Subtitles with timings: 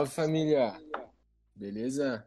[0.00, 0.80] Salve família!
[1.56, 2.24] Beleza?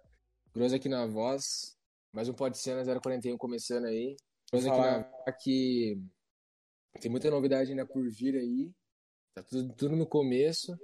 [0.54, 1.78] Grosso aqui na voz.
[2.12, 4.18] Mais um Pode Ser na 041 começando aí.
[4.51, 5.98] Grosso aqui na voz que
[7.00, 8.74] tem muita novidade ainda por vir aí.
[9.34, 10.78] Tá tudo, tudo no começo.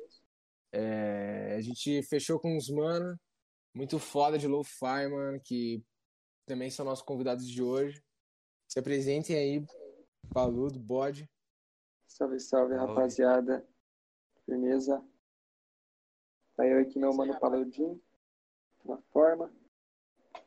[0.71, 3.19] É, a gente fechou com uns mano
[3.75, 5.83] muito foda de lo-fi, mano, que
[6.45, 8.01] também são nossos convidados de hoje.
[8.65, 9.65] Se apresentem aí,
[10.33, 11.29] Paludo, Bode.
[12.07, 13.67] Salve, salve, rapaziada.
[14.45, 15.03] Firmeza.
[16.57, 18.01] Tá eu aqui, meu mano Paludinho.
[18.83, 19.51] Na forma.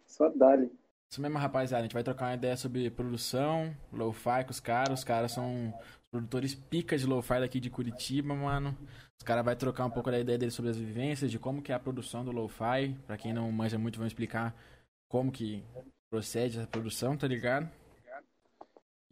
[0.04, 0.68] Só dali.
[1.08, 1.82] Isso mesmo, rapaziada.
[1.82, 4.98] A gente vai trocar uma ideia sobre produção, lo-fi com os caras.
[4.98, 8.76] Os caras são os produtores pica de lo-fi daqui de Curitiba, mano.
[9.18, 11.70] Os caras vão trocar um pouco da ideia deles sobre as vivências, de como que
[11.70, 12.96] é a produção do lo-fi.
[13.06, 14.54] Pra quem não manja muito, vão explicar
[15.08, 15.64] como que
[16.10, 17.70] procede essa produção, tá ligado?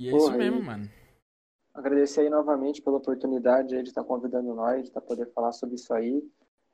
[0.00, 0.90] E é Porra, isso mesmo, mano.
[1.72, 5.94] Agradecer aí novamente pela oportunidade de estar convidando nós, de estar poder falar sobre isso
[5.94, 6.28] aí.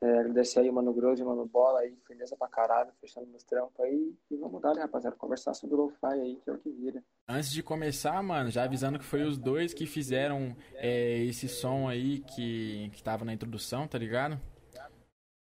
[0.04, 3.42] É, agradecer aí o Mano Grosso e Mano Bola aí, firmeza pra caralho, fechando meus
[3.42, 4.14] trampos aí.
[4.30, 7.02] E vamos dar, né, rapaziada, conversar sobre o lo-fi aí, que é o que vira.
[7.26, 11.88] Antes de começar, mano, já avisando que foi os dois que fizeram é, esse som
[11.88, 14.38] aí que, que tava na introdução, tá ligado?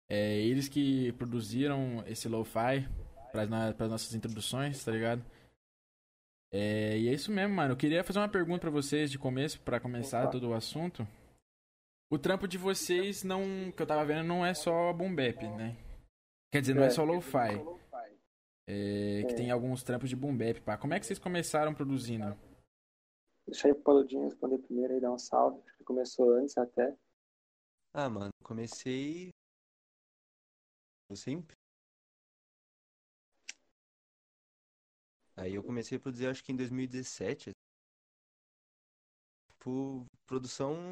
[0.08, 2.88] É, eles que produziram esse lo-fi
[3.34, 5.22] para as nossas introduções, tá ligado?
[6.50, 7.74] É, e é isso mesmo, mano.
[7.74, 10.32] Eu queria fazer uma pergunta para vocês de começo, para começar Opa.
[10.32, 11.06] todo o assunto.
[12.10, 15.76] O trampo de vocês, não, que eu tava vendo, não é só boom bap, né?
[16.52, 17.56] Quer dizer, não é, é só lo-fi.
[18.68, 19.36] É, que é.
[19.36, 20.78] tem alguns trampos de boom bap, pá.
[20.78, 22.38] Como é que vocês começaram produzindo?
[23.48, 25.62] Deixa aí pro Paludinho responder primeiro e dar um salve.
[25.62, 26.96] Acho que começou antes até.
[27.94, 29.30] Ah, mano, comecei.
[31.14, 31.56] Sempre.
[35.36, 37.52] Aí eu comecei a produzir acho que em 2017.
[39.52, 40.92] Tipo, produção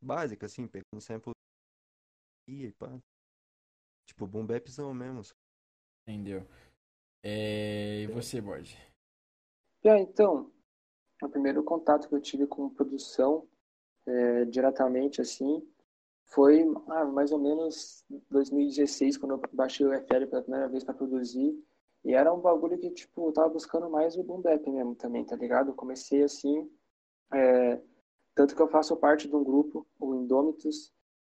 [0.00, 1.32] básica, assim, pegando sample
[2.48, 3.00] e pá.
[4.06, 5.22] Tipo, boom bapzão mesmo.
[6.06, 6.46] Entendeu.
[7.22, 8.02] É...
[8.02, 8.76] E você, Borges?
[9.84, 10.52] É, então,
[11.22, 13.48] o primeiro contato que eu tive com produção,
[14.06, 15.66] é, diretamente assim,
[16.24, 20.94] foi ah, mais ou menos 2016, quando eu baixei o FL pela primeira vez para
[20.94, 21.54] produzir.
[22.04, 25.24] E era um bagulho que, tipo, eu tava buscando mais o boom bap mesmo também,
[25.24, 25.70] tá ligado?
[25.70, 26.70] Eu comecei assim,
[27.32, 27.80] é,
[28.34, 30.92] tanto que eu faço parte de um grupo, o Indômitos,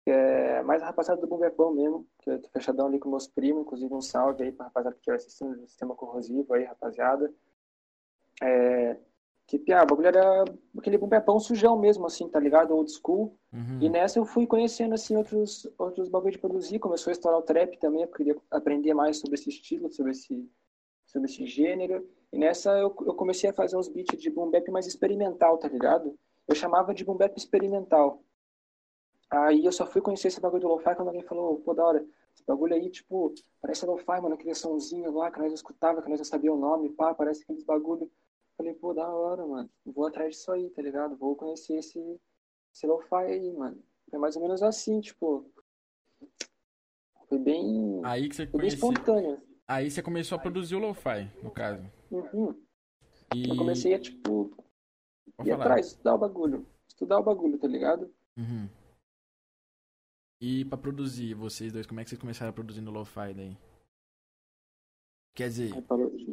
[0.03, 3.09] que é mais a rapaziada do boom bapão mesmo, que eu tô fechadão ali com
[3.09, 6.63] meus primos, inclusive um salve aí pra rapaziada que estiver assistindo o sistema corrosivo aí,
[6.63, 7.31] rapaziada.
[8.41, 8.97] É,
[9.51, 10.45] que, piá, o bagulho era
[10.77, 12.73] aquele boom bapão sujão mesmo, assim, tá ligado?
[12.73, 13.37] Old school.
[13.51, 13.79] Uhum.
[13.81, 16.79] E nessa eu fui conhecendo, assim, outros, outros bagulho de produzir.
[16.79, 20.49] Começou a estourar o trap também, eu queria aprender mais sobre esse estilo, sobre esse,
[21.05, 22.07] sobre esse gênero.
[22.31, 25.67] E nessa eu, eu comecei a fazer uns beats de boom bap mais experimental, tá
[25.67, 26.17] ligado?
[26.47, 28.23] Eu chamava de boom bap experimental.
[29.29, 32.05] Aí eu só fui conhecer esse bagulho do lo-fi quando alguém falou, pô, da hora,
[32.33, 36.19] esse bagulho aí, tipo, parece lo-fi, mano, aquele somzinho lá que nós escutava, que nós
[36.19, 38.11] não sabia o nome, pá, parece aqueles bagulho
[38.61, 39.67] Falei, pô, da hora, mano.
[39.83, 41.17] Vou atrás disso aí, tá ligado?
[41.17, 41.99] Vou conhecer esse,
[42.71, 43.81] esse lo-fi aí, mano.
[44.07, 45.51] Foi mais ou menos assim, tipo.
[47.27, 48.01] Foi bem.
[48.03, 49.41] Aí que você foi bem espontâneo.
[49.67, 51.83] Aí você começou a produzir o lo-fi, no caso.
[52.11, 52.53] Uhum.
[53.33, 53.49] E...
[53.49, 54.55] Eu comecei a, tipo.
[55.37, 55.63] Vou ir falar.
[55.65, 56.67] atrás, estudar o bagulho.
[56.87, 58.13] Estudar o bagulho, tá ligado?
[58.37, 58.69] Uhum.
[60.39, 63.57] E pra produzir, vocês dois, como é que vocês começaram a produzir no lo-fi daí?
[65.35, 65.71] Quer dizer,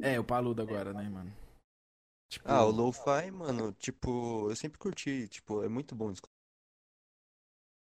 [0.02, 1.30] é, o Paludo agora, né, mano?
[2.30, 2.49] Tipo...
[2.49, 6.33] Ah, o lo-fi, mano, tipo, eu sempre curti, tipo, é muito bom escutar.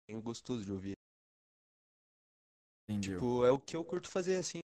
[0.09, 0.93] É gostoso de ouvir.
[2.89, 3.13] Entendi.
[3.13, 4.59] Tipo, é o que eu curto fazer assim,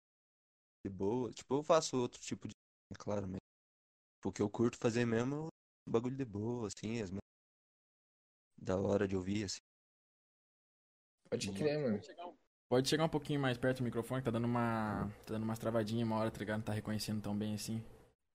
[0.85, 1.31] de boa.
[1.31, 2.53] Tipo, eu faço outro tipo de,
[2.91, 3.37] é claro, mas
[4.17, 5.49] tipo, o que eu curto fazer mesmo é
[5.89, 7.11] bagulho de boa, assim, as
[8.57, 9.59] da hora de ouvir, assim.
[11.29, 12.01] Pode crer, mano.
[12.69, 15.09] Pode chegar um pouquinho mais perto do microfone, que tá dando uma.
[15.25, 16.57] tá dando umas travadinhas uma hora, tá ligado?
[16.57, 17.81] Não tá reconhecendo tão bem assim.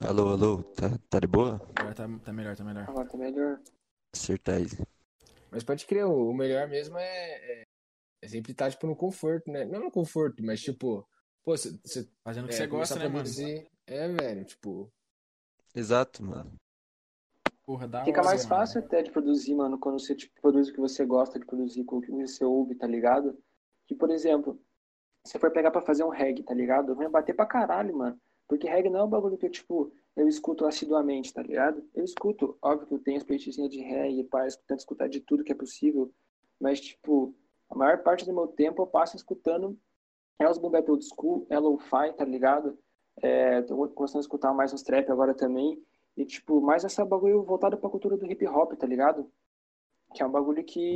[0.01, 1.61] Alô, alô, tá, tá de boa?
[1.77, 2.89] Agora tá, tá melhor, tá melhor.
[2.89, 3.61] Agora tá melhor.
[4.15, 4.67] Acertar aí.
[5.51, 7.63] Mas pode crer, o melhor mesmo é, é,
[8.23, 9.65] é sempre estar, tá, tipo, no conforto, né?
[9.67, 11.07] Não no conforto, mas, tipo,
[11.45, 11.79] pô, você...
[12.25, 13.55] Fazendo o que você é, gosta, né, produzir...
[13.55, 13.69] mano?
[13.87, 14.91] É, velho, tipo...
[15.75, 16.53] Exato, mano.
[17.73, 18.61] Porra, Fica hora, mais mano.
[18.61, 21.85] fácil até de produzir, mano, quando você, tipo, produz o que você gosta de produzir,
[21.85, 23.39] com o que você ouve, tá ligado?
[23.89, 24.61] Que, por exemplo,
[25.27, 26.95] se for pegar pra fazer um reggae, tá ligado?
[26.95, 28.21] Vai bater pra caralho, mano.
[28.47, 31.83] Porque reggae não é um bagulho que, tipo, eu escuto assiduamente, tá ligado?
[31.95, 35.43] Eu escuto, óbvio que eu tenho as playlists de reggae, pá, tento escutar de tudo
[35.43, 36.13] que é possível,
[36.61, 37.35] mas, tipo,
[37.71, 39.79] a maior parte do meu tempo eu passo escutando
[40.39, 42.79] é os boom bap old school, é lo-fi, tá ligado?
[43.23, 45.83] É, tô gostando de escutar mais uns trap agora também,
[46.17, 49.31] e, tipo, mais essa bagulho voltado pra cultura do hip hop, tá ligado?
[50.15, 50.95] Que é um bagulho que,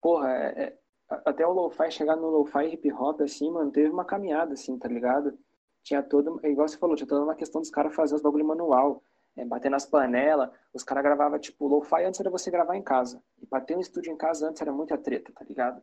[0.00, 4.04] porra, é, é até o lo-fi chegar no lo-fi hip hop, assim, mano, teve uma
[4.04, 5.38] caminhada, assim, tá ligado?
[5.82, 9.02] Tinha todo, igual você falou, tinha toda uma questão dos caras fazer os bagulho manual,
[9.36, 13.22] é, bater nas panelas, os caras gravavam, tipo, lo-fi antes era você gravar em casa.
[13.40, 15.82] E pra ter um estúdio em casa antes era muita treta, tá ligado?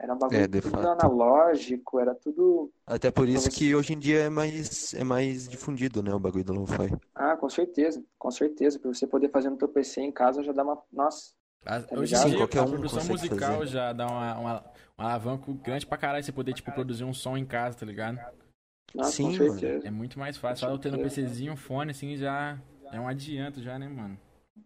[0.00, 0.86] Era um bagulho É, de tudo fato.
[0.88, 2.72] analógico, era tudo.
[2.86, 6.18] Até por isso você- que hoje em dia é mais, é mais difundido, né, o
[6.18, 6.90] bagulho do lo-fi.
[7.14, 8.78] Ah, com certeza, com certeza.
[8.80, 10.82] Pra você poder fazer no teu PC em casa já dá uma.
[10.92, 11.32] Nossa.
[11.64, 13.66] A- Tá Hoje em dia, Qualquer a um produção consegue musical fazer.
[13.70, 14.60] já dá uma, uma,
[14.98, 18.18] um alavanco grande pra caralho você poder, tipo, produzir um som em casa, tá ligado?
[18.94, 19.58] Nossa, Sim, mano.
[19.58, 19.86] certeza.
[19.86, 20.66] É muito mais fácil.
[20.66, 22.58] Só eu tendo um PCzinho, um fone, assim, já
[22.92, 24.18] é um adianto já, né, mano?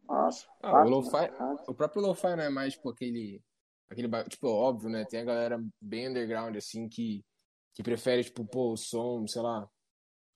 [0.09, 0.47] Nossa.
[0.62, 1.30] Ah, o lo-fi,
[1.68, 3.40] o próprio lo-fi não é mais, tipo, aquele,
[3.88, 7.25] aquele, tipo, óbvio, né, tem a galera bem underground, assim, que,
[7.75, 9.69] que prefere, tipo, pô, o som, sei lá,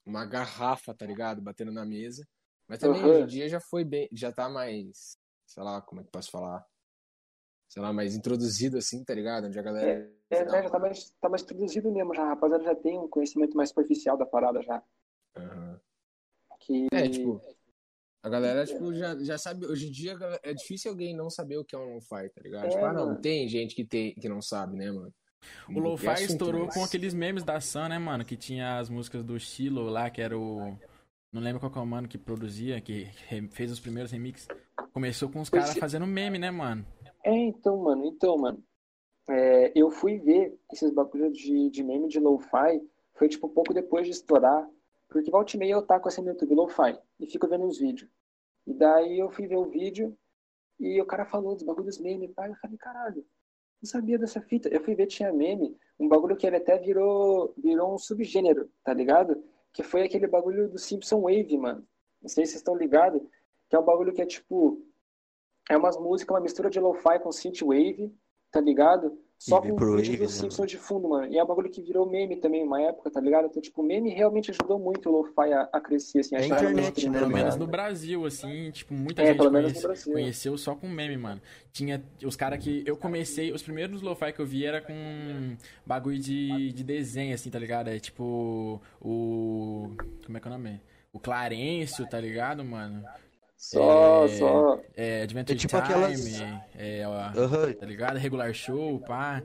[0.05, 2.27] uma garrafa, tá ligado, batendo na mesa,
[2.67, 3.11] mas também Aham.
[3.11, 6.31] hoje em dia já foi bem, já tá mais, sei lá, como é que posso
[6.31, 6.65] falar,
[7.69, 10.13] sei lá, mais introduzido, assim, tá ligado, onde a galera...
[10.29, 12.23] É, né, já tá mais, tá mais introduzido mesmo, já.
[12.23, 14.81] A rapaziada já tem um conhecimento mais superficial da parada já.
[15.35, 15.81] Aham.
[16.59, 16.87] Que...
[16.93, 17.41] É, tipo,
[18.23, 21.65] a galera, tipo, já, já sabe, hoje em dia é difícil alguém não saber o
[21.65, 22.65] que é um lo-fi, tá ligado?
[22.65, 23.21] É, tipo, ah, não, mano.
[23.21, 25.11] tem gente que, tem, que não sabe, né, mano?
[25.67, 28.23] O Lo-Fi estourou mas- com aqueles memes da Sun, né, mano?
[28.23, 30.77] Que tinha as músicas do Shiloh lá, que era o.
[31.33, 33.07] Não lembro qual que é o mano que produzia, que
[33.49, 34.47] fez os primeiros remixes.
[34.93, 35.79] Começou com os caras é.
[35.79, 36.85] fazendo meme, né, mano?
[37.23, 38.63] É, então, mano, então, mano.
[39.29, 42.81] é, eu fui ver esses bagulhos de, de meme de lo-fi,
[43.15, 44.67] foi tipo um pouco depois de estourar,
[45.11, 48.09] porque volta e meia eu taco assim no YouTube lo-fi e fico vendo uns vídeos.
[48.65, 50.17] E daí eu fui ver o vídeo
[50.79, 53.25] e o cara falou dos bagulhos meme, pai, eu falei, caralho,
[53.81, 54.69] não sabia dessa fita.
[54.69, 58.93] Eu fui ver, tinha meme, um bagulho que ele até virou, virou um subgênero, tá
[58.93, 59.43] ligado?
[59.73, 61.85] Que foi aquele bagulho do Simpson Wave, mano.
[62.21, 63.21] Não sei se vocês estão ligados,
[63.69, 64.81] que é um bagulho que é tipo,
[65.69, 68.15] é umas músicas, uma mistura de lo-fi com synthwave,
[68.49, 69.21] tá ligado?
[69.41, 71.25] Só E com vaporwave, vídeo dos Simpsons de fundo, mano.
[71.33, 73.47] E é um bagulho que virou meme também, uma época, tá ligado?
[73.47, 76.35] Então, tipo, meme realmente ajudou muito o lo-fi a, a crescer, assim.
[76.35, 77.59] a É chegar no internet, né, tá Pelo menos ligado?
[77.59, 81.41] no Brasil, assim, tipo, muita É, gente conhece- conheceu só com meme, mano.
[81.73, 84.93] Tinha os caras que eu comecei, os primeiros lo-fi que eu vi era com
[85.83, 87.87] bagulho de, de desenho, assim, tá ligado?
[87.87, 89.89] É tipo o.
[90.23, 90.79] Como é que é o nome?
[91.11, 93.03] O Clarencio, tá ligado, mano?
[93.61, 94.81] Só, É, só.
[94.95, 96.41] É Adventure É tipo Time, aquelas-
[96.75, 98.17] é, ó, Aham, tá ligado?
[98.17, 99.43] Regular Show, pá.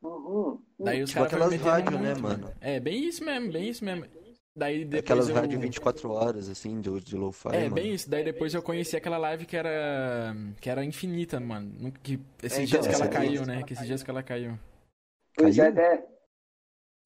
[0.00, 0.62] Uhum.
[0.78, 2.52] Daí os Tipo caras foram aquelas rádio, né, mano?
[2.60, 4.06] É, bem isso mesmo, bem isso mesmo.
[4.54, 5.34] Daí depois aquelas eu...
[5.34, 7.74] rádio 24 horas, assim, de, de lo-fi, É, mano.
[7.74, 8.08] bem isso.
[8.08, 11.90] Daí depois eu conheci aquela live que era que era infinita, mano.
[12.02, 13.62] Que, esses É, dias então, que ela caiu, né?
[13.64, 14.56] Que esses dias que ela caiu.
[15.34, 15.84] Pois é, Caiu?
[15.84, 16.06] é.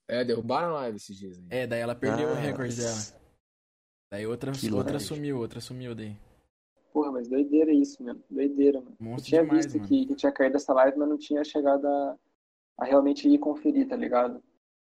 [0.08, 1.46] É, derrubaram a live esses dias aí.
[1.50, 2.98] É, daí ela perdeu o Ah, recorde dela.
[4.12, 6.16] Daí outra, outra sumiu, outra sumiu daí.
[6.96, 8.24] Porra, mas doideira isso, mano.
[8.30, 8.96] Doideira, mano.
[8.98, 9.86] Eu Monstro tinha demais, visto mano.
[9.86, 12.16] que, que tinha caído essa live, mas não tinha chegado a,
[12.78, 14.42] a realmente ir conferir, tá ligado?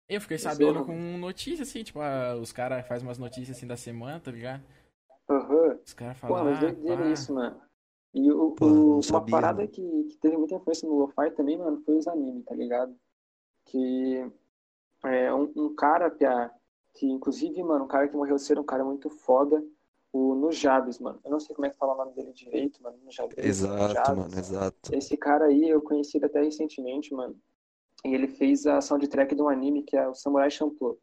[0.07, 3.57] Eu fiquei Isso sabendo eu- com notícia, assim, tipo, ah, os caras fazem umas notícias
[3.57, 4.63] assim da semana, tá ligado?
[5.27, 5.79] Aham.
[5.83, 7.12] Os caras Porra, falam, mas ah, doideira pá.
[7.13, 7.62] isso, mano.
[8.13, 11.57] E o, Pô, o- uma sabia, parada que, que teve muita influência no Lo-Fi também,
[11.57, 12.95] mano, foi os animes, tá ligado?
[13.65, 14.23] Que
[15.03, 16.12] é um, um cara,
[16.93, 19.63] que inclusive, mano, um cara que morreu cedo, um cara muito foda,
[20.13, 21.20] o Nujabes, mano.
[21.24, 22.98] Eu não sei como é que fala o nome dele direito, mano.
[23.04, 24.15] Nujabes, Exato, Nujabes.
[24.17, 24.96] mano, exato.
[24.96, 27.36] Esse cara aí eu conheci ele até recentemente, mano.
[28.06, 30.98] E ele fez a soundtrack de um anime que é o Samurai Champloo.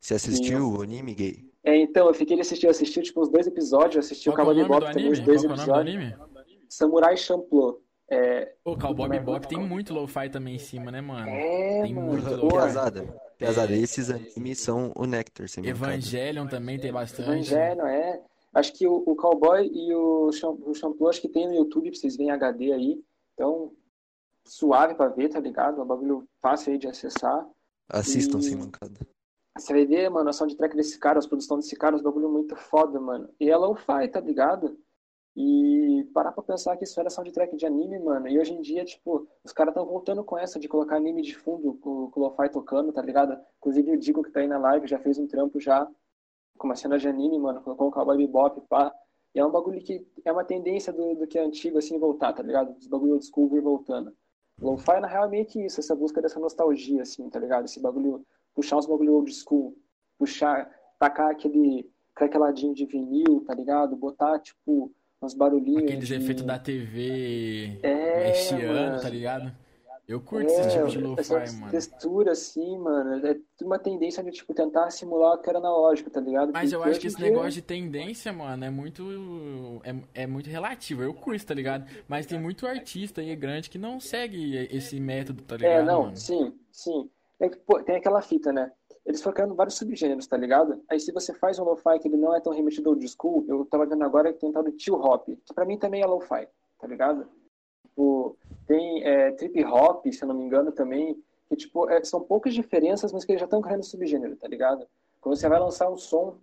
[0.00, 1.50] Você assistiu o anime gay?
[1.62, 4.44] É, então, eu fiquei assistindo, assisti tipo uns dois episódios, eu assisti Qual o é
[4.44, 5.12] Cowboy Bebop também, anime?
[5.12, 6.44] os dois Qual que é o nome do episódios.
[6.46, 6.66] anime?
[6.68, 7.80] Samurai Champloo.
[8.10, 11.26] É, O Cowboy Bebop tem muito lo-fi também em cima, né, mano?
[11.26, 12.08] é Tem mano.
[12.08, 12.56] muito lo-fi.
[12.66, 13.20] Pesada.
[13.38, 13.72] Pesada.
[13.74, 15.46] Esses animes são o Nectar.
[15.64, 17.22] Evangelion também tem bastante.
[17.30, 18.20] Evangelho, é.
[18.54, 21.98] Acho que o, o Cowboy e o, o Shampoo, acho que tem no YouTube, pra
[21.98, 23.02] vocês verem HD aí.
[23.34, 23.72] Então,
[24.46, 25.80] suave pra ver, tá ligado?
[25.80, 27.48] É um bagulho fácil aí de acessar.
[27.88, 28.94] Assistam E- sem mancada.
[29.56, 32.56] Você vai ver, mano, a soundtrack desse cara, as produções desse cara, os bagulho muito
[32.56, 33.28] foda, mano.
[33.38, 34.76] E ela o faz, tá ligado?
[35.36, 38.28] E parar pra pensar que isso era soundtrack de anime, mano.
[38.28, 41.36] E hoje em dia, tipo, os caras estão voltando com essa de colocar anime de
[41.36, 43.36] fundo com, com o Lo-Fi tocando, tá ligado?
[43.58, 45.88] Inclusive o Digo que tá aí na live já fez um trampo já
[46.58, 48.92] com uma cena de anime, mano, colocou o Cowboy Bebop, pá.
[49.34, 52.32] E é um bagulho que é uma tendência do, do que é antigo, assim, voltar,
[52.32, 52.76] tá ligado?
[52.78, 54.12] Os bagulho old school vir voltando.
[54.60, 57.64] Lo-Fi, na real, é meio que isso, essa busca dessa nostalgia, assim, tá ligado?
[57.64, 59.76] Esse bagulho, puxar uns bagulho old school,
[60.16, 63.96] puxar, tacar aquele craqueladinho de vinil, tá ligado?
[63.96, 66.14] Botar, tipo, uns barulhinhos Aqueles de...
[66.14, 69.52] efeitos da TV É, este ano, tá ligado?
[70.06, 71.70] Eu curto esse tipo de É, lo-fi, mano.
[71.70, 76.20] textura, assim, mano, é uma tendência de, tipo, tentar simular o que era analógico, tá
[76.20, 76.52] ligado?
[76.52, 79.02] Mas eu Porque acho que esse dia- negócio de tendência, mano, é muito.
[79.82, 81.02] É, é muito relativo.
[81.02, 81.86] Eu curto, tá ligado?
[82.06, 85.72] Mas tem muito artista aí grande que não segue esse método, tá ligado?
[85.72, 86.16] É, não, mano?
[86.16, 87.08] sim, sim.
[87.40, 88.70] É que, pô, tem aquela fita, né?
[89.06, 90.82] Eles foram criando vários subgêneros, tá ligado?
[90.88, 93.44] Aí se você faz um lo-fi que ele não é tão remetido ao old school,
[93.48, 96.02] eu tava vendo agora que tem um tal de chill hop, que pra mim também
[96.02, 96.46] é lo-fi,
[96.80, 97.26] tá ligado?
[97.82, 101.16] Tipo, tem é, trip hop, se eu não me engano, também,
[101.48, 104.86] que tipo, é, são poucas diferenças, mas que eles já estão criando subgênero, tá ligado?
[105.20, 106.36] Quando você vai lançar um som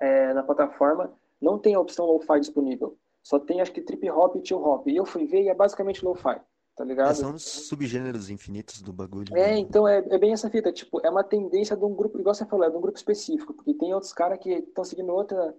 [0.00, 2.96] é, na plataforma, não tem a opção lo-fi disponível.
[3.22, 4.86] Só tem, acho que, trip hop e chill hop.
[4.88, 6.40] E eu fui ver e é basicamente lo-fi,
[6.76, 7.10] tá ligado?
[7.10, 9.36] É, são os subgêneros infinitos do bagulho.
[9.36, 9.58] É, né?
[9.58, 12.46] então é, é bem essa fita, tipo, é uma tendência de um grupo, igual você
[12.46, 15.54] falou, é de um grupo específico, porque tem outros caras que estão seguindo outra,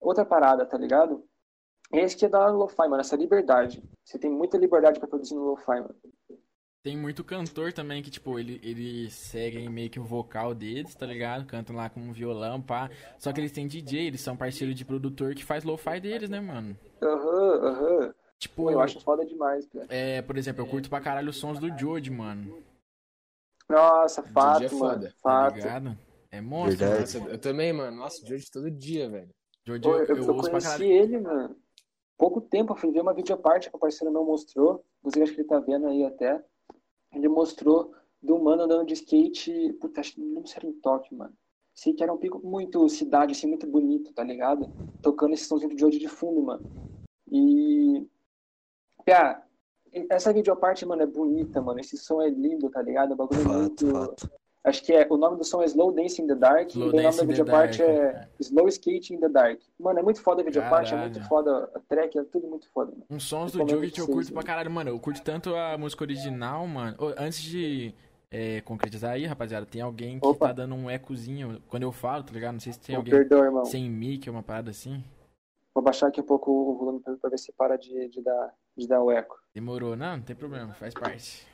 [0.00, 1.24] outra parada, tá ligado?
[1.92, 3.82] Esse que é da lo-fi, mano, essa liberdade.
[4.04, 5.94] Você tem muita liberdade pra produzir no lo-fi, mano.
[6.82, 11.06] Tem muito cantor também que, tipo, ele, eles seguem meio que o vocal deles, tá
[11.06, 11.46] ligado?
[11.46, 12.90] Cantam lá com um violão, pá.
[13.18, 16.40] Só que eles têm DJ, eles são parceiros de produtor que faz lo-fi deles, né,
[16.40, 16.76] mano?
[17.02, 18.14] Aham, aham.
[18.38, 19.86] Tipo, Pô, eu acho foda demais, cara.
[19.88, 22.62] é, por exemplo, eu curto pra caralho os sons do Jode, mano.
[23.68, 25.02] Nossa, Didi fato, é mano.
[25.04, 25.54] Tá Fato.
[25.54, 25.98] ligado?
[26.30, 26.86] É monstro.
[26.86, 27.96] Nossa, eu também, mano.
[27.96, 29.30] Nossa, hoje todo dia, velho.
[29.64, 30.84] Jode Pô, eu, eu, eu eu ouço pra conheci caralho.
[30.84, 31.56] ele, mano.
[32.16, 34.84] Pouco tempo, eu fui ver uma videoparte que o parceiro meu mostrou.
[35.00, 36.42] Inclusive, acho que ele tá vendo aí até.
[37.12, 39.72] Ele mostrou do mano andando de skate.
[39.80, 41.34] Puta, acho que não lembro se era em Tóquio, mano.
[41.74, 44.70] Sei que era um pico muito cidade, assim, muito bonito, tá ligado?
[45.02, 46.64] Tocando esse somzinho de hoje de fundo, mano.
[47.30, 48.06] E.
[49.04, 49.42] Pia,
[50.08, 51.80] essa videoparte, mano, é bonita, mano.
[51.80, 53.12] Esse som é lindo, tá ligado?
[53.12, 53.90] O bagulho é Fato, muito.
[53.92, 54.30] fato.
[54.64, 55.06] Acho que é.
[55.10, 56.70] O nome do som é Slow Dance in the Dark.
[56.70, 57.90] Slow e o nome da videoparte Dark.
[57.90, 59.60] é Slow Skate in the Dark.
[59.78, 62.90] Mano, é muito foda a videoparte, é muito foda a track, é tudo muito foda,
[62.92, 63.04] mano.
[63.10, 64.90] Uns sons do que eu curto pra caralho, mano.
[64.90, 66.96] Eu curto tanto a música original, mano.
[67.18, 67.94] Antes de
[68.30, 70.48] é, concretizar aí, rapaziada, tem alguém que Opa.
[70.48, 72.54] tá dando um ecozinho quando eu falo, tá ligado?
[72.54, 73.64] Não sei se tem Pô, alguém Perdão, irmão.
[73.66, 75.04] sem mic, uma parada assim.
[75.74, 78.54] Vou baixar aqui um pouco o volume pra, pra ver se para de, de, dar,
[78.76, 79.36] de dar o eco.
[79.52, 81.46] Demorou, não, não tem problema, faz parte.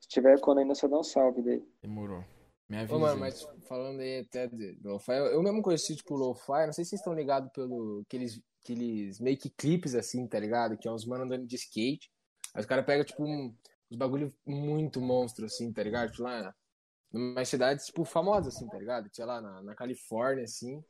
[0.00, 1.62] Se tiver eco ainda, só dá um salve daí.
[1.82, 2.22] Demorou.
[2.68, 2.94] Me avisa.
[2.94, 6.66] Ô, mano, mas falando aí até de de lo-fi, eu eu mesmo conheci, tipo, lo-fi,
[6.66, 10.76] não sei se vocês estão ligados pelo aqueles, aqueles make clips assim, tá ligado?
[10.78, 12.10] Que é uns mano andando de skate.
[12.54, 13.54] Aí os caras pegam, tipo, um,
[13.90, 16.10] uns bagulho muito monstro, assim, tá ligado?
[16.10, 16.54] Tipo, lá
[17.12, 19.08] numa cidades, tipo, famosas, assim, tá ligado?
[19.12, 20.82] Sei lá, na, na Califórnia, assim.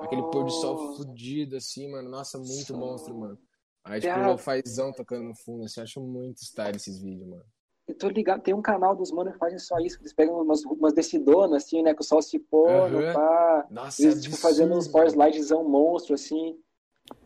[0.00, 2.08] Aquele pôr do sol fudido, assim, mano.
[2.08, 3.38] Nossa, muito monstro, mano.
[3.84, 4.30] Aí, tipo, Piada.
[4.30, 7.44] lo-fizão tocando no fundo, assim, eu acho muito style esses vídeos, mano.
[7.92, 9.98] Eu tô ligado, tem um canal dos manos que fazem só isso.
[10.00, 11.92] Eles pegam umas, umas descidonas, assim, né?
[11.92, 13.12] Com o sol se pondo, Aham.
[13.12, 13.66] pá.
[13.70, 16.58] Nossa, Eles, tipo, fazendo uns power slidezão monstro, assim.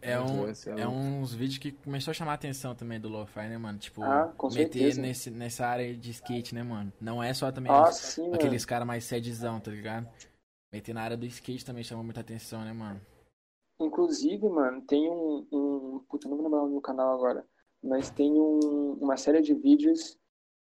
[0.02, 0.52] É, um, é
[0.82, 3.78] é uns vídeos que começou a chamar a atenção também do Lo-Fi, né, mano?
[3.78, 6.92] Tipo, Ah, meter nesse, nessa área de skate, né, mano?
[7.00, 10.08] Não é só também Nossa, os- sim, aqueles caras mais sedzão, tá ligado?
[10.72, 13.00] Meter na área do skate também chama muita atenção, né, mano?
[13.80, 16.04] Inclusive, mano, tem um, um.
[16.08, 17.46] Puta, eu não vou lembrar o nome do canal agora.
[17.82, 20.18] Mas tem um, uma série de vídeos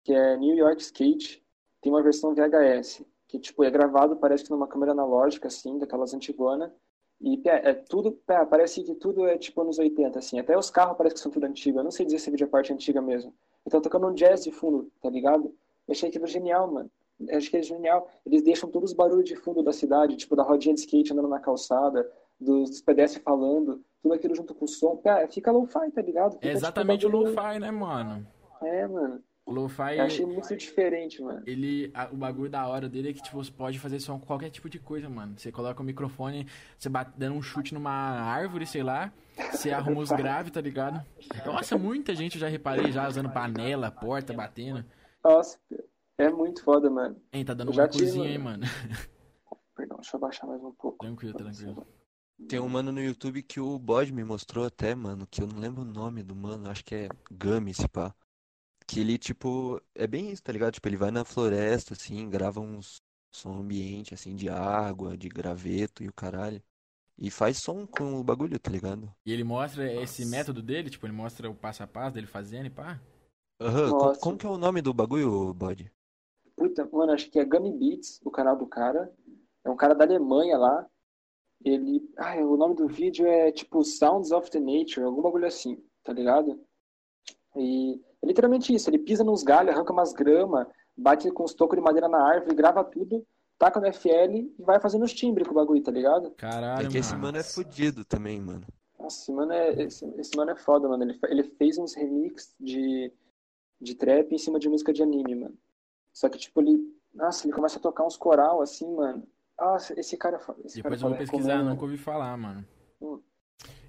[0.04, 1.42] que é New York Skate.
[1.80, 3.04] Tem uma versão VHS.
[3.28, 6.72] Que, tipo, é gravado, parece que numa câmera analógica, assim, daquelas antigona.
[7.20, 8.12] E pé, é tudo.
[8.12, 10.38] Pé, parece que tudo é tipo anos 80, assim.
[10.38, 11.78] Até os carros parece que são tudo antigos.
[11.78, 13.34] Eu não sei dizer se a vídeo é parte antiga mesmo.
[13.66, 15.54] Então tocando um jazz de fundo, tá ligado?
[15.86, 16.90] Eu achei aquilo genial, mano.
[17.20, 18.08] Eu Acho que é genial.
[18.24, 21.28] Eles deixam todos os barulhos de fundo da cidade, tipo da rodinha de skate andando
[21.28, 22.10] na calçada,
[22.40, 24.96] dos, dos pedestres falando, tudo aquilo junto com o som.
[24.96, 26.32] Cara, fica lo-fi, tá ligado?
[26.32, 28.26] Fica, É tipo, exatamente o bagulho- Lo-Fi, né, mano?
[28.62, 29.22] É, mano.
[29.46, 31.42] O Lo-Fi, Eu achei muito diferente, mano.
[31.46, 34.26] ele, a- o bagulho da hora dele é que, tipo, você pode fazer som com
[34.26, 35.36] qualquer tipo de coisa, mano.
[35.36, 36.46] Você coloca o microfone,
[36.78, 39.12] você bate, dando um chute numa árvore, sei lá,
[39.50, 41.04] você arruma os graves, tá ligado?
[41.44, 44.84] Nossa, muita gente eu já reparei já usando panela, porta, batendo.
[45.24, 45.58] Nossa,
[46.16, 47.16] é muito foda, mano.
[47.32, 48.64] Hein, tá dando uma cozinha, hein, mano.
[49.74, 50.98] Perdão, deixa eu baixar mais um pouco.
[51.04, 51.86] Tranquilo, tranquilo.
[52.48, 55.58] Tem um mano no YouTube que o Bode me mostrou até, mano, que eu não
[55.58, 58.14] lembro o nome do mano, acho que é Gami, se pá.
[58.90, 60.72] Que ele, tipo, é bem isso, tá ligado?
[60.74, 63.00] Tipo, ele vai na floresta, assim, grava uns
[63.32, 66.60] som ambiente, assim, de água, de graveto e o caralho.
[67.16, 69.12] E faz som com o bagulho, tá ligado?
[69.24, 70.36] E ele mostra esse Nossa.
[70.36, 73.00] método dele, tipo, ele mostra o passo a passo dele fazendo e pá.
[73.60, 74.20] Aham, co- Nossa.
[74.20, 75.92] como que é o nome do bagulho, Bode?
[76.56, 79.12] Puta, mano, acho que é Gummy Beats, o canal do cara.
[79.64, 80.86] É um cara da Alemanha lá.
[81.64, 82.02] Ele.
[82.16, 86.12] Ah, o nome do vídeo é tipo Sounds of the Nature, algum bagulho assim, tá
[86.12, 86.58] ligado?
[87.56, 91.76] E é literalmente isso, ele pisa nos galhos, arranca umas grama, bate com os tocos
[91.76, 93.26] de madeira na árvore, grava tudo,
[93.58, 96.30] taca no FL e vai fazendo os timbres com o bagulho, tá ligado?
[96.32, 97.38] Caralho, É que esse mano.
[97.38, 98.66] é fudido também, mano.
[98.98, 101.02] Nossa, esse mano é, esse, esse mano é foda, mano.
[101.04, 103.10] Ele, ele fez uns remix de.
[103.80, 105.54] de trap em cima de música de anime, mano.
[106.12, 106.78] Só que, tipo, ele.
[107.14, 109.26] Nossa, ele começa a tocar uns coral assim, mano.
[109.58, 110.36] Nossa, esse cara.
[110.64, 111.70] Esse Depois cara eu vou pesquisar, recomendo.
[111.70, 112.62] nunca ouvi falar, mano.
[113.00, 113.18] Hum.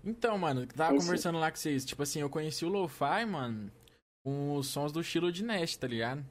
[0.04, 1.84] Então, mano, tava Esse- conversando lá com vocês.
[1.86, 3.70] Tipo assim, eu conheci o Lo-Fi, mano,
[4.24, 6.26] com os sons do estilo de Nest, tá ligado?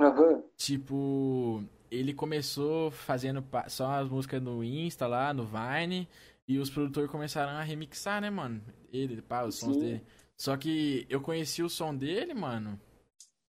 [0.00, 0.42] Aham.
[0.56, 6.08] Tipo, ele começou fazendo só as músicas no Insta lá, no Vine,
[6.46, 8.62] e os produtores começaram a remixar, né, mano?
[8.92, 9.80] Ele, pá, os sons Sim.
[9.80, 10.04] dele.
[10.36, 12.80] Só que eu conheci o som dele, mano.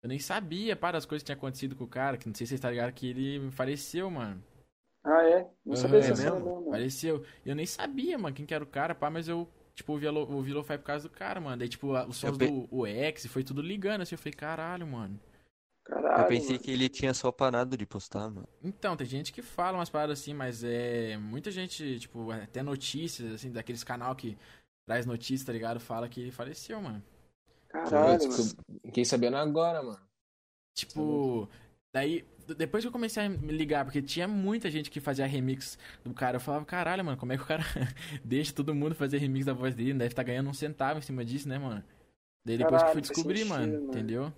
[0.02, 2.46] Eu nem sabia, pá, das coisas que tinha acontecido com o cara, que não sei
[2.46, 4.44] se vocês tá ligado que ele faleceu, mano.
[5.04, 5.50] Ah, é?
[5.66, 6.40] Não sabia dessa é mesmo?
[6.40, 6.72] não, mano.
[6.72, 7.24] Faleceu.
[7.46, 9.48] Eu nem sabia, mano, quem que era o cara, pá, mas eu,
[9.80, 11.58] tipo, ouvi, a Lo- ouvi Lo-Fi por causa do cara, mano.
[11.58, 14.34] Daí, tipo, a- os sons pe- do o X foi tudo ligando, assim, eu falei,
[14.34, 15.20] caralho, mano.
[15.86, 16.22] Caralho.
[16.24, 16.60] Eu pensei mano.
[16.64, 18.48] que ele tinha só parado de postar, mano.
[18.64, 21.18] Então, tem gente que fala umas paradas assim, mas é.
[21.18, 24.38] Muita gente, tipo, até notícias, assim, daqueles canal que
[24.88, 25.80] traz notícias, tá ligado?
[25.80, 27.02] Fala que ele faleceu, mano.
[27.70, 28.44] Caralho, Eu mano.
[28.86, 30.00] Fiquei sabendo agora, mano.
[30.76, 31.50] Tipo,
[31.94, 32.26] daí,
[32.58, 36.14] depois que eu comecei a me ligar, porque tinha muita gente que fazia remix do
[36.14, 37.64] cara, eu falava, caralho, mano, como é que o cara
[38.24, 39.94] deixa todo mundo fazer remix da voz dele?
[39.94, 41.84] Não deve estar ganhando um centavo em cima disso, né, mano?
[42.46, 43.88] Daí depois que eu Caralho, fui faz descobrir, sentido, mano, mano.
[43.90, 44.34] entendeu?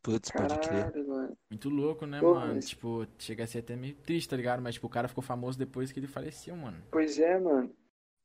[0.00, 0.92] Putz, pode crer.
[1.50, 2.54] Muito louco, né, Porra, mano?
[2.54, 4.62] mas- Tipo, chega a ser até meio triste, tá ligado?
[4.62, 6.78] Mas, tipo, o cara ficou famoso depois que ele faleceu, mano.
[6.90, 7.70] Pois é, mano.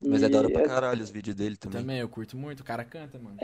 [0.06, 1.82] Mas é E da hora pra caralho os vídeos dele também.
[1.82, 3.38] Também, eu curto muito, o cara canta, mano.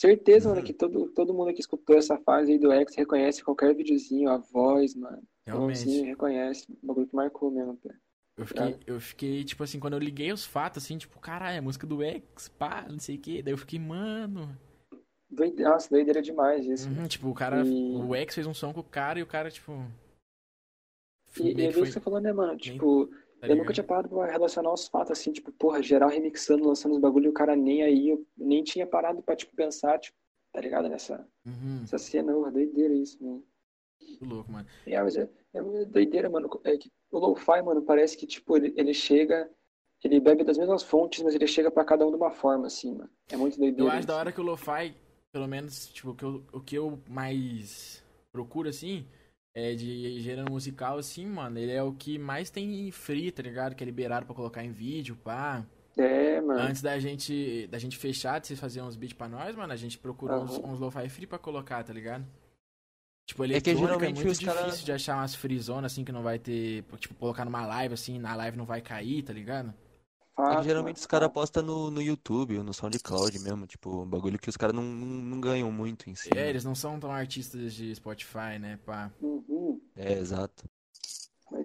[0.00, 0.56] Certeza, Uhum.
[0.56, 4.28] mano, que todo, todo mundo que escutou essa fase aí do X reconhece qualquer videozinho,
[4.28, 5.22] a voz, mano.
[5.46, 5.78] Realmente.
[5.88, 6.66] Sim, reconhece.
[6.82, 7.90] O bagulho que marcou mesmo, pô.
[8.36, 11.60] Eu fiquei, eu fiquei, tipo assim, quando eu liguei os fatos, assim, tipo, caralho, é
[11.62, 13.42] música do X, pá, não sei o quê.
[13.42, 14.54] Daí eu fiquei, mano.
[15.30, 15.62] Doide...
[15.62, 16.90] Nossa, doideira demais isso.
[16.90, 17.64] Uhum, tipo, o cara.
[17.64, 19.72] E- O X fez um som com o cara e o cara, tipo.
[21.40, 22.54] E, e é que bem foi, que você falou, né, mano?
[22.58, 23.08] Tipo,
[23.40, 26.92] tá eu nunca tinha parado pra relacionar os fatos, assim, tipo, porra, geral remixando, lançando
[26.92, 30.16] os bagulho e o cara nem aí, eu nem tinha parado pra, tipo, pensar, tipo,
[30.52, 30.88] tá ligado?
[30.88, 33.44] Nessa, Uhum, nessa cena, porra, doideira isso, mano.
[34.00, 34.66] muito louco, mano.
[34.86, 36.48] É, mas é, é doideira, mano.
[36.64, 39.50] É que o lo-fi, mano, parece que, tipo, ele, ele chega,
[40.02, 42.94] ele bebe das mesmas fontes, mas ele chega pra cada um de uma forma, assim,
[42.94, 43.10] mano.
[43.30, 44.94] É muito doideira Eu acho da hora que o Lo-Fi,
[45.32, 49.06] pelo menos, tipo, o que eu, o que eu mais procuro, assim,
[49.58, 53.74] é de gênero musical, assim, mano, ele é o que mais tem free, tá ligado?
[53.74, 55.64] Que é liberado pra colocar em vídeo, pá.
[55.96, 56.60] É, mano.
[56.60, 59.76] Antes da gente, da gente fechar, de vocês fazerem uns beats pra nós, mano, a
[59.76, 60.72] gente procurou uns, Aham.
[60.74, 62.26] uns lo-fi free pra colocar, tá ligado?
[63.26, 66.12] Tipo, É que é, geralmente muito os cara- difícil de achar umas freezonas, assim, que
[66.12, 69.72] não vai ter, tipo, colocar numa live, assim, na live não vai cair, tá ligado?
[70.38, 74.06] É geralmente mano, os caras postam no, no YouTube ou no SoundCloud mesmo, tipo, um
[74.06, 76.28] bagulho que os caras não, não, não ganham muito em si.
[76.32, 76.50] É, né?
[76.50, 79.10] eles não são tão artistas de Spotify, né, pá.
[79.20, 79.80] Uhum.
[79.96, 80.68] É, exato.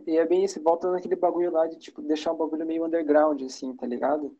[0.08, 3.42] E é bem isso, volta naquele bagulho lá de, tipo, deixar um bagulho meio underground,
[3.42, 4.38] assim, tá ligado?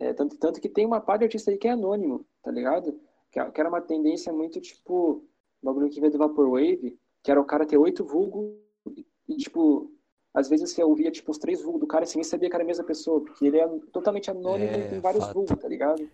[0.00, 2.98] É, tanto, tanto que tem uma parte de artista aí que é anônimo, tá ligado?
[3.30, 5.24] Que, que era uma tendência muito, tipo,
[5.62, 8.56] bagulho que veio do Vaporwave, que era o cara ter oito vulgos
[8.96, 9.91] e, e, tipo,
[10.34, 12.64] às vezes você ouvia, tipo, os três vulgos do cara sem nem saber que era
[12.64, 15.34] a mesma pessoa, porque ele é totalmente anônimo É, com vários fato.
[15.34, 16.08] vulgos, tá ligado?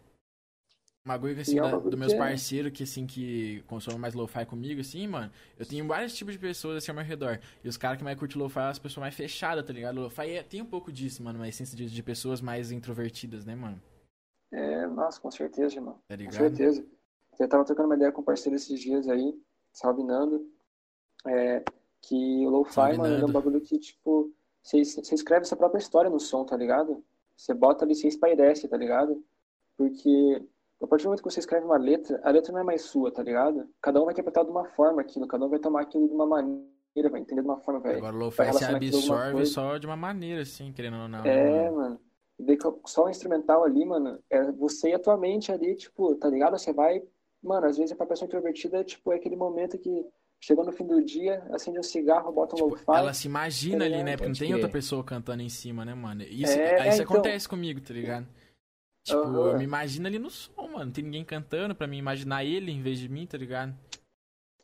[1.07, 4.12] Bagulho assim, E é da, dos meus que é- parceiros que, assim, que consomem mais
[4.12, 7.40] lo-fi comigo, assim, mano, eu tenho vários tipos de pessoas, assim, ao meu redor.
[7.64, 10.00] E os caras que mais curtem lo-fi são as pessoas mais fechadas, tá ligado?
[10.00, 13.54] Lo-fi é- tem um pouco disso, mano, uma essência de, de pessoas mais introvertidas, né,
[13.54, 13.81] mano?
[14.52, 15.98] É, nossa, com certeza, mano.
[16.09, 16.35] Tá Com ligado?
[16.35, 16.87] certeza.
[17.38, 19.33] Eu tava trocando uma ideia com um parceiro esses dias aí,
[19.72, 20.46] salve Nando,
[21.26, 21.62] é,
[22.02, 24.32] que o lo-fi, mano, é um bagulho que, tipo,
[24.62, 27.02] você, escreve sua própria história no som, tá ligado?
[27.37, 29.22] Você bota ali, você espairece, tá ligado?
[29.76, 30.42] Porque
[30.82, 33.11] a partir do momento que você escreve uma letra, a letra não é mais sua,
[33.11, 33.68] tá ligado?
[33.80, 36.26] Cada um vai interpretar de uma forma aquilo, cada um vai tomar aquilo de uma
[36.26, 37.96] maneira, vai entender de uma forma, vai.
[37.96, 41.24] Agora o lo-fi se absorve só de uma maneira, assim, querendo ou não.
[41.24, 42.00] É, mano.
[42.37, 42.80] mano.
[42.87, 46.56] Só o instrumental ali, mano, é você e a tua mente ali, tipo, tá ligado?
[46.56, 47.02] Você vai.
[47.42, 50.04] Mano, às vezes pra pessoa introvertida, tipo, é aquele momento que
[50.40, 52.85] chegou no fim do dia, acende um cigarro, bota um Tipo, lo-fi.
[52.88, 54.16] ela se imagina tá ali, né?
[54.16, 56.22] Porque não tem outra pessoa cantando em cima, né, mano?
[56.22, 57.16] Isso, É, isso é, então.
[57.16, 58.27] acontece comigo, tá ligado?
[59.05, 59.51] Tipo, Aham.
[59.53, 60.87] eu me imagino ali no som, mano.
[60.87, 63.74] Não tem ninguém cantando pra me imaginar ele em vez de mim, tá ligado?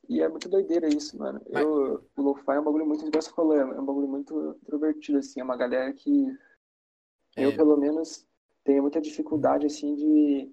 [0.09, 1.41] E é muito doideira isso, mano.
[1.51, 4.59] Mas- Eu, o lo-fi é um bagulho muito, igual você falou, é um bagulho muito
[4.63, 5.41] introvertido, assim.
[5.41, 6.27] É uma galera que
[7.37, 7.57] eu, É.
[7.57, 8.27] pelo menos,
[8.65, 10.53] tenho muita dificuldade, assim, de.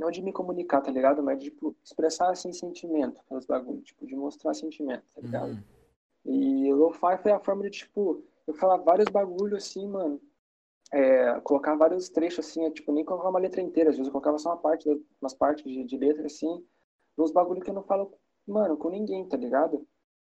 [0.00, 1.22] Não de me comunicar, tá ligado?
[1.22, 3.84] Mas de, tipo, expressar, assim, sentimento pelos bagulhos.
[3.84, 5.52] Tipo, de mostrar sentimento, tá ligado?
[5.52, 5.62] Uhum.
[6.24, 10.20] E lo-fi foi a forma de, tipo, eu falar vários bagulhos assim, mano.
[10.92, 14.12] É, colocar vários trechos assim, é, tipo, nem colocar uma letra inteira, às vezes eu
[14.12, 14.88] colocava só uma parte,
[15.20, 16.66] umas partes de, de letra assim,
[17.16, 18.12] nos bagulhos que eu não falo,
[18.44, 19.86] mano, com ninguém, tá ligado?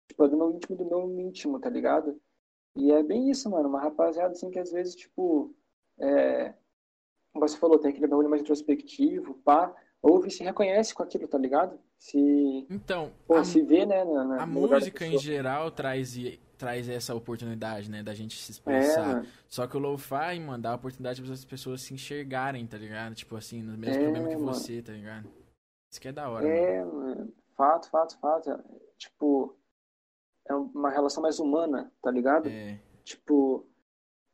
[0.08, 2.22] Tipo, é do meu íntimo do meu íntimo, tá ligado?
[2.76, 5.52] E é bem isso, mano, uma rapaziada assim que às vezes, tipo,
[5.98, 6.54] é,
[7.34, 11.28] como você falou, tem aquele bagulho mais introspectivo, pá, ouve e se reconhece com aquilo,
[11.28, 11.78] tá ligado?
[11.98, 16.16] Se, Então, pô, a, se vê, né, na, na- a música em geral traz,
[16.58, 18.04] traz essa oportunidade, né?
[18.04, 19.16] Da gente se É, expressar.
[19.16, 19.28] mano.
[19.48, 23.16] Só que o lo-fi, mano, dá a oportunidade para as pessoas se enxergarem, tá ligado?
[23.16, 24.54] Tipo assim, no mesmo É, problema que mano.
[24.54, 25.28] você, tá ligado?
[25.90, 26.56] Isso que é da hora, mano.
[26.56, 27.34] É, mano.
[27.58, 28.52] Fato, fato, fato.
[28.52, 28.60] É,
[28.98, 29.58] Tipo,
[30.48, 32.48] é uma relação mais humana, tá ligado?
[32.48, 32.80] É.
[33.04, 33.66] Tipo,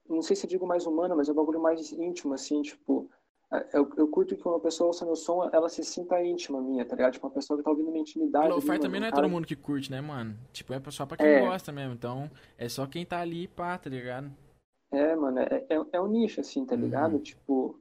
[0.10, 3.10] não sei se eu digo mais humana, mas é um bagulho mais íntimo, assim, tipo,
[3.54, 6.62] é, eu, eu curto que quando uma pessoa ouça meu som, ela se sinta íntima
[6.62, 7.14] minha, tá ligado?
[7.14, 8.50] Tipo, uma pessoa que tá ouvindo minha intimidade.
[8.50, 10.36] Lo-fi mano, também não é cara- todo mundo que curte, né, mano?
[10.52, 11.40] Tipo, é só pra quem É.
[11.42, 11.94] gosta mesmo.
[11.94, 14.32] Então, é só quem tá ali, pá, tá ligado?
[14.92, 17.14] É, mano, é, é, é um nicho, assim, tá ligado?
[17.14, 17.22] Uhum.
[17.22, 17.80] Tipo,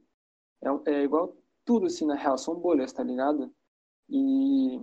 [0.61, 3.51] é, é igual tudo, assim, na real, são bolhas, tá ligado?
[4.07, 4.81] E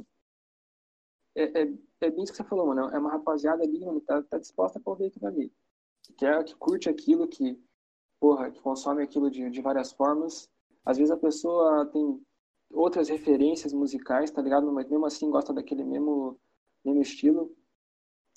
[1.34, 4.22] é, é, é bem isso que você falou, mano, é uma rapaziada ali, mano, tá,
[4.22, 5.52] tá disposta pra ouvir aquilo ali.
[6.06, 7.60] Que, quer, que curte aquilo, que,
[8.20, 10.48] porra, que consome aquilo de, de várias formas.
[10.84, 12.24] Às vezes a pessoa tem
[12.70, 14.70] outras referências musicais, tá ligado?
[14.72, 16.38] Mas mesmo assim gosta daquele mesmo,
[16.84, 17.52] mesmo estilo.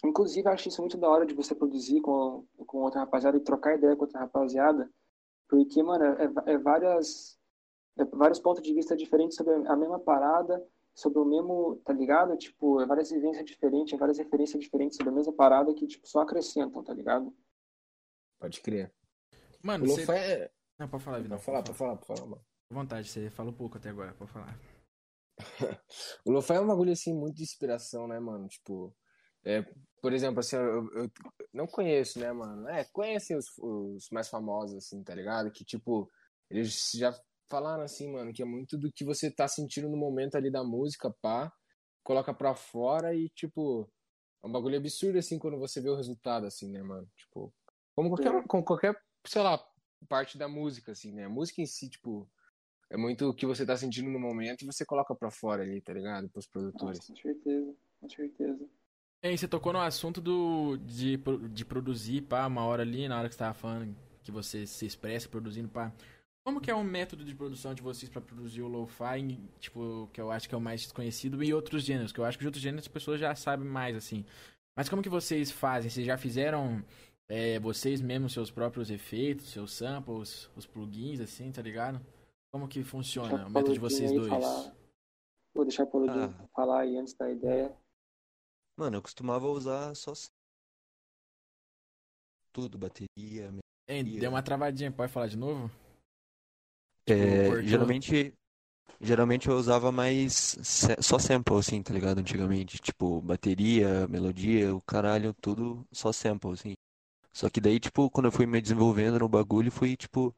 [0.04, 3.76] Inclusive, acho isso muito da hora de você produzir com, com outra rapaziada e trocar
[3.76, 4.90] ideia com outra rapaziada,
[5.48, 7.38] porque, mano, é, é várias,
[7.98, 12.38] é vários pontos de vista diferentes sobre a mesma parada, sobre o mesmo, tá ligado?
[12.38, 16.08] Tipo, é várias vivências diferentes, é várias referências diferentes sobre a mesma parada que, tipo,
[16.08, 17.34] só acrescentam, tá ligado?
[18.40, 18.94] Pode crer.
[19.62, 20.12] Mano, O você...
[20.12, 20.52] é...
[20.80, 21.38] Não, pode falar, Vidal.
[21.38, 22.46] Pode falar, pode falar, pode falar, mano.
[22.72, 24.58] À vontade, você falou pouco até agora, pode falar.
[26.26, 28.48] O lo-fi é um bagulho, assim, muito de inspiração, né, mano?
[28.48, 28.96] Tipo,
[29.44, 29.64] é,
[30.02, 31.12] por exemplo, assim, eu, eu
[31.54, 32.68] não conheço, né, mano?
[32.70, 35.52] É, conhecem os, os mais famosos, assim, tá ligado?
[35.52, 36.10] Que, tipo,
[36.50, 37.14] eles já
[37.50, 40.64] falaram, assim, mano, que é muito do que você tá sentindo no momento ali da
[40.64, 41.52] música, pá,
[42.04, 43.90] coloca pra fora e, tipo,
[44.44, 47.08] é um bagulho absurdo, assim, quando você vê o resultado, assim, né, mano?
[47.18, 47.54] Tipo,
[48.00, 49.62] como qualquer, como qualquer, sei lá,
[50.08, 51.26] parte da música, assim, né?
[51.26, 52.30] A música em si, tipo,
[52.90, 55.82] é muito o que você tá sentindo no momento e você coloca pra fora ali,
[55.82, 56.30] tá ligado?
[56.30, 57.00] Pros produtores.
[57.00, 58.70] Nossa, com certeza, com certeza.
[59.22, 61.20] E aí, você tocou no assunto do, de,
[61.52, 64.86] de produzir, pá, uma hora ali, na hora que você tava falando que você se
[64.86, 65.92] expressa produzindo, pá.
[66.46, 70.22] Como que é o método de produção de vocês pra produzir o lo-fi, tipo, que
[70.22, 72.48] eu acho que é o mais desconhecido, e outros gêneros, que eu acho que os
[72.48, 74.26] outros gêneros as pessoas já sabem mais, assim.
[74.80, 75.90] Mas como que vocês fazem?
[75.90, 76.82] Vocês já fizeram
[77.30, 82.04] é, vocês mesmos seus próprios efeitos, seus samples, os plugins, assim, tá ligado?
[82.52, 84.30] Como que funciona o método de vocês dois?
[84.30, 84.76] falar.
[85.54, 86.48] Vou deixar o Pauludinho Ah.
[86.56, 87.78] falar aí antes da ideia.
[88.76, 90.14] Mano, eu costumava usar só
[92.52, 93.54] tudo, bateria,
[93.88, 95.72] Hein, deu uma travadinha, pode falar de novo?
[97.08, 97.64] É, cortou.
[97.64, 98.34] geralmente,
[99.02, 100.58] geralmente eu usava mais
[101.02, 102.20] só sample, assim, tá ligado?
[102.20, 106.76] Antigamente, tipo, bateria, melodia, o caralho, tudo só sample, assim.
[107.40, 110.36] Só que daí, tipo, quando eu fui me desenvolvendo no bagulho, fui, tipo,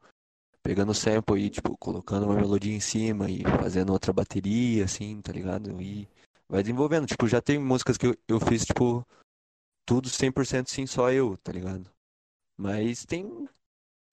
[0.62, 5.32] pegando sample e, tipo, colocando uma melodia em cima e fazendo outra bateria, assim, tá
[5.32, 5.82] ligado?
[5.82, 6.08] E
[6.48, 7.08] vai desenvolvendo.
[7.08, 9.04] Tipo, já tem músicas que eu, eu fiz, tipo,
[9.84, 11.90] tudo 100% sim, só eu, tá ligado?
[12.56, 13.50] Mas tem,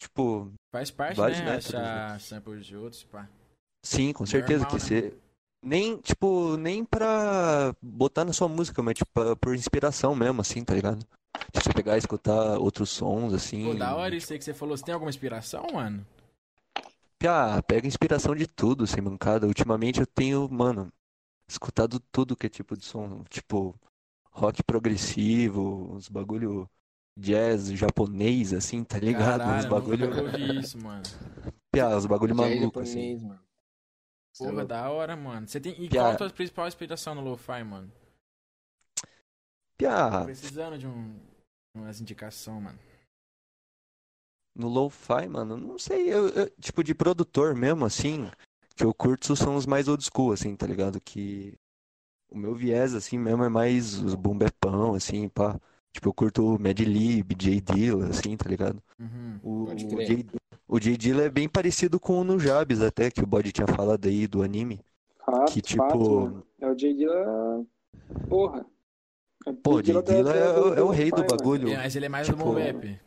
[0.01, 1.57] tipo, Faz parte, né?
[1.57, 3.29] métodos, Achar samples de outros, pá.
[3.85, 5.19] Sim, com certeza Normal, que né, você
[5.63, 10.75] nem, tipo, nem pra botar na sua música, mas tipo, por inspiração mesmo, assim, tá
[10.75, 11.07] ligado?
[11.37, 13.65] Tipo, você pegar e escutar outros sons, assim.
[13.65, 14.77] Pô, da hora isso aí que você falou.
[14.77, 16.07] Você tem alguma inspiração, mano?
[17.27, 19.47] Ah, pega inspiração de tudo, sem mancada.
[19.47, 20.93] Ultimamente eu tenho, mano,
[21.49, 23.75] escutado tudo que é tipo de som, tipo,
[24.31, 26.69] rock progressivo, uns bagulho
[27.17, 29.51] jazz japonês, assim, tá ligado?
[29.51, 31.03] Uns Caralho, bagulho, nunca ouvi isso, mano.
[31.73, 33.19] Piá, uns bagulho é maluco, assim.
[33.19, 33.41] japonês, mano.
[34.33, 34.69] Cê é Porra, louco.
[34.69, 35.49] da hora, mano.
[35.49, 35.73] Você tem...
[35.83, 36.03] E Piá.
[36.03, 37.93] qual a tua principal inspiração no lo-fi, mano?
[39.79, 41.15] Piá, Tô precisando de um...
[41.75, 42.79] umas indicações, mano.
[44.55, 48.29] No lo-fi, mano, não sei, eu, eu- tipo de produtor mesmo, assim,
[48.75, 51.01] que eu curto são os mais old school, assim, tá ligado?
[51.01, 51.55] Que
[52.29, 55.59] o meu viés, assim, mesmo é mais os boom bapão, assim, pá.
[55.93, 58.83] Tipo, eu curto o Mad Lib, J Dilla, assim, tá ligado?
[58.99, 59.41] Uhum.
[59.43, 59.77] O, o.
[59.77, 60.27] J,
[60.67, 64.07] o J Dilla é bem parecido com o Nujabes, até, que o Body tinha falado
[64.07, 64.81] aí do anime.
[65.25, 66.45] Fato, Que, tipo- fato.
[66.61, 66.95] É o J.
[66.95, 67.65] Dilla.
[68.29, 68.67] Porra.
[69.63, 70.03] Pô, o J.
[70.03, 71.71] Dilla é, do- o- é o do rei do bagulho.
[71.71, 73.01] É, Mas ele é mais do Tipo, boom bap.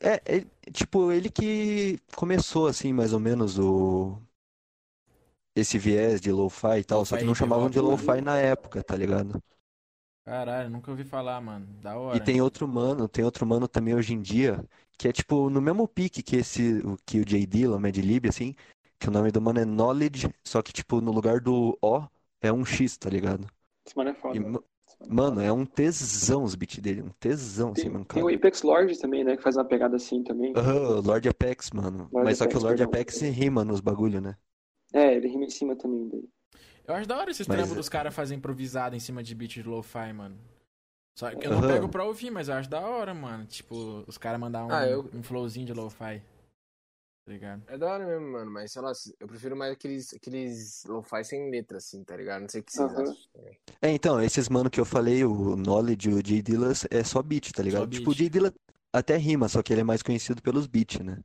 [0.00, 4.16] É, é, tipo, ele que começou, assim, mais ou menos, o...
[5.54, 8.94] Esse viés de lo-fi e tal, só que não chamavam de lo-fi na época, tá
[8.96, 9.42] ligado?
[10.24, 11.66] Caralho, nunca ouvi falar, mano.
[11.80, 12.18] Da hora.
[12.18, 14.62] E tem outro mano, tem outro mano também hoje em dia,
[14.96, 17.96] que é tipo no mesmo pique que esse, o- que o J Dilla, o Mad
[17.96, 18.54] Lib, assim,
[18.98, 22.06] que o nome do mano é Knowledge, só que tipo no lugar do O
[22.40, 23.46] é um X, tá ligado?
[23.86, 24.34] Esse mano é foda.
[24.38, 24.40] E,
[25.06, 28.28] mano é é um tesão os beats dele, um tesão, assim, Tem, mano, tem o
[28.34, 29.36] Apex Lord também, né?
[29.36, 30.52] Que faz uma pegada assim também.
[30.56, 32.08] Aham, Lord Apex, mano.
[32.12, 32.82] Lord Mas só que o Apex, Lord.
[32.82, 34.36] Apex rima nos bagulho, né?
[34.92, 36.28] É, ele rima em cima também daí.
[36.86, 39.52] Eu acho da hora esses Mas- trampos dos caras fazer improvisado em cima de beat
[39.52, 40.36] de lo-fi, mano.
[41.18, 41.68] Só que eu não Aham.
[41.68, 43.44] pego pra ouvir, mas eu acho da hora, mano.
[43.44, 46.22] Tipo, os caras mandar um, Ah, eu- um flowzinho de lo-fi.
[47.28, 47.62] Tá ligado?
[47.66, 51.50] É da hora mesmo, mano, mas sei lá, eu prefiro mais aqueles, aqueles lo-fi sem
[51.50, 52.40] letra, assim, tá ligado?
[52.40, 53.02] Não sei o que vocês Aham.
[53.02, 53.16] acham.
[53.82, 57.52] É, então, esses mano que eu falei, o Knowledge, o J Dilla, é só beat,
[57.52, 57.82] tá ligado?
[57.82, 58.16] Só Tipo, beat.
[58.16, 58.54] o J Dilla
[58.94, 61.18] até rima, só que ele é mais conhecido pelos beats, né?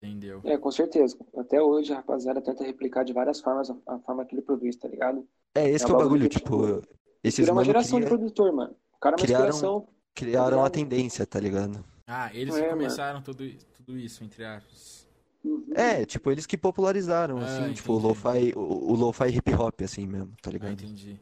[0.00, 0.40] Entendeu?
[0.44, 1.18] É, com certeza.
[1.36, 4.76] Até hoje a rapaziada tenta replicar de várias formas a, a forma que ele produz,
[4.76, 5.26] tá ligado?
[5.56, 6.82] É, esse É que é o bagulho que, tipo,
[7.24, 8.76] esses uma geração de cria- produtor, mano.
[8.94, 9.88] O cara é uma criaram- inspiração.
[10.14, 10.72] criaram a ligado?
[10.72, 11.84] tendência, tá ligado?
[12.06, 12.72] Ah, eles É, mano.
[12.74, 15.04] começaram tudo, tudo isso, entre aspas.
[15.46, 15.74] Uhum.
[15.74, 19.82] É, tipo, eles que popularizaram, Ah, assim, tipo, o lo-fi, o, o lo-fi hip hop,
[19.82, 20.72] assim mesmo, tá Ah, ligado?
[20.72, 21.18] entendi.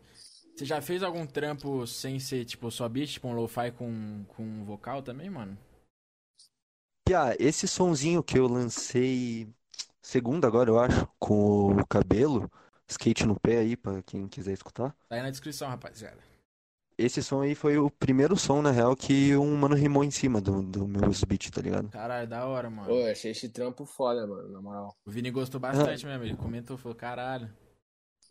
[0.57, 4.65] Você já fez algum trampo sem ser, tipo, só beat, tipo um lo-fi com, com
[4.65, 5.59] vocal também, mano?
[7.05, 9.49] Piá, esse sonzinho que eu lancei
[10.03, 12.51] segunda agora, eu acho, com o cabelo,
[12.89, 14.95] skate no pé aí, pra quem quiser escutar.
[15.09, 16.19] Tá aí na descrição, rapaziada.
[16.97, 20.41] Esse som aí foi o primeiro som, na real, que um mano rimou em cima
[20.41, 21.91] do, do meus beats, tá ligado?
[21.91, 22.89] Caralho, da hora, mano.
[22.89, 24.95] Pô, eu achei esse trampo foda, mano, na moral.
[25.05, 26.25] O Vini gostou bastante mesmo.
[26.25, 27.51] Ele comentou, falou, caralho.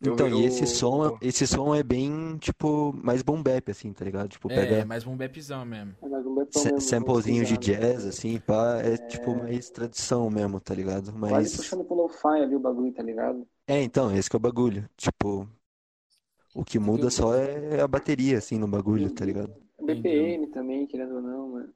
[0.01, 3.93] Eu- Então, e esse eu- som, esse som é bem, tipo, mais boom bap, assim,
[3.93, 4.29] tá ligado?
[4.29, 5.95] Tipo, É, pega mais um bepzão mesmo.
[6.01, 10.59] É mais bepão sa- mesmo, samplezinho de jazz, assim, pá, é tipo mais tradição mesmo,
[10.59, 11.11] tá ligado?
[11.19, 13.47] Quase Mas, puxando pro lo-fi ali o bagulho, tá ligado?
[13.67, 14.89] é, então, esse que é o bagulho.
[14.97, 15.47] Tipo,
[16.53, 19.53] o que muda só é a bateria, assim, no bagulho, tá ligado?
[19.81, 21.73] BPM também, querendo ou não, mano.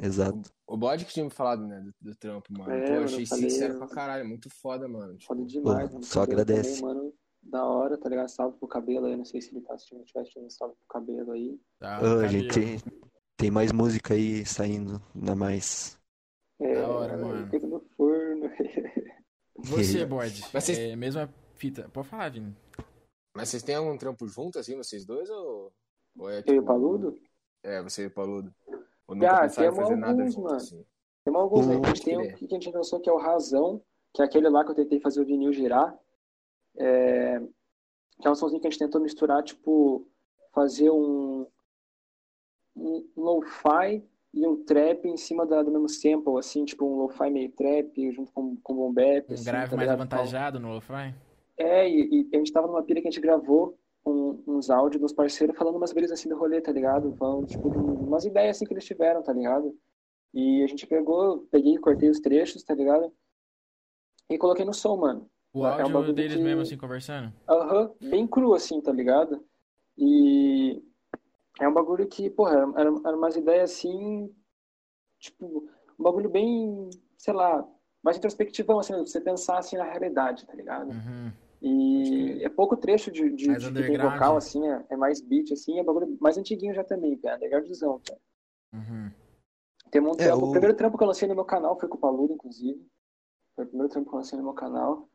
[0.00, 0.50] Exato.
[0.66, 2.70] O bode que tinha me falado, né, do, do trampo, mano.
[2.72, 5.16] É, Pô, eu mano, achei falei, sincero eu- pra caralho, muito foda, mano.
[5.16, 6.04] Tipo, Foda demais, Pô, mano.
[6.06, 6.80] só Cabelo agradece.
[6.80, 8.28] Também, mano, da hora, tá ligado?
[8.28, 11.32] Salve pro cabelo aí, não sei se ele tá assistindo, tiver assistindo, salve pro cabelo
[11.32, 11.58] aí.
[11.78, 12.28] Tá, Ah, cabelo.
[12.28, 12.78] gente, tem,
[13.36, 15.98] tem mais música aí saindo, ainda mais.
[16.60, 17.50] É, Da hora, mano.
[17.50, 18.48] Coisa do forno.
[19.64, 21.88] Você, Bode, vocês- é mesma fita.
[21.92, 22.56] Pode falar, Vini.
[23.34, 25.72] Mas vocês têm algum trampo junto, assim, vocês dois, ou...
[26.18, 27.20] ou é, Eu e o tipo, Paludo?
[27.62, 28.52] É, você e o Paludo.
[29.06, 30.56] Ou nunca Ah, pensaram em temos fazer nada alguns, junto, mano.
[30.56, 30.84] assim?
[31.24, 31.76] Tem alguns aí.
[31.82, 32.36] A gente tem um crer.
[32.38, 33.82] que a gente lançou que é o Razão,
[34.14, 35.96] que é aquele lá que eu tentei fazer o vinil girar.
[36.76, 37.40] É,
[38.20, 40.06] Que é um somzinho que a gente tentou misturar, tipo,
[40.52, 41.46] fazer um,
[42.76, 47.30] um lo-fi e um trap em cima da- do mesmo sample, assim, tipo um lo-fi
[47.30, 51.14] meio trap junto com, com boom bap, Um assim, grave tá mais avantajado no lo-fi?
[51.60, 55.00] É, e, e a gente tava numa pilha que a gente gravou um- uns áudios
[55.02, 57.14] dos parceiros falando umas brisas assim do rolê, tá ligado?
[57.16, 59.76] Falando, tipo, umas ideias assim que eles tiveram, tá ligado?
[60.32, 63.12] E a gente pegou, peguei, cortei os trechos, tá ligado?
[64.30, 65.28] E coloquei no som, mano.
[65.52, 67.30] O É áudio deles que- mesmo, assim, conversando?
[67.48, 69.44] Aham, bem cru assim, tá ligado?
[69.98, 70.82] E
[71.60, 74.34] é um bagulho que, porra, era, era umas ideias assim,
[75.18, 76.88] tipo, um bagulho bem,
[77.18, 77.68] sei lá,
[78.02, 80.88] mais introspectivão, assim, você pensar assim na realidade, tá ligado?
[80.88, 81.30] Uhum.
[81.62, 85.52] E é pouco trecho de, de, de que tem vocal, assim, é, é mais beat,
[85.52, 88.20] assim, é bagulho mais antiguinho já também, cara, undergroundzão, cara.
[88.72, 89.10] Uhum.
[89.90, 91.88] Tem um É, trampo, o- o primeiro trampo que eu lancei no meu canal foi
[91.88, 92.80] com o Paludo, inclusive.
[93.54, 95.08] Foi o primeiro trampo que eu lancei no meu canal.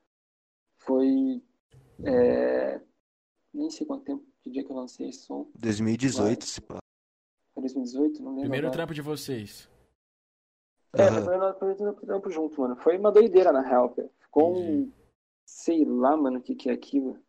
[0.78, 1.42] Foi,
[2.04, 2.80] é,
[3.54, 5.50] nem sei quanto tempo, que dia que eu lancei esse som.
[5.56, 6.78] 2018, se pá.
[7.54, 8.78] Foi 2018, não lembro Primeiro agora.
[8.78, 9.68] trampo de vocês.
[10.94, 11.54] É, Aham.
[11.58, 12.76] foi o primeiro trampo junto, mano.
[12.78, 14.10] Foi uma doideira, na real, cara.
[14.20, 14.92] Ficou um.
[15.46, 17.20] Sei lá, mano, o que que é aquilo.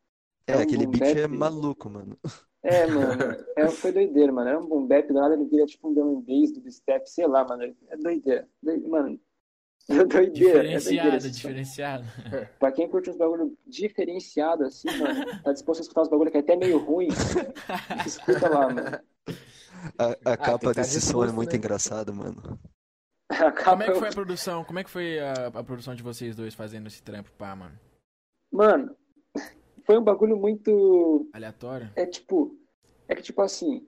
[0.46, 2.18] É, É um aquele beat é maluco, mano.
[2.62, 4.48] É, mano, é, foi doideira, mano.
[4.48, 7.08] Era um boom bap, do nada ele vira tipo um drum and bass do step,
[7.08, 7.62] sei lá, mano.
[7.88, 8.48] É doideira.
[8.62, 9.20] Doi- Mano,
[9.90, 10.68] é doideira.
[10.70, 11.56] É doideira Diferenciado, esse som.
[11.62, 12.04] diferenciado.
[12.58, 16.38] Pra quem curte uns bagulho diferenciado, assim, mano, tá disposto a escutar uns bagulho que
[16.38, 17.22] é até meio ruim,
[18.04, 18.98] escuta lá, mano.
[19.98, 21.56] A, a que capa tá desse som é muito né?
[21.56, 22.58] engraçada, mano.
[23.68, 24.64] Como é que foi a produção?
[24.64, 27.78] Como é que foi a, a produção de vocês dois fazendo esse trampo, pá, mano?
[28.50, 28.96] Mano,
[29.84, 31.90] foi um bagulho muito Aleatório?
[31.94, 32.56] É tipo,
[33.08, 33.86] é que tipo assim,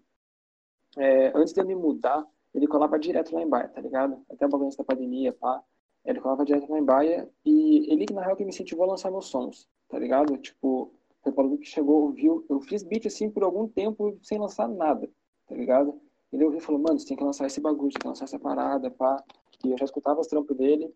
[0.97, 4.25] é, antes de eu me mudar, ele colava direto lá em Baia, tá ligado?
[4.31, 5.63] Até o bagulho da pandemia, pá.
[6.05, 8.89] Ele colava direto lá em Baia e ele que na real que me incentivou a
[8.89, 10.37] lançar meus sons, tá ligado?
[10.39, 14.39] Tipo, foi o bagulho que chegou, ouviu, eu fiz beat assim por algum tempo sem
[14.39, 15.09] lançar nada,
[15.47, 16.01] tá ligado?
[16.33, 18.25] Ele ouviu e falou, mano, você tem que lançar esse bagulho, você tem que lançar
[18.25, 19.23] essa parada, pá.
[19.65, 20.93] E eu já escutava os trampos dele,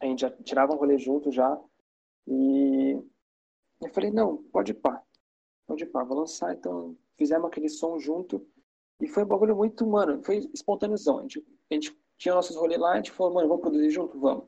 [0.00, 1.58] a gente já tirava um rolê junto já.
[2.26, 2.92] E
[3.80, 5.02] eu falei, não, pode pá.
[5.66, 6.54] Pode pá, vou lançar.
[6.54, 8.46] Então, fizemos aquele som junto.
[9.00, 11.18] E foi um bagulho muito, mano, foi espontâneozão.
[11.18, 14.18] A gente, a gente tinha nossos rolês lá, a gente falou, mano, vamos produzir junto?
[14.18, 14.44] Vamos.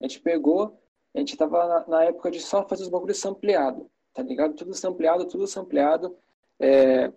[0.00, 0.78] A gente pegou,
[1.14, 4.54] a gente tava na, na época de só fazer os bagulhos sampleado, tá ligado?
[4.54, 6.16] Tudo sampleado, tudo sampleado.
[6.58, 7.12] É,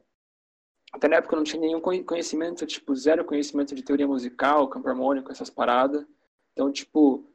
[0.92, 4.68] até na época eu não tinha nenhum conhe- conhecimento, tipo, zero conhecimento de teoria musical,
[4.68, 6.06] campo harmônico, essas paradas.
[6.52, 7.26] Então, tipo,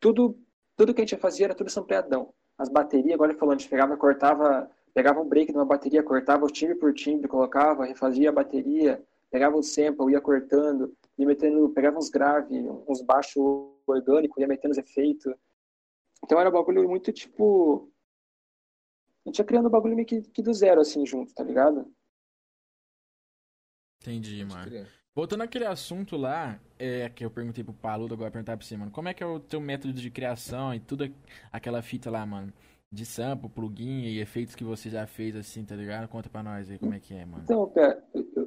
[0.00, 0.38] tudo,
[0.76, 2.32] tudo que a gente fazia era tudo sampleadão.
[2.58, 6.02] as baterias, agora ele falou, a gente pegava, cortava, pegava um break de uma bateria,
[6.02, 11.26] cortava o timbre por timbre, colocava, refazia a bateria, pegava o sample, ia cortando, ia
[11.26, 12.50] metendo, pegava uns graves,
[12.86, 13.42] uns baixos
[13.86, 15.34] orgânicos, ia metendo os efeitos.
[16.24, 17.90] Então era um bagulho muito tipo.
[19.24, 21.92] A gente ia criando um bagulho meio que, que do zero, assim, junto, tá ligado?
[24.00, 24.86] Entendi, mano.
[25.16, 28.90] Voltando àquele assunto lá, é, que eu perguntei pro Paludo, agora perguntar pra você, mano.
[28.90, 31.10] Como é que é o teu método de criação e tudo
[31.50, 32.52] aquela fita lá, mano?
[32.92, 36.06] De sample, plugin e efeitos que você já fez, assim, tá ligado?
[36.06, 37.42] Conta pra nós aí como é que é, mano.
[37.44, 37.98] Então, pé,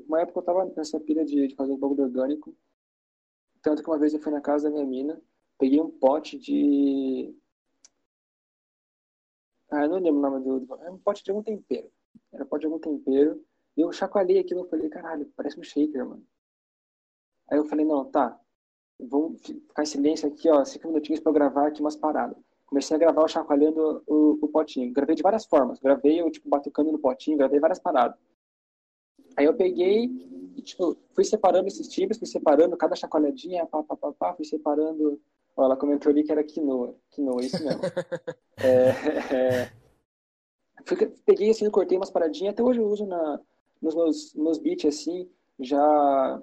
[0.08, 2.56] uma época eu tava nessa pilha de, de fazer um bagulho orgânico.
[3.64, 5.20] Tanto que uma vez eu fui na casa da minha mina,
[5.58, 7.36] peguei um pote de.
[9.72, 10.76] Ah, eu não lembro o nome do.
[10.76, 11.92] Era um pote de algum tempero.
[12.32, 13.44] Era um pote de algum tempero.
[13.76, 16.24] E eu chacoalhei aquilo e falei, caralho, parece um shaker, mano.
[17.50, 18.40] Aí eu falei, não, tá.
[19.00, 22.38] Vamos ficar em silêncio aqui, ó, cinco minutinhos pra eu gravar aqui umas paradas.
[22.66, 24.94] Comecei a gravar chacoalhando o, o potinho.
[24.94, 25.80] Gravei de várias formas.
[25.80, 28.18] Gravei eu, tipo, batucando no potinho, gravei várias paradas.
[29.36, 30.06] Aí eu peguei
[30.56, 34.46] e, tipo, fui separando esses timbres, fui separando cada chacoalhadinha, pá, pá, pá, pá, fui
[34.46, 35.20] separando.
[35.56, 36.96] Ó, ela comentou ali que era quinoa.
[37.10, 37.82] Quinoa, isso mesmo.
[38.58, 39.72] é, é...
[40.86, 43.40] Fui, peguei assim, cortei umas paradinhas, até hoje eu uso na,
[43.82, 45.30] nos meus, meus beats, assim,
[45.60, 46.42] já...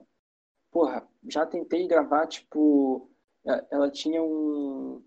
[0.77, 3.11] Porra, já tentei gravar, tipo...
[3.47, 5.03] É, ela tinha um...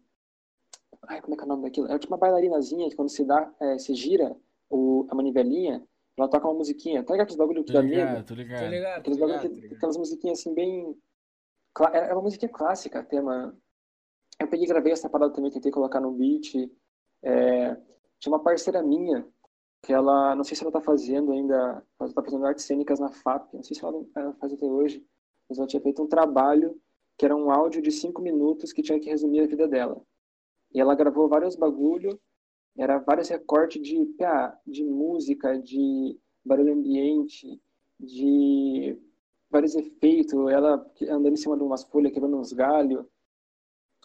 [1.07, 1.91] Ai, como é que é o nome daquilo?
[1.91, 4.35] É tipo uma bailarinazinha que quando se dá, é, se gira
[4.67, 7.03] o, a manivelinha, ela toca uma musiquinha.
[7.03, 8.25] Tá ligado aqueles bagulho ligado, medo?
[8.25, 8.59] tô ligado.
[8.63, 9.77] Tô ligado, Aqueles tô bagulho ligado, que- tô ligado.
[9.77, 10.97] aquelas musiquinhas assim bem.
[11.71, 13.55] cla- É uma musiquinha clássica até, mano.
[14.39, 16.55] Eu peguei e gravei essa parada também, tentei colocar no beat.
[17.21, 17.75] É,
[18.17, 19.23] Tinha uma parceira minha,
[19.83, 23.11] que ela, não sei se ela tá fazendo ainda, ela tá fazendo artes cênicas na
[23.11, 25.05] FAP, não sei se ela, ela faz até hoje,
[25.49, 26.79] mas ela tinha feito um trabalho
[27.17, 30.01] que era um áudio de cinco minutos que tinha que resumir a vida dela.
[30.73, 32.19] E ela gravou vários bagulho,
[32.77, 34.15] era vários recortes de,
[34.65, 37.59] de música, de barulho ambiente,
[37.99, 38.97] de
[39.49, 43.03] vários efeitos, ela andando em cima de umas folhas, quebrando uns galhos.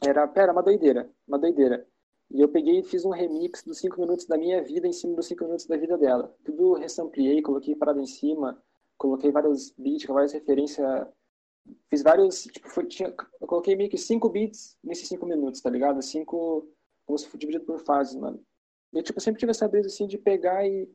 [0.03, 1.86] Era, pera, uma doideira, uma doideira.
[2.30, 5.14] E eu peguei e fiz um remix dos 5 minutos da minha vida em cima
[5.14, 6.34] dos 5 minutos da vida dela.
[6.45, 8.61] Tudo ressampliei, coloquei parada em cima,
[8.99, 11.07] coloquei vários beats, várias referências.
[11.88, 15.70] Fiz vários, tipo, foi, tinha, eu coloquei meio que 5 beats nesses 5 minutos, tá
[15.70, 16.02] ligado?
[16.02, 16.68] Cinco,
[17.06, 18.44] como se fosse dividido por fases, mano.
[18.92, 20.88] E, tipo, eu sempre tive essa brisa, assim, de pegar e...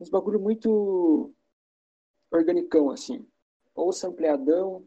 [0.00, 1.32] Uns bagulho muito
[2.30, 3.26] organicão, assim.
[3.74, 4.84] Ou sampleadão,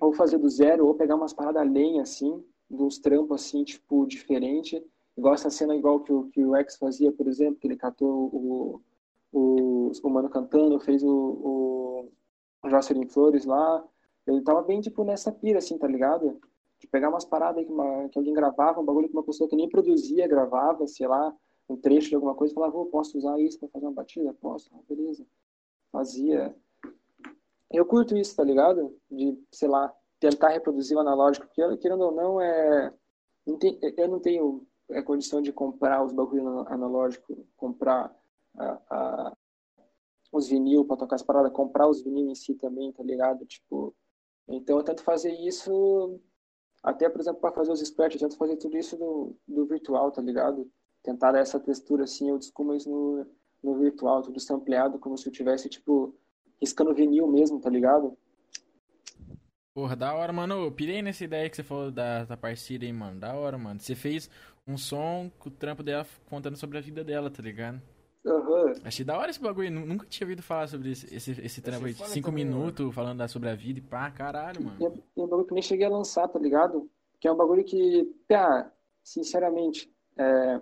[0.00, 4.82] ou fazer do zero, ou pegar umas paradas além, assim, uns trampos, assim, tipo, diferente.
[5.16, 8.30] Igual essa cena igual que o, que o X fazia, por exemplo, que ele catou
[8.32, 8.82] o,
[9.32, 12.12] o, o Mano cantando, fez o, o,
[12.62, 13.86] o Jocelyn Flores lá.
[14.26, 16.40] Ele tava bem, tipo, nessa pira, assim, tá ligado?
[16.78, 19.56] De pegar umas paradas que, uma, que alguém gravava, um bagulho que uma pessoa que
[19.56, 21.34] nem produzia gravava, sei lá,
[21.68, 24.34] um trecho de alguma coisa, falava, oh, posso usar isso pra fazer uma batida?
[24.34, 25.24] Posso, ah, beleza.
[25.92, 26.54] Fazia.
[27.70, 28.96] Eu curto isso, tá ligado?
[29.10, 32.92] De, sei lá, tentar reproduzir o analógico, porque querendo ou não, é.
[33.46, 38.14] não tem- eu não tenho é, condição de comprar os bagulhos analógicos, comprar
[38.56, 39.36] a- a-
[40.32, 43.44] os vinil pra tocar as paradas, comprar os vinil em si também, tá ligado?
[43.46, 43.92] Tipo,
[44.48, 46.20] então eu tento fazer isso,
[46.82, 50.10] até por exemplo, para fazer os scratch, eu tento fazer tudo isso do, do virtual,
[50.10, 50.70] tá ligado?
[51.02, 53.26] Tentar dar essa textura assim, eu descubro isso no,
[53.62, 56.14] no virtual, tudo sampleado, como se eu tivesse, tipo,
[56.60, 58.16] riscando vinil mesmo, tá ligado?
[59.76, 60.64] Porra, da hora, mano.
[60.64, 63.20] Eu pirei nessa ideia que você falou da, da parceira aí, mano.
[63.20, 63.78] Da hora, mano.
[63.78, 64.30] Você fez
[64.66, 67.82] um som com o trampo dela contando sobre a vida dela, tá ligado?
[68.26, 68.72] Aham.
[68.84, 69.70] Achei da hora esse bagulho.
[69.70, 72.44] nu- Nunca tinha ouvido falar sobre esse, esse, esse trampo aí de foda 5 também,
[72.44, 74.78] minutos falando sobre a vida e pá, caralho, mano.
[75.16, 76.90] É, é um bagulho que eu nem cheguei a lançar, tá ligado?
[77.20, 78.70] Que é um bagulho que, pá,
[79.04, 80.60] sinceramente, é,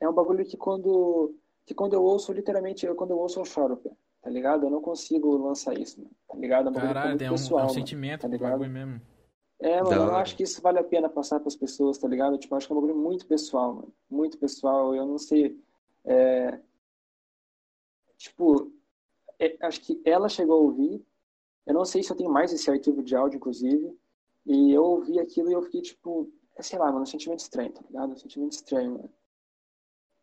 [0.00, 1.34] é um bagulho que quando,
[1.64, 3.90] que quando eu ouço, literalmente, eu, quando eu ouço, eu choro, pá,
[4.22, 4.66] tá ligado?
[4.66, 6.68] Eu não consigo lançar isso, mano, tá ligado?
[6.68, 8.50] É um é Caralho, tem um, pessoal, é um mano, sentimento tá do ligado?
[8.52, 9.00] bagulho mesmo.
[9.60, 10.16] É, mano, Da eu hora.
[10.16, 12.36] acho que isso vale a pena passar pras pessoas, tá ligado?
[12.36, 15.56] Tipo, eu acho que é um bagulho muito pessoal, mano, muito pessoal, eu não sei,
[16.04, 16.60] é,
[18.16, 18.72] tipo,
[19.38, 21.04] é, acho que ela chegou a ouvir,
[21.66, 23.96] eu não sei se eu tenho mais esse arquivo de áudio, inclusive,
[24.44, 27.72] e eu ouvi aquilo e eu fiquei, tipo, é, sei lá, mano, um sentimento estranho,
[27.72, 28.12] tá ligado?
[28.12, 29.12] Um sentimento estranho, mano.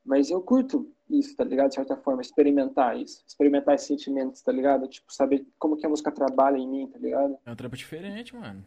[0.06, 1.70] Mas eu curto isso, tá ligado?
[1.70, 3.24] De certa forma, experimentar isso.
[3.28, 4.88] Experimentar esses sentimentos, tá ligado?
[4.88, 7.38] Tipo, saber como que a música trabalha em mim, tá ligado?
[7.46, 8.66] É um trampo diferente, mano.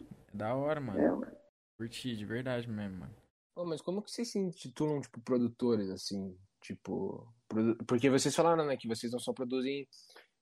[0.00, 0.98] É da hora, mano.
[0.98, 1.36] É, mano.
[1.76, 3.14] Curti, de verdade mesmo, mano.
[3.54, 6.36] Ô, mas como que vocês se intitulam, tipo, produtores, assim?
[6.60, 9.88] Tipo, produ- porque vocês falaram, né, que vocês não só produzem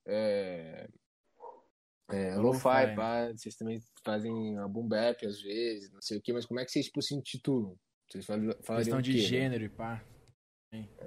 [0.06, 0.88] é,
[2.10, 2.94] é, Lo-fi, né?
[2.94, 6.60] pá, vocês também fazem a boom bap às vezes, não sei o quê, mas como
[6.60, 7.76] é que vocês, tipo, se intitulam?
[8.10, 10.02] Vocês falam, Questão de quê, gênero e pá.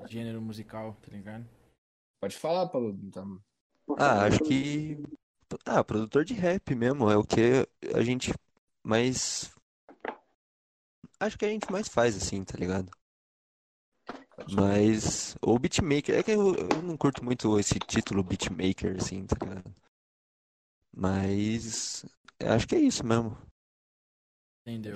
[0.07, 1.47] Gênero musical, tá ligado?
[2.19, 2.97] Pode falar, Paulo.
[3.03, 3.39] Então...
[3.97, 4.97] Ah, acho que.
[5.65, 7.09] Ah, produtor de rap mesmo.
[7.09, 8.31] É o que a gente
[8.83, 9.51] mais.
[11.21, 12.91] Acho que a gente mais faz, assim, tá ligado?
[14.51, 15.35] Mas.
[15.39, 16.15] Ou beatmaker.
[16.15, 19.71] É que eu, eu não curto muito esse título beatmaker, assim, tá ligado?
[20.91, 22.03] Mas.
[22.39, 23.37] Acho que é isso mesmo.
[24.65, 24.95] Entendeu?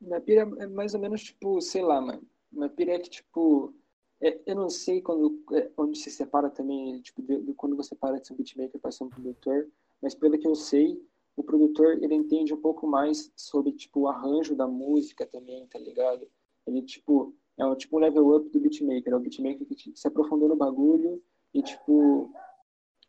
[0.00, 2.22] Minha pira é mais ou menos tipo, sei lá, mano.
[2.52, 3.74] Minha pira é que, tipo.
[4.20, 7.96] É, eu não sei quando, é, onde se separa também, tipo, de, de, quando você
[7.96, 9.68] para de ser um beatmaker para ser um produtor,
[10.00, 11.04] mas pelo que eu sei,
[11.36, 15.78] o produtor ele entende um pouco mais sobre tipo o arranjo da música também, tá
[15.78, 16.26] ligado?
[16.66, 20.08] Ele tipo é um tipo um level up do beatmaker, é o beatmaker que se
[20.08, 21.22] aprofundou no bagulho
[21.52, 22.32] e tipo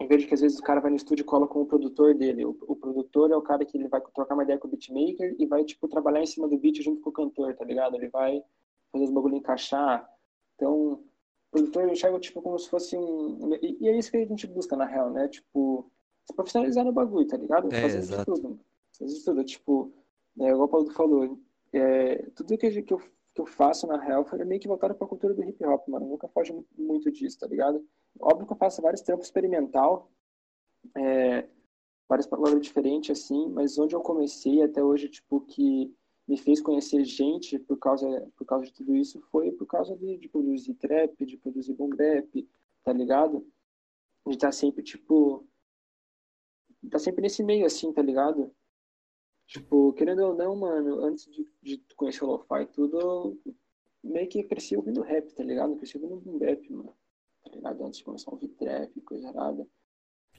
[0.03, 2.13] vez de que às vezes o cara vai no estúdio e cola com o produtor
[2.13, 2.45] dele.
[2.45, 5.35] O, o, produtor é o cara que ele vai trocar uma ideia com o beatmaker
[5.39, 7.95] e vai, tipo, trabalhar em cima do beat junto com o cantor, tá ligado?
[7.95, 8.43] Ele vai
[8.91, 10.09] fazer os bagulho encaixar.
[10.55, 11.05] Então, o
[11.49, 13.55] produtor enxerga, tipo, como se fosse um...
[13.61, 15.29] E, e, é isso que a gente busca, na real, né?
[15.29, 15.89] Tipo,
[16.25, 17.73] se profissionalizar no bagulho, tá ligado?
[17.73, 18.33] É, fazer exato.
[18.33, 18.59] de tudo.
[18.97, 19.43] Fazer de tudo.
[19.43, 19.93] Tipo,
[20.39, 21.39] é, igual o Paulo falou,
[21.71, 25.07] é, tudo que, que, eu, que eu faço, na real, foi meio que voltado pra
[25.07, 26.07] cultura do hip hop, mano.
[26.07, 27.85] nunca foge muito disso, tá ligado?
[28.19, 30.09] Óbvio que eu faço vários trampos experimental,
[30.97, 31.47] é,
[32.07, 35.93] várias palavras diferentes, assim, mas onde eu comecei até hoje, tipo, que
[36.27, 40.17] me fez conhecer gente por causa, por causa de tudo isso foi por causa de,
[40.17, 42.49] de produzir trap, de produzir boom bap,
[42.83, 43.45] tá ligado?
[44.25, 45.45] De estar tá sempre, tipo,
[46.89, 48.53] tá sempre nesse meio, assim, tá ligado?
[49.47, 53.39] Tipo, querendo ou não, mano, antes de, de conhecer o lo-fi e tudo,
[54.03, 55.75] meio que cresci ouvindo rap, tá ligado?
[55.75, 56.95] Cresci ouvindo boom bap, mano
[57.45, 57.85] tá ligado?
[57.85, 59.67] Antes de começar a ouvir trap, coisa nada.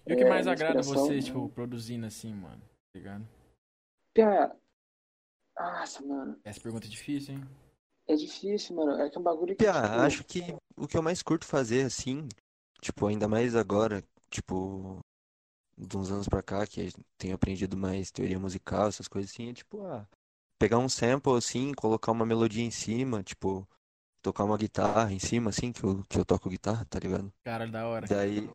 [0.06, 2.60] E o que é, mais agrada você, tipo, produzindo assim, mano?
[2.60, 3.28] Tá ligado?
[4.12, 4.54] Pia...
[5.58, 6.38] Nossa, mano.
[6.44, 7.44] Essa pergunta é difícil, hein?
[8.08, 8.92] É difícil, mano.
[9.00, 9.64] É que é um bagulho que.
[9.64, 9.86] Pia, tipo...
[9.86, 10.40] acho que
[10.76, 12.28] o que eu mais curto fazer, assim,
[12.80, 14.98] tipo, ainda mais agora, tipo,
[15.76, 19.52] de uns anos pra cá, que tenho aprendido mais teoria musical, essas coisas assim, é
[19.52, 20.06] tipo, ah,
[20.58, 23.68] pegar um sample assim, colocar uma melodia em cima, tipo,
[24.22, 27.32] tocar uma guitarra em cima, assim, que eu, que eu toco guitarra, tá ligado?
[27.44, 28.06] Cara, da hora.
[28.06, 28.50] Daí.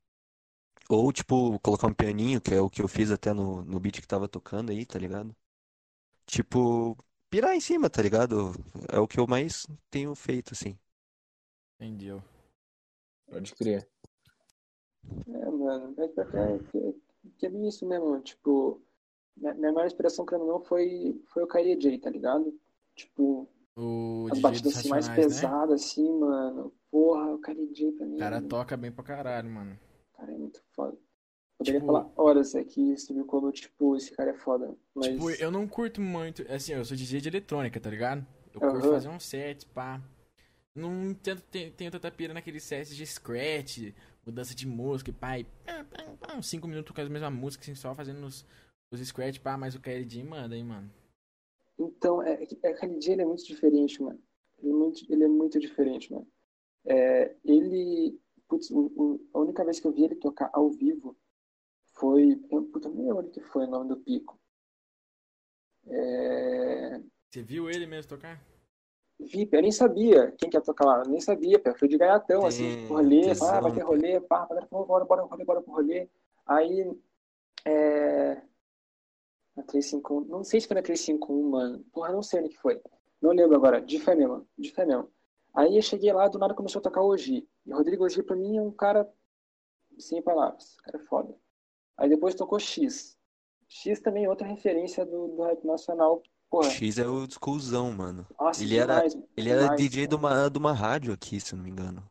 [0.90, 4.02] Ou, tipo, colocar um pianinho, que é o que eu fiz até no, no beat
[4.02, 5.34] que tava tocando aí, tá ligado?
[6.26, 6.98] Tipo,
[7.30, 8.54] pirar em cima, tá ligado?
[8.90, 10.78] É o que eu mais tenho feito, assim.
[11.80, 12.22] Entendeu.
[13.30, 13.88] Pode crer.
[15.28, 16.94] É, mano, é, é, é,
[17.38, 18.82] que é bem isso mesmo, tipo,
[19.38, 22.54] minha, minha maior inspiração, que não, foi, foi o Kyrie J, tá ligado?
[22.96, 25.16] Tipo, o As batidas assim, mais né?
[25.16, 26.74] pesadas, assim, mano.
[26.90, 28.16] Porra, o cara DJ pra mim.
[28.16, 29.80] O cara toca bem pra caralho, mano.
[30.14, 30.98] O cara é muito foda.
[31.58, 31.92] Poderia tipo...
[31.92, 34.76] falar horas aqui sobre como, tipo, esse cara é foda.
[34.94, 35.08] Mas...
[35.08, 36.46] Tipo, eu não curto muito.
[36.52, 38.26] Assim, eu sou DJ de eletrônica, tá ligado?
[38.54, 38.72] Eu uhum.
[38.72, 40.02] curto fazer um set, pá.
[40.76, 43.94] Não tento, tenho tanta pira naqueles sets de scratch,
[44.26, 45.12] mudança de música.
[45.12, 45.16] E,
[46.38, 48.46] uns 5 minutos com a mesma música, assim, só fazendo os,
[48.92, 49.58] os scratch, pá.
[49.58, 50.92] Mas o KLD manda, hein, mano.
[51.78, 54.20] Então, é, é, dia ele é muito diferente, mano.
[54.60, 56.28] Ele é muito, ele é muito diferente, mano.
[56.86, 61.18] É, ele, putz, o, o, a única vez que eu vi ele tocar ao vivo
[61.94, 64.40] foi, eu, puta, nem lembro que foi o nome do pico.
[65.88, 67.02] É...
[67.30, 68.42] Você viu ele mesmo tocar?
[69.22, 71.74] Vi, eu nem sabia quem que ia tocar lá, eu nem sabia, pô.
[71.76, 75.46] foi de gaiatão, assim, tipo, rolê, ah, vai ter rolê, pá, bora, bora, bora, bora,
[75.46, 76.10] bora pro rolê.
[76.46, 76.92] Aí,
[77.66, 78.42] é...
[79.56, 80.22] Na 351.
[80.26, 81.86] Não sei se foi na 351, mano.
[81.92, 82.82] Porra, não sei onde que foi.
[83.22, 83.82] Não lembro agora.
[83.82, 84.48] De fé mesmo.
[84.58, 85.12] De fé mesmo.
[85.54, 87.48] Aí eu cheguei lá, do nada começou a tocar Oji.
[87.66, 89.08] E o Rodrigo Oji pra mim é um cara
[90.00, 90.76] sem palavras.
[90.78, 91.36] Cara é foda.
[91.98, 93.18] Aí depois tocou X.
[93.68, 96.24] X também é outra referência do, do rap nacional.
[96.52, 96.70] Porra.
[96.70, 98.28] X é o exclusão, mano.
[98.38, 101.64] Nossa, ele demais, era, ele era DJ de uma, de uma rádio aqui, se não
[101.64, 102.04] me engano.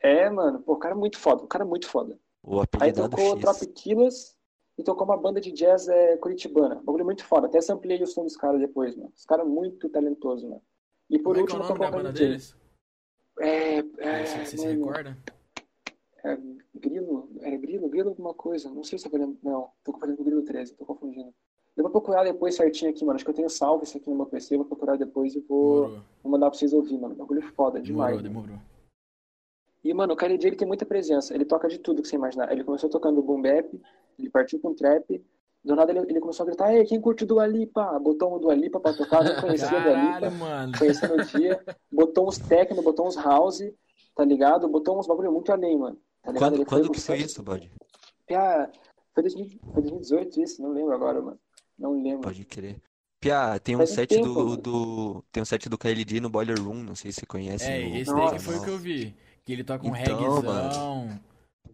[0.00, 0.60] É, mano.
[0.60, 1.42] Pô, o cara é muito foda.
[1.42, 2.20] O cara é muito foda.
[2.42, 4.36] O Aí tocou Tropiquilas
[4.76, 6.76] e tocou uma banda de jazz é, curitibana.
[6.76, 7.46] Um bagulho muito foda.
[7.46, 9.10] Até samplei o som dos caras depois, mano.
[9.16, 10.62] Os caras muito talentosos, mano.
[11.08, 12.54] E por Como último, é que é o nome da banda deles?
[13.40, 15.16] É, é, você, você se recorda?
[16.22, 16.38] É,
[16.74, 18.70] Grilo, era Grilo, Grilo alguma coisa.
[18.70, 19.38] Não sei se eu falando.
[19.42, 21.34] Não, tô confundindo com o Grilo 13, tô confundindo.
[21.76, 23.16] Eu vou procurar depois certinho aqui, mano.
[23.16, 24.54] Acho que eu tenho salvo isso aqui no meu PC.
[24.54, 27.14] Eu vou procurar depois e vou, vou mandar pra vocês ouvir, mano.
[27.16, 28.22] Bagulho foda demais.
[28.22, 28.74] Demorou, demorou.
[29.82, 31.34] E, mano, o Kennedy, ele tem muita presença.
[31.34, 32.50] Ele toca de tudo que você imaginar.
[32.50, 33.68] Ele começou tocando boom bap,
[34.18, 35.22] ele partiu com trap.
[35.64, 37.98] Do nada ele, ele começou a gritar, ei, quem curte do Alipa?
[37.98, 40.30] Botou um do Alipa pra tocar, não conhecia do Alipa.
[40.30, 40.78] mano.
[40.78, 41.62] Conhecia no dia.
[41.90, 43.62] Botou uns techno, botou uns house,
[44.14, 44.68] tá ligado?
[44.68, 45.98] Botou uns bagulho muito além, mano.
[46.22, 47.70] Tá quando quando foi que foi isso, Bud?
[48.26, 48.70] Pia,
[49.14, 51.38] foi, 2000, foi 2018 isso, não lembro agora, mano.
[51.78, 52.22] Não lembro.
[52.22, 52.80] Pode crer.
[53.20, 54.56] Pia, tem um Faz set tempo, do, mano.
[54.58, 55.24] do.
[55.32, 57.64] Tem um set do KLJ no Boiler Room, não sei se você conhece.
[57.64, 58.38] É, o- esse daí Nossa.
[58.40, 59.14] foi o que eu vi.
[59.44, 61.20] Que ele toca um Então, reggaezão.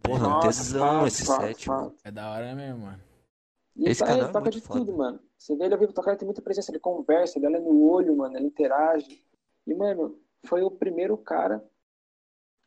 [0.03, 1.83] Porra, Nossa, tesão esse fato, set, fato.
[1.85, 1.95] mano.
[2.05, 3.01] É da hora mesmo, mano.
[3.77, 4.81] E Esse tá- canal ele é toca de foda.
[4.81, 5.21] tudo, mano.
[5.37, 7.83] Você vê ele ao vivo tocar, ele tem muita presença, ele conversa, ele olha no
[7.83, 9.23] olho, mano, ele interage.
[9.67, 11.65] E, mano, foi o primeiro cara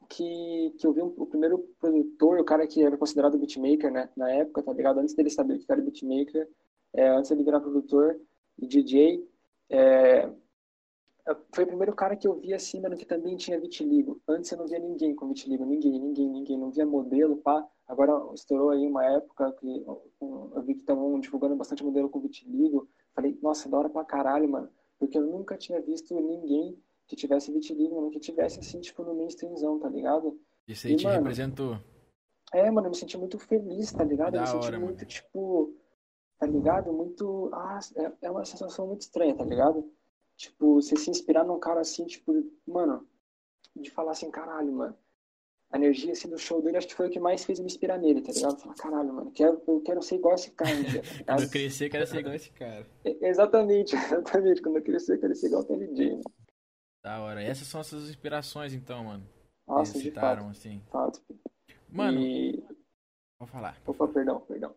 [0.09, 4.09] que, que eu vi, um- o primeiro produtor, o cara que era considerado beatmaker, né,
[4.15, 4.99] na época, tá ligado?
[4.99, 6.47] Antes dele saber o que era beatmaker,
[6.93, 8.19] é, antes dele virar produtor
[8.59, 9.27] e DJ,
[9.69, 10.29] é,
[11.53, 14.21] foi o primeiro cara que eu vi assim, mano, que também tinha vitiligo.
[14.27, 17.65] Antes eu não via ninguém com vitiligo, ninguém, ninguém, ninguém, não via modelo, pá.
[17.87, 22.87] Agora estourou aí uma época que eu vi que estavam divulgando bastante modelo com vitiligo.
[23.13, 24.69] Falei, nossa, da hora pra caralho, mano.
[24.99, 26.77] Porque eu nunca tinha visto ninguém
[27.07, 30.39] que tivesse vitiligo, mano, que tivesse assim, tipo, no mainstreamzão, tá ligado?
[30.67, 31.77] Isso aí E, te mano, representou.
[32.53, 34.33] É, mano, eu me senti muito feliz, tá ligado?
[34.33, 35.07] Da eu me senti hora, muito, mano.
[35.07, 35.73] tipo,
[36.43, 36.91] tá ligado?
[36.91, 37.49] Muito.
[37.53, 39.89] Ah, é, é uma sensação muito estranha, tá ligado?
[40.35, 42.33] Tipo, você se inspirar num cara assim, tipo,
[42.67, 43.07] mano,
[43.75, 44.97] de falar assim, caralho, mano.
[45.71, 47.97] A energia assim do show dele, acho que foi o que mais fez me inspirar
[47.97, 48.59] nele, tá ligado?
[48.59, 51.89] Falar, caralho, mano, quero, eu quero ser igual esse cara dia, tá Quando eu crescer,
[51.89, 52.85] quero ser igual esse cara.
[53.03, 54.61] Exatamente, exatamente.
[54.61, 56.23] Quando eu crescer, eu quero ser igual aquele DJ, mano.
[57.03, 57.41] Da hora.
[57.41, 59.27] Essas são as suas inspirações, então, mano.
[59.67, 60.81] Nossa, Eles de citaram, fato, assim.
[60.91, 61.21] fato.
[61.89, 62.63] Mano, E...
[63.39, 63.77] pode falar.
[63.87, 64.75] Opa, perdão, perdão.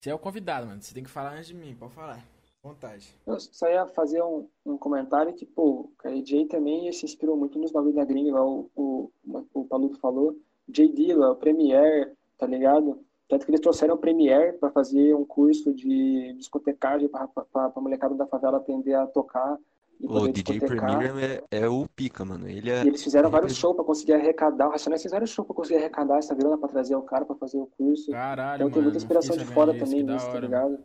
[0.00, 0.80] Você é o convidado, mano.
[0.80, 1.74] Você tem que falar antes de mim.
[1.74, 2.24] Pode falar.
[2.62, 3.14] Vontade.
[3.26, 7.58] Eu só ia fazer um, um comentário que, pô, o KJ também se inspirou muito
[7.58, 10.36] nos bagulhos da gringa, igual o, o, o Paluto falou.
[10.68, 10.88] J.
[10.88, 13.00] Dilla, o Premiere, tá ligado?
[13.28, 18.14] Tanto que eles trouxeram o Premiere pra fazer um curso de discotecagem pra pra molecada
[18.14, 19.58] da favela aprender a tocar
[20.00, 20.60] O DJ.
[20.60, 21.12] Premier
[21.50, 22.48] é, é o pica, mano.
[22.48, 22.84] Ele é.
[22.84, 24.68] E eles fizeram vários representa- shows pra conseguir arrecadar.
[24.68, 27.58] O Racionais fizeram show pra conseguir arrecadar essa grana pra trazer o cara pra fazer
[27.58, 28.10] o curso.
[28.12, 28.82] Caralho, Então tem mano.
[28.84, 30.78] muita inspiração de sabendo fora disso, também nisso, tá ligado?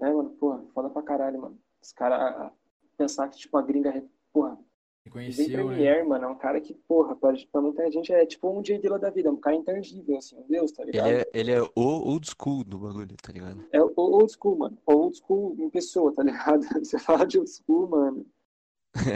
[0.00, 1.58] É, mano, porra, foda pra caralho, mano.
[1.82, 2.50] Os caras
[2.96, 5.64] pensar que, tipo, a gringa, porra, vem Reconheceu, né?
[5.64, 8.78] Premiere, mano, é um cara que, porra, pra, pra muita gente é tipo um J.
[8.78, 11.06] Dilla da vida, é um cara intangível, assim, um deus, tá ligado?
[11.08, 13.64] Ele é, ele é o old school do bagulho, tá ligado?
[13.72, 14.78] É o old school, mano.
[14.86, 16.60] O old school em pessoa, tá ligado?
[16.84, 18.26] Você fala de old school, mano.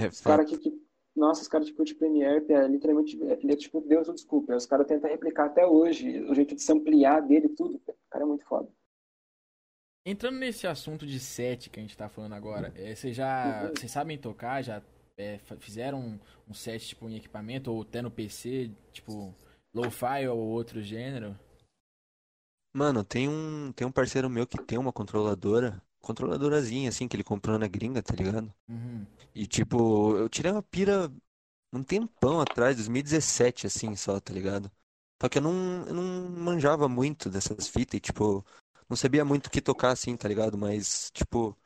[0.04, 0.82] É, Os caras que, que.
[1.14, 4.56] Nossa, os caras tipo de Premiere, é, literalmente, ele é tipo Deus do desculpa.
[4.56, 7.76] Os caras tentam replicar até hoje o jeito de se ampliar dele tudo.
[7.76, 8.68] O cara é muito foda.
[10.04, 13.64] Entrando nesse assunto de set que a gente tá falando agora, é, vocês já.
[13.64, 13.74] Uhum.
[13.76, 14.62] Vocês sabem tocar?
[14.62, 14.82] Já
[15.16, 16.18] é, fizeram um,
[16.48, 19.34] um set tipo em equipamento ou até no PC, tipo
[19.74, 21.38] lo-fi ou outro gênero?
[22.74, 27.24] Mano, tem um, tem um parceiro meu que tem uma controladora, controladorazinha assim, que ele
[27.24, 28.54] comprou na gringa, tá ligado?
[28.68, 29.06] Uhum.
[29.34, 31.10] E tipo, eu tirei uma pira
[31.72, 34.70] um tempão atrás, 2017 assim só, tá ligado?
[35.22, 38.44] Só que eu não, eu não manjava muito dessas fitas e tipo,
[38.88, 40.58] não sabia muito o que tocar assim, tá ligado?
[40.58, 41.56] Mas tipo,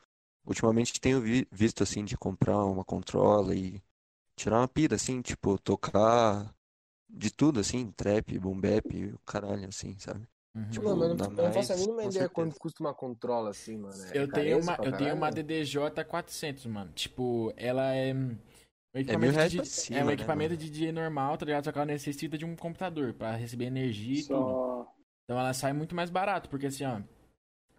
[0.45, 3.81] ultimamente tenho vi- visto assim de comprar uma controla e
[4.35, 6.53] tirar uma pira assim, tipo, tocar
[7.09, 10.27] de tudo assim, trap, boom bap, o caralho assim, sabe?
[10.57, 10.69] Uhum.
[10.71, 12.29] Tipo, Mano, eu não, eu não faço a mínima ideia certeza.
[12.29, 13.93] quanto custa uma controla assim, mano.
[14.11, 15.29] É Eu tenho uma, eu tenho uma?
[15.29, 16.91] DDJ 400, mano.
[16.93, 18.39] Tipo, ela é um mil
[18.95, 21.65] equipamento reais de, pra é cima, um né, equipamento de DJ normal, tá ligado?
[21.65, 24.39] Só que ela necessita de um computador pra receber energia e tudo.
[24.39, 24.93] Só.
[25.25, 27.01] Então ela sai muito mais barato, porque assim, ó,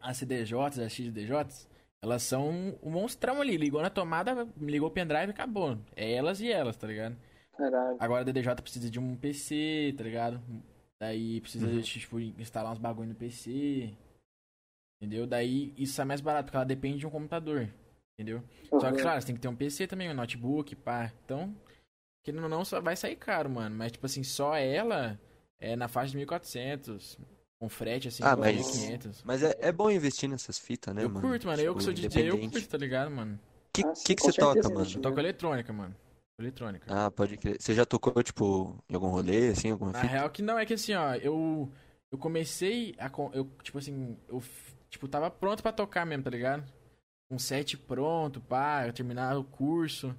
[0.01, 1.68] as CDJs, as XDJs,
[2.01, 3.57] elas são um monstrão ali.
[3.57, 5.76] Ligou na tomada, ligou o pendrive e acabou.
[5.97, 7.16] É elas e elas, tá ligado?
[7.57, 7.97] Caralho.
[7.99, 10.41] Agora a DDJ precisa de um PC, tá ligado?
[11.01, 11.80] Daí precisa, Uhum.
[11.80, 13.94] tipo, instalar uns bagulho no PC.
[15.01, 15.26] Entendeu?
[15.26, 17.68] Daí isso sai mais barato, porque ela depende de um computador.
[18.18, 18.42] Entendeu?
[18.80, 19.03] Só que, Uhum.
[19.03, 21.12] claro, você tem que ter um PC também, um notebook, pá.
[21.24, 21.55] Então,
[22.24, 23.76] querendo ou não, só vai sair caro, mano.
[23.76, 25.18] Mas, tipo assim, só ela
[25.61, 27.16] é na faixa de 1.400.
[27.61, 29.22] Com frete, assim, Ah, de mas- 1.500.
[29.24, 31.28] Mas é, é bom investir nessas fitas, né, Eu mano?
[31.28, 31.61] curto, mano.
[31.62, 32.53] Eu que Tipo, sou DJ, eu independente.
[32.53, 33.38] curto, tá ligado, mano?
[33.72, 34.88] Que, Ah, sim, que, que com você toca, mano?
[34.94, 35.94] Eu toco eletrônica, mano.
[36.39, 36.86] Eletrônica.
[36.89, 37.57] Ah, pode crer.
[37.61, 40.12] Você já tocou, tipo, em algum rolê, assim, alguma Na fita?
[40.12, 41.70] real que não, é que assim, ó, eu.
[42.11, 43.11] Eu comecei a.
[43.34, 44.43] Eu, tipo assim, eu
[44.89, 46.64] tipo, tava pronto pra tocar mesmo, tá ligado?
[47.30, 50.14] Um set pronto, pá, eu terminar o curso.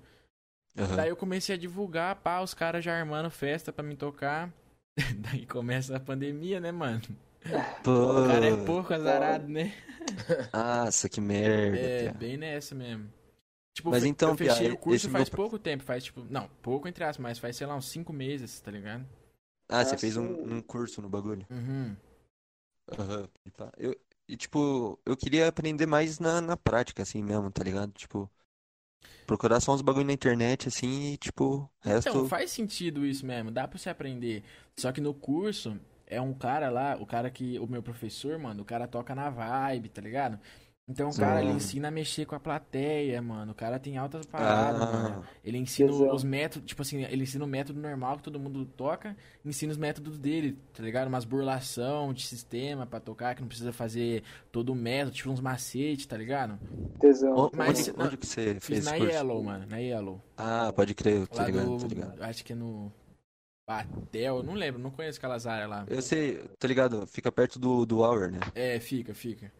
[0.95, 4.53] Daí eu comecei a divulgar, pá, os caras já armando festa pra me tocar.
[5.17, 7.01] Daí começa a pandemia, né, mano?
[7.84, 9.74] Pô, O cara é porco azarado, né?
[10.53, 12.13] nossa, que merda, É, Pia.
[12.13, 13.09] bem nessa mesmo.
[13.80, 16.25] Tipo, Mas então, eu fechei Pia, o curso esse faz meu- pouco tempo, faz tipo.
[16.30, 19.05] Não, pouco entre aspas, mas faz, sei lá, uns cinco meses, tá ligado?
[19.69, 21.47] Ah, você Ah, fez um, um curso no bagulho?
[21.49, 21.95] Uhum.
[22.97, 23.30] Aham.
[23.45, 23.71] E pá.
[23.77, 23.95] Eu,
[24.27, 27.91] e, tipo, eu queria aprender mais na, na prática, assim mesmo, tá ligado?
[27.93, 28.30] Tipo,
[29.25, 32.09] procurar só uns bagulho na internet, assim, e, tipo, o resto...
[32.09, 34.43] Então, faz sentido isso mesmo, dá pra você aprender.
[34.77, 37.59] Só que no curso, é um cara lá, o cara que.
[37.59, 40.39] O meu professor, mano, o cara toca na vibe, tá ligado?
[40.92, 43.52] Então, cara, ele ensina a mexer com a plateia, mano.
[43.52, 44.86] O cara tem altas paradas, Ah.
[44.92, 45.24] mano.
[45.44, 49.16] Ele ensina os métodos, tipo assim, ele ensina o método normal que todo mundo toca,
[49.46, 51.08] ensina os métodos dele, tá ligado?
[51.08, 55.40] Umas burlação de sistema pra tocar, que não precisa fazer todo o método, tipo uns
[55.40, 56.58] macetes, tá ligado?
[57.00, 57.36] Tesão.
[57.38, 59.12] Onde, Mas- onde, não, onde que você Fiz fez na curso?
[59.14, 60.20] Yellow, mano, na Yellow.
[60.36, 62.24] Ah, pode crer, tô Lá ligado, do, tô ligado.
[62.24, 62.92] acho que é no
[63.68, 65.86] Batel, não lembro, não conheço aquelas áreas lá.
[65.88, 68.40] Eu sei, tô ligado, fica perto do, do Hour, né?
[68.56, 69.52] É, fica, fica.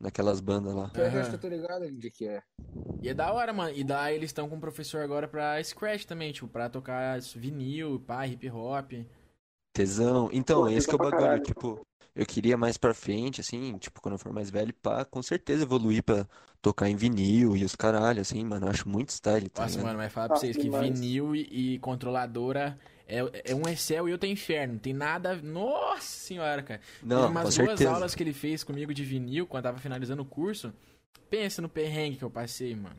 [0.00, 0.90] Naquelas bandas lá.
[0.94, 2.42] Eu acho que eu tô ligado onde que é.
[3.02, 3.74] E é da hora, mano.
[3.74, 8.00] E daí eles estão com um professor agora pra Scratch também, tipo, pra tocar vinil,
[8.00, 8.92] pá, hip hop.
[9.72, 10.30] Tesão.
[10.32, 11.42] Então, Pô, esse que é o bagulho, caralho.
[11.42, 15.22] tipo, eu queria mais pra frente, assim, tipo, quando eu for mais velho, pá, com
[15.22, 16.26] certeza evoluir pra
[16.62, 19.86] tocar em vinil e os caralho, assim, mano, eu acho muito style, tá Nossa, ligado?
[19.86, 20.98] mano, mas falar pra Nossa, vocês que demais.
[20.98, 22.78] vinil e, e controladora
[23.08, 24.74] é, é um é céu e outro é inferno.
[24.74, 25.36] Não tem nada.
[25.36, 26.80] Nossa senhora, cara.
[27.02, 27.90] Não, Teve umas com duas certeza.
[27.90, 30.72] aulas que ele fez comigo de vinil quando tava finalizando o curso.
[31.30, 32.96] Pensa no perrengue que eu passei, mano.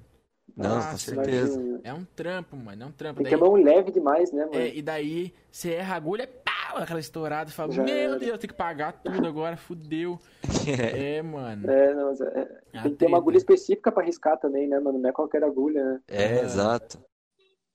[0.55, 1.53] Não, com Nossa, certeza.
[1.59, 1.81] Imagina.
[1.83, 2.83] É um trampo, mano.
[2.83, 3.17] É um trampo.
[3.21, 4.57] Tem que Daí, é mão leve demais, né, mano?
[4.57, 7.49] é, e daí você erra a agulha, pau, aquela estourada.
[7.49, 8.17] e fala, Já meu era.
[8.19, 10.17] Deus, tem que pagar tudo agora, fudeu.
[10.65, 11.69] É, É, mano.
[11.69, 14.67] É, não, mas é- É a tem que ter uma agulha específica pra riscar também,
[14.67, 14.97] né, mano?
[14.97, 15.99] Não é qualquer agulha, né?
[16.07, 16.43] é, Ah.
[16.43, 16.99] exato.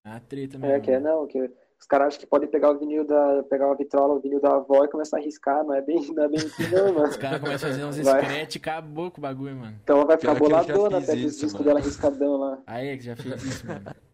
[0.04, 0.82] É a treta É, mesmo.
[0.82, 1.50] que é, não, que
[1.82, 3.42] os caras acham que podem pegar o vinil da.
[3.50, 6.22] pegar uma vitrola, o vinil da avó e começar a riscar, não é bem, não
[6.22, 7.08] é bem assim, não, mano.
[7.08, 9.76] Os caras começam a fazer uns scratch e acabou com o bagulho, mano.
[9.82, 11.64] Então ela vai ficar Pior eu boladona fiz até o isso, disco mano.
[11.64, 12.62] dela riscadão lá.
[12.68, 13.82] Aí é que já fez isso, mano.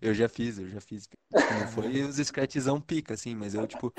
[0.00, 1.08] Eu já fiz, eu já fiz.
[1.32, 3.92] Não foi os scratchzão pica, assim, mas eu, tipo,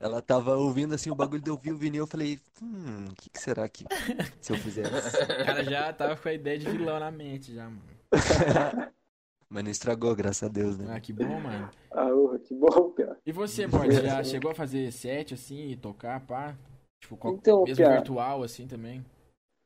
[0.00, 3.28] ela tava ouvindo, assim, o bagulho de ouvir o vinil, eu falei, hum, o que
[3.28, 3.84] que será que
[4.40, 4.90] se eu fizesse?
[5.24, 7.82] O cara já tava com a ideia de vilão na mente, já, mano.
[9.48, 10.86] Mas não estragou, graças a Deus, né?
[10.94, 11.70] Ah, que bom, mano.
[11.92, 13.16] Ah, urra, que bom, cara.
[13.24, 16.56] E você, Bord, já chegou a fazer set, assim, e tocar, pá?
[17.00, 19.04] Tipo, qual- Então, mesmo Pia, virtual, assim, também?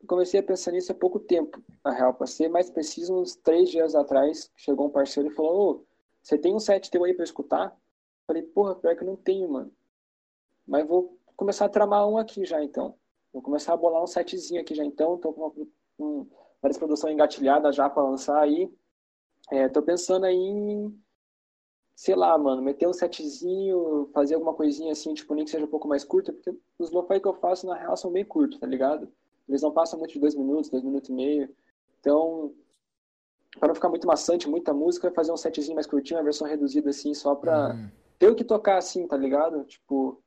[0.06, 3.70] comecei a pensar nisso há pouco tempo, na real, pra ser mais preciso, uns três
[3.70, 5.84] dias atrás, chegou um parceiro e falou, ô,
[6.22, 7.76] você tem um set teu aí pra escutar?
[8.26, 9.72] Falei, porra, pior que eu não tenho, mano.
[10.66, 12.94] Mas vou começar a tramar um aqui já, então.
[13.32, 15.18] Vou começar a bolar um setzinho aqui já, então.
[15.18, 15.66] Tô com, uma,
[15.98, 16.26] com
[16.62, 18.72] várias produções engatilhadas já pra lançar aí.
[19.50, 21.02] É, tô pensando aí em,
[21.94, 25.70] sei lá, mano, meter um setzinho, fazer alguma coisinha assim, tipo, nem que seja um
[25.70, 28.66] pouco mais curta, porque os lo-fi que eu faço, na real, são bem curtos, tá
[28.66, 29.10] ligado?
[29.48, 31.54] Eles não passam muito de dois minutos, dois minutos e meio.
[31.98, 32.54] Então,
[33.58, 36.90] para não ficar muito maçante, muita música, fazer um setzinho mais curtinho, uma versão reduzida
[36.90, 37.90] assim, só pra Hum.
[38.18, 39.64] ter o que tocar assim, tá ligado?
[39.64, 40.22] Tipo,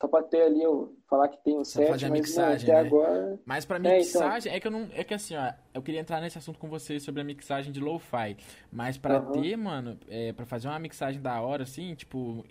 [0.00, 2.68] só pra ter ali, eu falar que tem um Só set, fazer a mas mixagem,
[2.68, 2.88] não, até né?
[2.88, 3.40] agora.
[3.44, 3.96] Mas pra É, então.
[3.98, 4.88] mixagem, é que eu não.
[4.92, 7.80] É que assim, ó, eu queria entrar nesse assunto com vocês sobre a mixagem de
[7.80, 8.36] lo-fi.
[8.70, 9.32] Mas pra Aham.
[9.32, 12.44] ter, mano, é, pra fazer uma mixagem da hora, assim, tipo,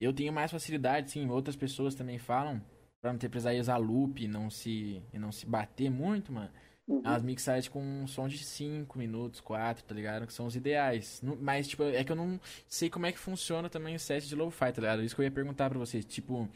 [0.00, 2.60] eu tenho mais facilidade, sim, outras pessoas também falam,
[3.00, 6.50] pra não ter precisar usar loop e não se, e não se bater muito, mano.
[6.88, 7.02] Uhum.
[7.04, 10.26] As mixagens com um som de 5 minutos, 4, tá ligado?
[10.26, 11.20] Que são os ideais.
[11.38, 14.34] Mas, tipo, é que eu não sei como é que funciona também o set de
[14.34, 15.02] lo-fi, tá ligado?
[15.02, 16.02] Isso que eu ia perguntar pra vocês.
[16.06, 16.48] Tipo,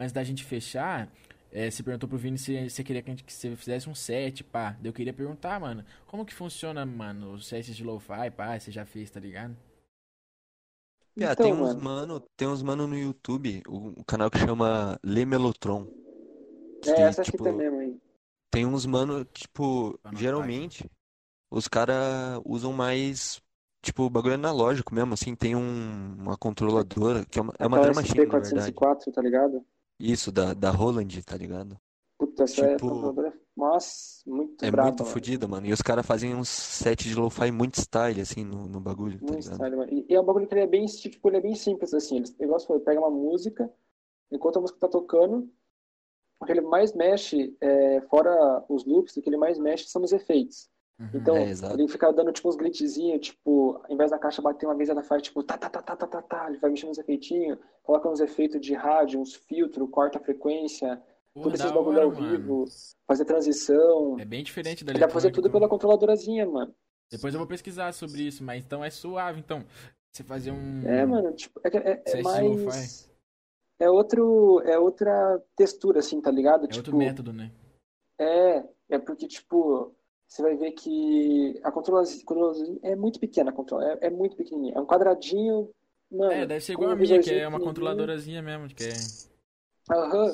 [0.00, 1.08] antes da gente fechar,
[1.52, 3.94] é, você perguntou pro Vini se você queria que, a gente, que você fizesse um
[3.94, 4.76] set, pá.
[4.82, 8.86] Eu queria perguntar, mano, como que funciona, mano, os sets de lo-fi, pá, você já
[8.86, 9.56] fez, tá ligado?
[11.14, 11.82] Pia, Então, tem uns mano.
[11.82, 15.86] mano, tem uns mano no YouTube, o, o canal que chama Le Melotron.
[16.82, 18.00] Que, É, essa tipo, fita mesmo aí.
[18.50, 20.88] tem uns mano, tipo, geralmente,
[21.50, 23.42] os cara usam mais,
[23.82, 27.92] tipo, bagulho analógico mesmo, assim, tem um, uma controladora, que é uma, é uma Aquela
[27.92, 28.72] drum machine, na verdade.
[28.72, 29.64] SP404, tá ligado?
[30.00, 31.78] Isso, da, da Roland, tá ligado?
[32.18, 33.38] Puta, essa é Tipo- controladora.
[33.56, 35.12] Nossa, muito É braba, muito mano.
[35.12, 35.66] fodida, mano.
[35.66, 39.26] E os caras fazem uns sets de lo-fi muito style, assim, no, no bagulho, tá
[39.26, 39.54] Muito ligado?
[39.54, 39.92] style, mano.
[39.92, 42.16] E, e é um bagulho que ele é bem, tipo, ele é bem simples, assim.
[42.16, 43.70] Ele, igual você falou, ele pega uma música,
[44.30, 45.50] enquanto a música tá tocando,
[46.40, 50.02] o que ele mais mexe, é, fora os loops, o que ele mais mexe são
[50.02, 50.70] os efeitos.
[51.00, 51.08] Uhum.
[51.14, 54.74] Então, É, ele fica dando, tipo, uns glitchzinhos, tipo, ao invés da caixa bater uma
[54.74, 56.98] vez, ela faz, tipo, tá, tá, tá, tá, tá, tá, tá, ele vai mexendo uns
[56.98, 62.02] efeitinhos, coloca uns efeitos de rádio, uns filtros, corta a frequência, Pô, tudo esses bagulho
[62.02, 62.38] ao mano.
[62.38, 62.64] vivo,
[63.06, 64.18] fazer transição.
[64.20, 66.74] É bem diferente da Dá pra fazer tudo pela controladorazinha, mano.
[67.10, 69.64] Depois eu vou pesquisar sobre isso, mas então é suave, então.
[70.12, 70.84] Você fazer um...
[70.86, 73.10] É, mano, tipo, é, que- é, é de mais.
[73.78, 74.60] É outro.
[74.64, 76.62] É outra textura, assim, tá ligado?
[76.70, 77.50] É outro Tipo, método, né?
[78.18, 79.94] é, é porque, tipo,
[80.30, 84.74] você vai ver que a controlazinha é muito pequena, a controla, é, é muito pequenininha.
[84.76, 85.68] É um quadradinho,
[86.10, 86.32] mano.
[86.32, 88.92] É, deve ser igual a minha, que é uma controladorazinha mesmo, que é...
[89.90, 90.32] Aham.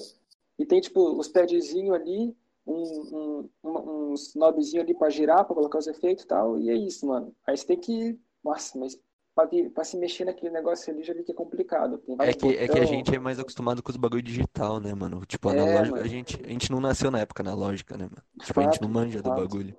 [0.59, 2.37] E tem, tipo, os padzinhos ali,
[2.67, 6.69] um, um, um, uns knobzinhos ali pra girar, pra colocar os efeitos e tal, e
[6.69, 7.35] é isso, mano.
[7.47, 8.19] Aí você tem que.
[8.45, 8.99] Nossa, mas
[9.35, 12.03] pra, pra se mexer naquele negócio ali já vi que é complicado.
[12.21, 15.25] É que, é que a gente é mais acostumado com os bagulho digital, né, mano?
[15.27, 16.11] Tipo, É, analógico, a mano.
[16.11, 18.23] gente, a gente não nasceu na época analógica, né, mano?
[18.45, 19.41] Tipo, a gente fato, não manja do fato.
[19.43, 19.77] bagulho.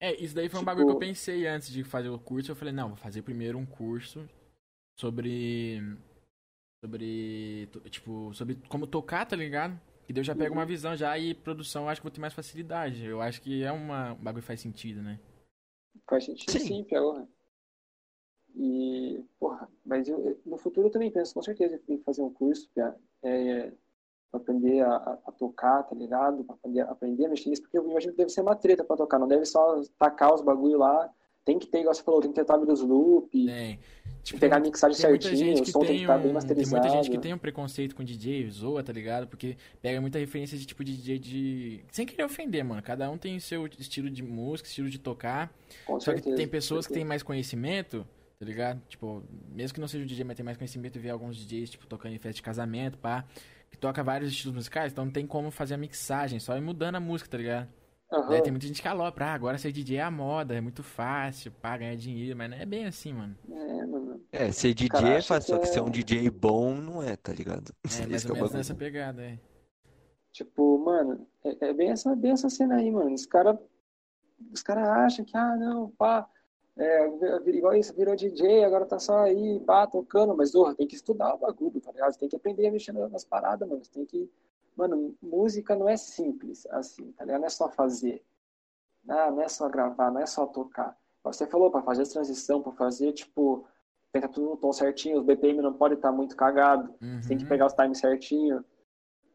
[0.00, 2.50] É, isso daí foi um Tipo- bagulho que eu pensei antes de fazer o curso.
[2.50, 4.26] Eu falei, não, vou fazer primeiro um curso
[4.98, 5.80] sobre.
[6.82, 7.68] Sobre.
[7.90, 9.78] Tipo, sobre como tocar, tá ligado?
[10.06, 10.60] Que daí eu já pego Uhum.
[10.60, 13.04] uma visão já e produção eu acho que vou ter mais facilidade.
[13.04, 15.20] Eu acho que é uma, um bagulho que faz sentido, né?
[16.08, 16.58] Faz sentido Sim.
[16.60, 17.26] sim, pior.
[18.56, 22.22] E, porra, mas eu, no futuro eu também penso, com certeza, que tem que fazer
[22.22, 22.68] um curso
[23.22, 23.72] é,
[24.30, 24.94] pra aprender a,
[25.26, 26.44] a- tocar, tá ligado?
[26.44, 28.96] Pra aprender, aprender a mexer nisso, porque eu imagino que deve ser uma treta pra
[28.96, 31.10] tocar, não deve só tacar os bagulho lá.
[31.42, 33.80] Tem que ter, igual você falou, tem que ter tab dos loop, Tem.
[34.22, 36.34] Tipo, pegar a mixagem certinho, gente o que som tem que tem estar bem um-
[36.34, 36.70] masterizado.
[36.82, 39.26] Tem muita gente que tem um preconceito com DJ, zoa, tá ligado?
[39.26, 41.84] Porque pega muita referência de tipo de DJ de.
[41.90, 42.82] Sem querer ofender, mano.
[42.82, 45.50] Cada um tem seu estilo de música, estilo de tocar.
[45.86, 46.36] Com Só que certeza.
[46.36, 48.06] tem pessoas que têm mais conhecimento,
[48.38, 48.80] tá ligado?
[48.86, 51.70] Tipo, mesmo que não seja um DJ, mas tem mais conhecimento e vê alguns DJs,
[51.70, 53.24] tipo, tocando em festa de casamento, pá,
[53.70, 56.96] que toca vários estilos musicais, então não tem como fazer a mixagem, só ir mudando
[56.96, 57.68] a música, tá ligado?
[58.12, 58.28] Aham.
[58.28, 60.82] Daí tem muita gente que alopra, ah, agora ser DJ é a moda, é muito
[60.82, 63.36] fácil, pá, ganhar dinheiro, mas não é bem assim, mano.
[63.48, 64.20] É, mano.
[64.32, 67.14] É, ser DJ é fácil, só que que ser é- um DJ bom não é,
[67.14, 67.72] tá ligado?
[67.84, 69.38] É, mais que ou é o menos nessa pegada, é.
[70.32, 73.14] Tipo, mano, é, é bem, essa, bem essa cena aí, mano.
[73.14, 73.56] Os caras
[74.52, 76.26] os cara acham que, ah, não, pá,
[76.80, 80.94] é, igual isso, virou DJ, agora tá só aí, pá, tocando, mas, porra, tem que
[80.94, 82.12] estudar o bagulho, tá ligado?
[82.12, 83.84] Você tem que aprender a mexer nas paradas, mano.
[83.84, 84.30] Você tem que.
[84.76, 87.40] Mano, música não é simples assim, tá ligado?
[87.40, 88.22] Não é só fazer.
[89.08, 90.96] Ah, não é só gravar, não é só tocar.
[91.24, 93.66] Você falou, pra fazer a transição, pra fazer, tipo,
[94.12, 96.94] tá tudo no tom certinho, os BPM não pode estar muito cagado.
[97.20, 97.48] Você tem que Uhum.
[97.48, 98.64] pegar os times certinho.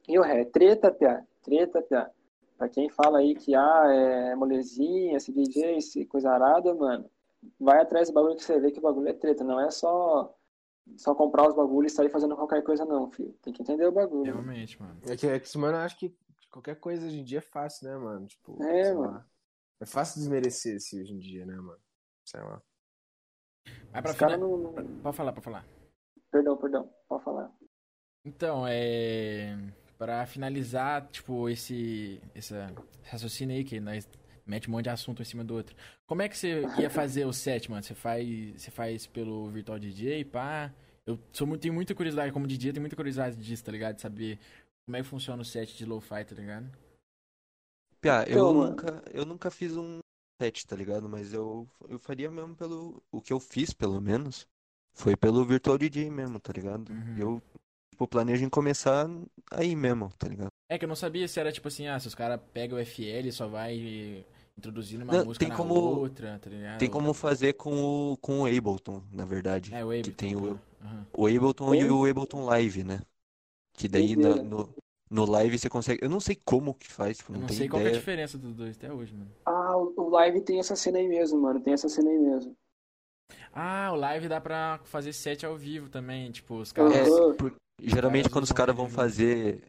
[0.08, 1.26] E o ré, treta, pia.
[1.44, 2.10] Treta, pia.
[2.58, 7.10] Pra quem fala aí que, ah, é molezinha, esse DJ, esse coisa arada, mano,
[7.60, 9.44] vai atrás do bagulho que você vê que o bagulho é treta.
[9.44, 10.36] Não é só,
[10.98, 13.34] só comprar os bagulhos e sair fazendo qualquer coisa, não, filho.
[13.42, 14.24] Tem que entender o bagulho.
[14.34, 15.00] Realmente, mano.
[15.08, 16.16] É que, é que, mano, eu acho que
[16.52, 18.26] qualquer coisa hoje em dia é fácil, né, mano?
[18.28, 19.12] Tipo, É, mano.
[19.14, 19.28] lá.
[19.82, 21.80] É fácil desmerecer esse hoje em dia, né, mano?
[22.26, 22.62] Sei lá.
[23.92, 24.48] Mas pra Os caras fina...
[24.48, 25.66] não, não- Pode falar, pode falar.
[26.32, 26.94] Perdão, perdão.
[27.08, 27.52] Pode falar.
[28.24, 29.56] Então, é.
[29.98, 32.22] Pra finalizar, tipo, esse.
[32.34, 32.68] Essa
[33.02, 34.08] esse raciocínio aí, que nós
[34.46, 35.76] mete um monte de assunto em cima do outro.
[36.06, 37.84] Como é que você ia fazer o set, mano?
[37.84, 38.28] Você faz.
[38.56, 40.74] Você faz pelo Virtual DJ, pá?
[41.06, 43.96] Eu sou muito, tenho muita curiosidade, como DJ, tenho muita curiosidade disso, tá ligado?
[43.96, 44.40] De saber
[44.86, 46.72] como é que funciona o set de lo-fi, tá ligado?
[48.02, 48.70] Piá, eu mano.
[48.70, 50.00] nunca, eu nunca fiz um
[50.42, 51.08] set, tá ligado?
[51.08, 53.04] Mas eu, eu faria mesmo pelo.
[53.12, 54.48] O que eu fiz, pelo menos,
[54.94, 56.90] foi pelo Virtual DJ mesmo, tá ligado?
[56.90, 57.18] Uhum.
[57.18, 57.42] Eu,
[57.92, 59.08] tipo, planejo em começar
[59.52, 60.50] aí mesmo, tá ligado?
[60.70, 62.86] É que eu não sabia se era tipo assim, ah, se os caras pegam o
[62.86, 64.26] FL e só vai
[64.58, 66.80] introduzindo uma Não, música tem na como- outra, tá ligado?
[66.80, 69.74] Tem como fazer com o, com o Ableton, na verdade.
[69.74, 70.12] É, o Que Ableton.
[70.18, 71.06] tem o, Aham.
[71.14, 73.02] o Ableton e o Ableton Live, né?
[73.74, 74.70] Que daí na- no,
[75.10, 76.04] no live você consegue.
[76.04, 77.90] Eu não sei como que faz, tipo, Eu não não sei qual que é a
[77.90, 78.00] ideia.
[78.00, 79.30] diferença dos dois até hoje, mano.
[79.46, 81.60] Ah, o live tem essa cena aí mesmo, mano.
[81.60, 82.56] Tem essa cena aí mesmo.
[83.52, 86.96] Ah, o live dá pra fazer set ao vivo também, tipo, os caras...
[86.96, 88.96] É, por- geralmente caras quando os caras vão junto.
[88.96, 89.62] fazer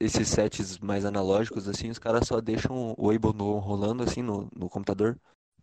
[0.00, 4.68] esses sets mais analógicos, assim, os caras só deixam o Ableton rolando, assim, no, no
[4.68, 5.18] computador,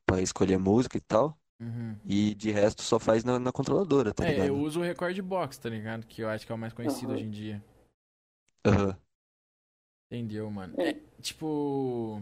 [0.05, 1.37] pra escolher música e tal.
[1.59, 1.95] Uhum.
[2.05, 4.49] E de resto só faz na, na controladora, tá É, ligado?
[4.49, 6.05] eu uso o Record Box, tá ligado?
[6.05, 7.15] Que eu acho que é o mais conhecido Aham.
[7.15, 7.63] hoje em dia.
[8.65, 8.97] Aham.
[10.11, 10.73] Entendeu, mano?
[10.77, 10.89] É.
[10.89, 12.21] É, tipo...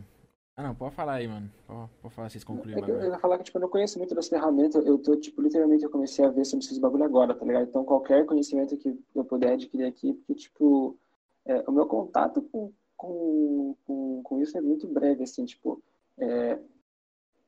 [0.55, 1.51] Ah, não, pode falar aí, mano.
[1.66, 3.14] Pode, pode falar, vocês concluíram É eu, eu agora.
[3.14, 4.86] ia falar que, tipo, eu não conheço muito das ferramentas.
[4.86, 7.68] Eu tô, tipo, literalmente eu comecei a ver sobre esses bagulho agora, tá ligado?
[7.68, 10.97] Então, qualquer conhecimento que eu puder adquirir aqui, porque, tipo,
[11.45, 15.81] é, o meu contato com, com, com, com isso é muito breve, assim, tipo,
[16.17, 16.59] é,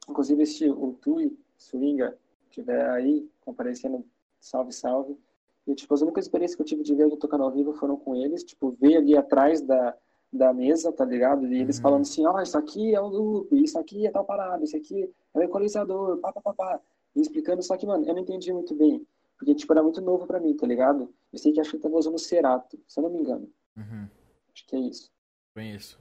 [0.10, 2.18] inclusive esse, o Tui, Swinga,
[2.50, 4.06] tiver aí, comparecendo,
[4.40, 5.18] salve, salve.
[5.66, 7.96] E, tipo, as únicas experiências que eu tive de ver alguém tocando ao vivo foram
[7.96, 9.96] com eles, tipo, ver ali atrás da,
[10.32, 11.48] da mesa, tá ligado?
[11.48, 11.82] E eles Uhum.
[11.84, 15.10] falando assim, ó, isso aqui é o loop, isso aqui é tal parada, isso aqui
[15.34, 16.82] é o equalizador, pá, pá, pá, pá.
[17.16, 19.06] E explicando, só que, mano, eu não entendi muito bem.
[19.38, 21.14] Porque, tipo, era muito novo pra mim, tá ligado?
[21.32, 23.50] Eu sei que acho que ele tava usando o Cerato, se eu não me engano.
[23.78, 24.08] Uhum.
[24.54, 25.12] Acho que é isso.
[25.54, 26.00] Conheço.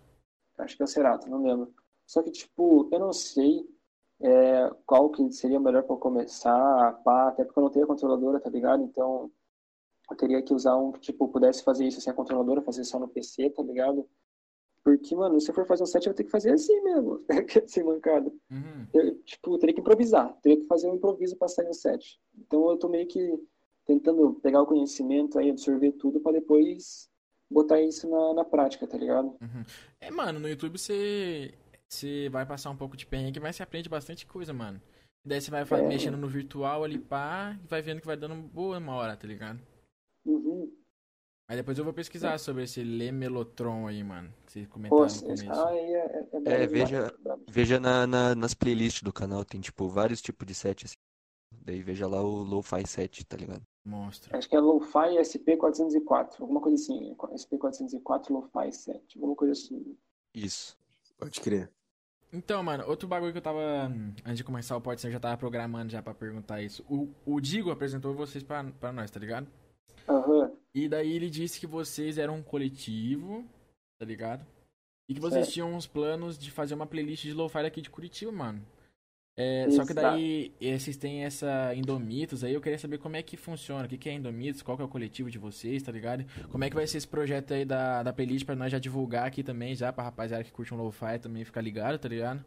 [0.58, 1.74] Acho que é o Cerato, não lembro.
[2.06, 3.66] Só que, tipo, eu não sei
[4.20, 7.88] é, qual que seria melhor pra eu começar, pá, até porque eu não tenho a
[7.88, 8.82] controladora, tá ligado?
[8.84, 9.30] Então,
[10.10, 12.98] eu teria que usar um que, tipo, pudesse fazer isso sem a controladora, fazer só
[12.98, 14.08] no PC, tá ligado?
[14.84, 17.24] Porque, mano, se eu for fazer um set, eu vou ter que fazer assim mesmo,
[17.66, 18.30] sem mancada.
[18.50, 18.86] Uhum.
[18.92, 22.20] Eu, tipo, eu teria que improvisar, teria que fazer um improviso pra sair no set.
[22.36, 23.38] Então, eu tô meio que
[23.84, 27.10] tentando pegar o conhecimento aí, absorver tudo pra depois
[27.52, 29.36] botar isso na, na prática, tá ligado?
[29.40, 29.64] Uhum.
[30.00, 31.54] É, mano, no YouTube você
[31.88, 34.80] você vai passar um pouco de perrengue, mas você aprende bastante coisa, mano.
[35.24, 35.82] Daí você vai é.
[35.88, 39.26] mexendo no virtual ali, pá, e vai vendo que vai dando boa uma hora, tá
[39.26, 39.60] ligado?
[40.24, 40.72] Uhum.
[41.48, 44.32] Aí depois eu vou pesquisar sobre esse Lemelotron aí, mano.
[44.46, 45.52] Que vocês comentaram Pô, no começo.
[45.52, 47.14] Ah, é, é, é, é veja,
[47.48, 50.96] veja na, na, nas playlists do canal, tem tipo vários tipos de set assim.
[51.64, 53.62] Daí veja lá o Lo-Fi set, tá ligado?
[53.84, 54.36] Monstro.
[54.36, 57.14] Acho que é Lo-Fi SP404, alguma coisa assim.
[57.14, 59.96] SP404 Lo-Fi set, alguma coisa assim.
[60.34, 60.76] Isso.
[61.18, 61.70] Pode crer.
[62.32, 63.92] Então, mano, outro bagulho que eu tava.
[64.24, 66.84] Antes de começar o podcast, eu já tava programando já pra perguntar isso.
[66.88, 69.46] O, o Digo apresentou vocês pra, pra nós, tá ligado?
[70.08, 70.30] Aham.
[70.30, 70.56] Uhum.
[70.74, 73.44] E daí ele disse que vocês eram um coletivo,
[73.98, 74.46] tá ligado?
[75.06, 75.52] E que vocês certo.
[75.52, 78.64] tinham uns planos de fazer uma playlist de lo-fi aqui de Curitiba, mano.
[79.34, 83.36] É, só que daí vocês têm essa Indomitos aí, eu queria saber como é que
[83.36, 86.24] funciona, o que, que é Indomitos, qual que é o coletivo de vocês, tá ligado?
[86.50, 89.26] Como é que vai ser esse projeto aí da, da playlist pra nós já divulgar
[89.26, 92.44] aqui também, já pra rapaziada que curte um lo-fi também ficar ligado, tá ligado?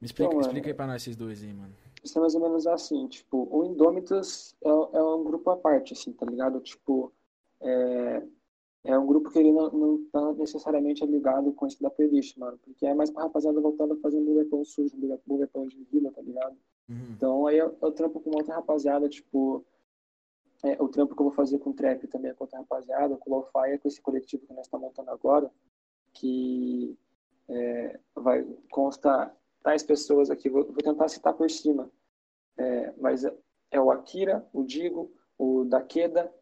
[0.00, 1.72] Me explica, então, explica aí pra nós esses dois aí, mano.
[2.02, 5.92] Isso é mais ou menos assim, tipo, o Indômitos é, é um grupo à parte,
[5.92, 6.60] assim, tá ligado?
[6.60, 7.12] Tipo,
[7.60, 8.22] é,
[8.84, 12.58] é um grupo que ele não, não tá necessariamente ligado com isso da playlist, mano.
[12.64, 16.10] Porque é mais pra rapaziada voltando a fazer um buguepão sujo, um buguepão de vila,
[16.10, 16.56] tá ligado?
[16.88, 17.12] Uhum.
[17.16, 19.64] Então aí eu, eu trampo com outra rapaziada, tipo.
[20.64, 23.16] É, o trampo que eu vou fazer com o trap também é com outra rapaziada,
[23.16, 25.50] com o Lo-Fi, é com esse coletivo que nós estamos montando agora,
[26.12, 26.96] que
[27.48, 31.90] é, vai constar tais pessoas aqui, vou, vou tentar citar por cima,
[32.56, 36.32] é, mas é o Akira, o Digo, o Daqueda,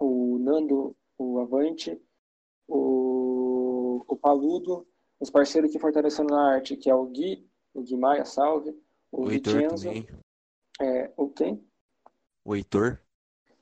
[0.00, 2.00] o Nando o Avante,
[2.68, 4.86] o, o Paludo,
[5.20, 8.70] os parceiros que fortalecendo na arte, que é o Gui, o Gui Maia, salve,
[9.10, 9.90] o, o Vicenzo,
[10.80, 11.64] é, o quem?
[12.44, 13.00] O Heitor.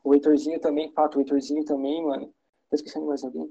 [0.02, 2.34] O Heitorzinho também, Pato, o Heitorzinho também, mano.
[2.68, 3.48] Tô esquecendo mais alguém.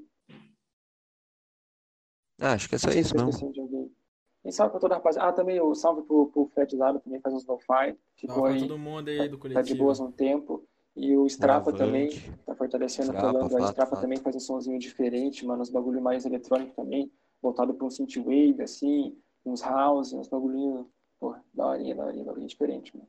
[2.39, 3.30] Ah, acho que é só isso, não.
[3.30, 3.95] De alguém.
[4.43, 5.30] E salve pra toda a rapaziada.
[5.30, 7.95] Ah, também o salve pro, pro Fred Lado, também faz uns lo-fi.
[8.16, 8.60] Ficou aí.
[8.60, 9.54] todo mundo aí do coletivo.
[9.54, 10.68] Tá de boas um tempo.
[10.96, 12.10] E o Strapa também
[12.46, 13.52] tá fortalecendo, Strapa, falando.
[13.52, 14.02] Fato, a Strapa fato.
[14.02, 17.12] também faz um somzinho diferente, mano, uns bagulho mais eletrônico também,
[17.42, 22.46] voltado para um synthwave, assim, uns house, uns bagulhinho, porra, da horinha, da horinha, bagulho
[22.46, 23.08] diferente, mano.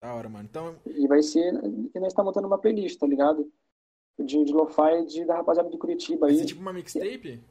[0.00, 0.48] Da hora, mano.
[0.48, 0.76] Então...
[0.86, 1.52] E vai ser,
[1.94, 3.50] e nós tá montando uma playlist, tá ligado?
[4.18, 6.38] De, de lo-fi de, da rapaziada do Curitiba vai aí.
[6.38, 7.42] Ser tipo uma mixtape?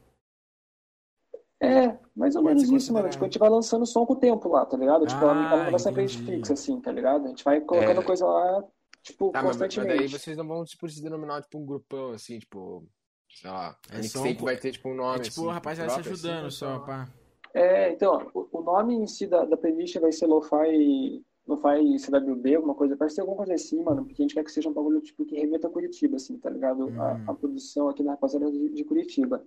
[1.60, 3.10] É, mais ou menos isso, mano.
[3.10, 5.06] Tipo, a gente vai lançando som com o tempo lá, tá ligado?
[5.06, 7.26] Tipo, ela, ela não vai ser playlist fixa, assim, tá ligado?
[7.26, 8.04] A gente vai colocando é...
[8.04, 8.68] coisa lá
[9.04, 9.88] Tipo, tá, constantemente.
[9.88, 12.88] Mas, mas daí vocês não vão, tipo, se denominar, tipo, um grupão, assim, tipo...
[13.34, 14.46] Sei lá, é mixtape um...
[14.46, 16.80] vai ter, tipo, um nome, é, tipo, assim, o rapaz vai se ajudando assim, só,
[16.80, 17.10] pá.
[17.54, 21.24] É, então, o, o, nome em si da, da playlist vai ser Lo-Fi...
[21.48, 24.52] Lo-Fi CWB, alguma coisa, parece ser alguma coisa assim, mano, porque a gente quer que
[24.52, 26.88] seja um bagulho, tipo, que remeta a Curitiba, assim, tá ligado?
[26.88, 27.02] Hum.
[27.02, 29.44] A, a, produção aqui da rapaziada de, de Curitiba.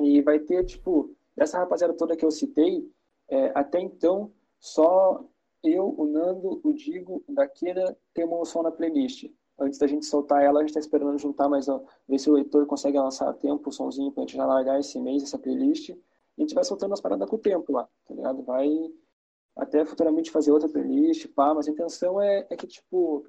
[0.00, 2.88] E vai ter, tipo, dessa rapaziada toda que eu citei,
[3.28, 5.24] é, até então, só
[5.62, 9.30] eu, o Nando, o Digo, o Daqueira, temos um som na playlist.
[9.58, 12.34] Antes da gente soltar ela, a gente está esperando juntar mais, ó, ver se o
[12.34, 15.38] leitor consegue lançar a tempo o somzinho para a gente já largar esse mês, essa
[15.38, 15.88] playlist.
[15.90, 15.96] E
[16.38, 18.42] a gente vai soltando as paradas com o tempo lá, tá ligado?
[18.42, 18.68] Vai
[19.56, 23.26] até futuramente fazer outra playlist, pá, mas a intenção é, é que, tipo,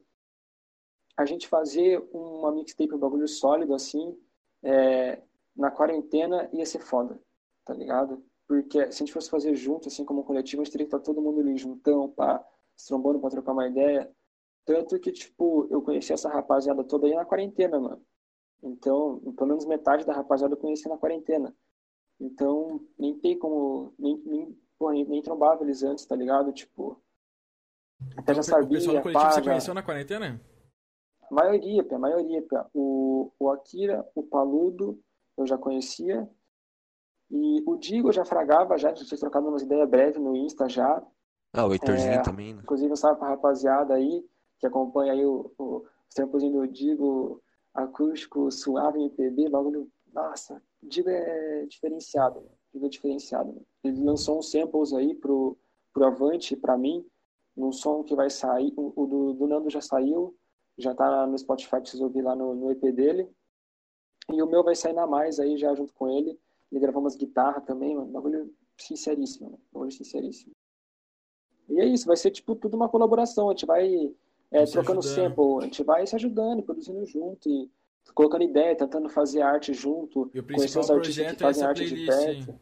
[1.16, 4.16] a gente fazer uma mixtape, um bagulho sólido, assim,
[4.62, 5.22] é,
[5.56, 7.20] na quarentena ia ser foda,
[7.64, 8.22] tá ligado?
[8.48, 10.96] Porque se a gente fosse fazer junto, assim, como um coletivo, a gente teria que
[10.96, 12.44] estar todo mundo ali juntão, pá,
[12.76, 14.10] se trombando pra trocar uma ideia.
[14.66, 18.02] Tanto que, tipo, eu conheci essa rapaziada toda aí na quarentena, mano.
[18.64, 21.54] Então, pelo menos metade da rapaziada eu conheci na quarentena.
[22.20, 23.94] Então, nem tem como.
[24.00, 26.52] Nem, nem, porra, nem, nem trombava eles antes, tá ligado?
[26.52, 27.02] Tipo.
[28.16, 28.66] Até já sabia.
[28.66, 30.42] O pessoal do coletivo pá, você conheceu na quarentena?
[31.30, 32.66] A maioria, a maioria, pia.
[32.74, 35.00] O, o Akira, o Paludo,
[35.38, 36.28] eu já conhecia.
[37.30, 41.04] E o Digo já fragava, já, tinha trocado umas ideias breves no Insta já.
[41.54, 42.62] Ah, o Heitorzinho é, também, né?
[42.64, 44.24] Inclusive, eu salve pra rapaziada aí,
[44.60, 47.42] que acompanha aí o, o, os do Digo,
[47.74, 49.90] acústico, suave, MPB, bagulho.
[50.14, 52.58] Nossa, o Digo é diferenciado, mano.
[52.74, 53.50] Digo é diferenciado.
[53.50, 53.66] Mano.
[53.84, 55.58] Ele lançou uns samples aí pro,
[55.94, 57.06] pro Avante, pra mim,
[57.56, 58.74] num som que vai sair.
[58.78, 60.36] O, o do, do, Nando já saiu,
[60.78, 63.30] já tá no Spotify pra vocês ouvir lá no, no EP dele.
[64.32, 66.38] E o meu vai sair na mais aí já junto com ele.
[66.72, 68.12] Ele gravou umas guitarras também, mano.
[68.12, 69.64] Bagulho sinceríssimo, mano.
[69.72, 70.54] Bagulho sinceríssimo.
[71.70, 73.50] E é isso, vai ser tipo tudo uma colaboração.
[73.50, 74.14] A gente vai
[74.52, 77.70] é, trocando sample, a gente vai se ajudando, produzindo junto e
[78.14, 81.86] colocando ideia, tentando fazer arte junto, e o conhecer os artistas que fazem é arte
[81.86, 82.60] de perto.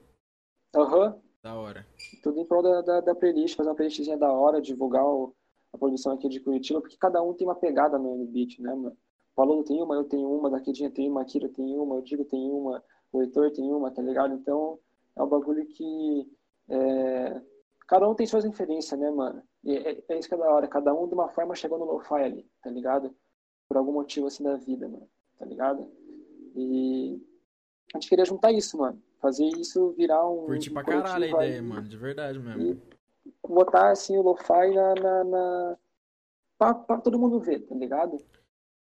[0.76, 1.08] Aham.
[1.08, 1.26] Uhum.
[1.44, 1.86] Da hora.
[2.24, 5.36] Tudo em prol da, da, da, playlist, fazer uma playlistzinha da hora, divulgar o,
[5.72, 8.98] a produção aqui de Curitiba, porque cada um tem uma pegada no, beat, né, mano?
[9.36, 12.02] O aluno tem uma, eu tenho uma, daqui tem uma, a Kira tem uma, o
[12.02, 14.34] Digo tem uma, o Heitor tem uma, tá ligado?
[14.34, 14.80] Então,
[15.16, 16.30] é um bagulho que
[16.70, 17.42] é,
[17.88, 19.42] cada um tem suas referências, né, mano?
[19.64, 20.68] E é, é isso que é da hora.
[20.68, 23.16] Cada um de uma forma chegou no lo-fi ali, tá ligado?
[23.68, 25.08] Por algum motivo assim da vida, mano.
[25.40, 25.90] Tá ligado?
[26.56, 27.22] E
[27.94, 29.02] a gente queria juntar isso, mano.
[29.20, 30.46] Fazer isso virar um.
[30.46, 31.62] Curti pra um caralho a ideia, aí.
[31.62, 32.82] mano, de verdade mesmo.
[33.48, 34.96] Botar assim o lo-fi na.
[34.96, 35.78] na, na...
[36.58, 38.18] Pra, pra todo mundo ver, tá ligado?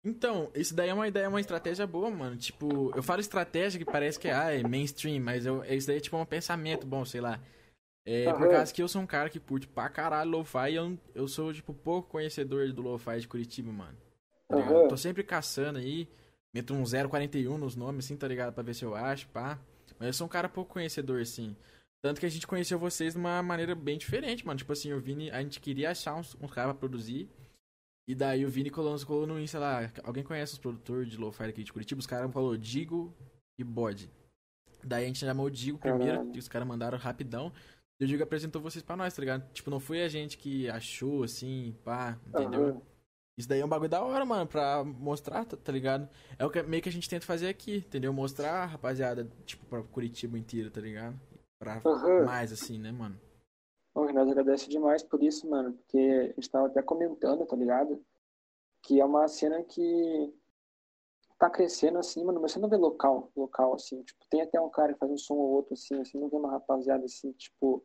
[0.04, 2.36] Então, isso daí é uma ideia, uma estratégia boa, mano.
[2.36, 6.00] Tipo, eu falo estratégia que parece que ah, é mainstream, mas eu, isso daí é
[6.00, 7.40] tipo um pensamento bom, sei lá.
[8.06, 10.98] É, por causa que eu sou um cara que curte pra caralho lo-fi e eu,
[11.14, 13.96] eu sou, tipo, pouco conhecedor do lo-fi de Curitiba, mano.
[14.46, 14.58] Tá?
[14.58, 14.88] Aham.
[14.88, 16.06] Tô sempre caçando aí,
[16.52, 18.52] meto um 041 nos nomes, assim, tá ligado?
[18.52, 19.58] Pra ver se eu acho, pá.
[19.98, 21.56] Mas eu sou um cara pouco conhecedor, assim.
[22.02, 24.58] Tanto que a gente conheceu vocês de uma maneira bem diferente, mano.
[24.58, 27.30] Tipo assim, o Vini, a gente queria achar uns, uns caras pra produzir.
[28.06, 29.90] E daí o Vini colou no Insta lá.
[30.02, 32.00] Alguém conhece os produtores de lo-fi aqui de Curitiba?
[32.00, 33.14] Os caras falou Digo
[33.58, 34.10] e Bode.
[34.82, 37.52] Daí a gente chamou o Digo primeiro, os caras mandaram rapidão.
[37.98, 39.50] E o Digo apresentou vocês pra nós, tá ligado?
[39.52, 42.68] Tipo, não foi a gente que achou, assim, pá, entendeu?
[42.68, 42.82] Aham.
[43.36, 46.08] Isso daí é um bagulho da hora, mano, pra mostrar, tá, tá ligado?
[46.38, 48.12] É o que meio que a gente tenta fazer aqui, entendeu?
[48.12, 51.18] Mostrar, rapaziada, tipo, pra Curitiba inteira, tá ligado?
[51.58, 52.24] Pra Aham.
[52.24, 53.18] mais, assim, né, mano?
[53.94, 55.98] Bom, nós agradecemos demais por isso, mano, porque
[56.36, 58.04] a gente tava até comentando, tá ligado?
[58.82, 60.34] Que é uma cena que
[61.38, 64.68] tá crescendo assim, mano, mas você não vê local, local, assim, tipo, tem até um
[64.68, 67.84] cara que faz um som ou outro, assim, assim, não vê uma rapaziada, assim, tipo,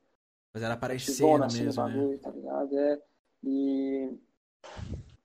[0.54, 1.94] Mas era aparecendo assim, mesmo, né?
[1.94, 2.78] bagulho, tá ligado?
[2.78, 3.02] É,
[3.44, 4.18] e,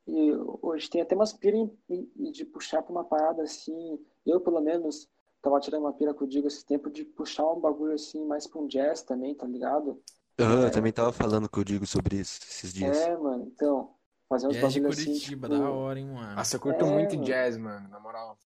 [0.07, 1.57] e hoje tem até umas pira
[1.89, 5.09] de puxar pra uma parada, assim, eu, pelo menos,
[5.41, 8.47] tava tirando uma pira com o Digo esse tempo de puxar um bagulho, assim, mais
[8.47, 10.03] pra um jazz também, tá ligado?
[10.39, 10.67] Aham, É.
[10.67, 12.97] eu também tava falando com o Digo sobre isso esses dias.
[12.97, 13.95] É, mano, então,
[14.29, 16.37] fazer uns Jazz de bagulho assim, Curitiba, tipo, da hora, hein, mano.
[16.37, 17.25] Nossa, eu curto É, muito mano.
[17.25, 18.39] jazz, mano, na moral.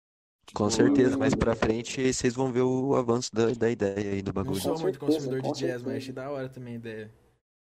[0.54, 4.22] Com Tipo, certeza, mais pra frente vocês vão ver o avanço da, da ideia aí
[4.22, 4.54] do Não bagulho.
[4.54, 5.96] sou Com muito certeza, consumidor com de jazz, mas certeza.
[5.96, 7.14] achei da hora também a ideia.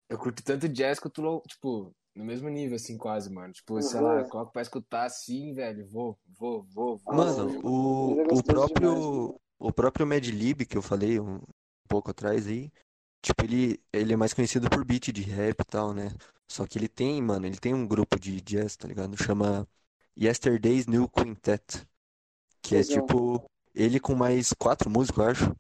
[0.10, 3.54] Eu curto tanto jazz que eu tô, tipo, no mesmo nível, assim, quase, mano.
[3.54, 4.04] Tipo, sei Uhum.
[4.04, 5.88] lá, coloco pra escutar assim, velho.
[5.88, 7.16] Vou, vou, vou, vou.
[7.16, 9.12] Mano, Nossa, o, mas é o gostoso próprio demais,
[9.60, 11.40] o próprio Mad Lib que eu falei um
[11.88, 12.72] pouco atrás aí,
[13.26, 16.12] tipo, ele, ele é mais conhecido por beat de rap e tal, né?
[16.48, 19.18] Só que ele tem, mano, ele tem um grupo de jazz, tá ligado?
[19.18, 19.68] Chama
[20.18, 21.88] Yesterday's New Quintet,
[22.62, 23.44] que é tipo
[23.74, 25.56] ele com mais quatro músicos, eu acho,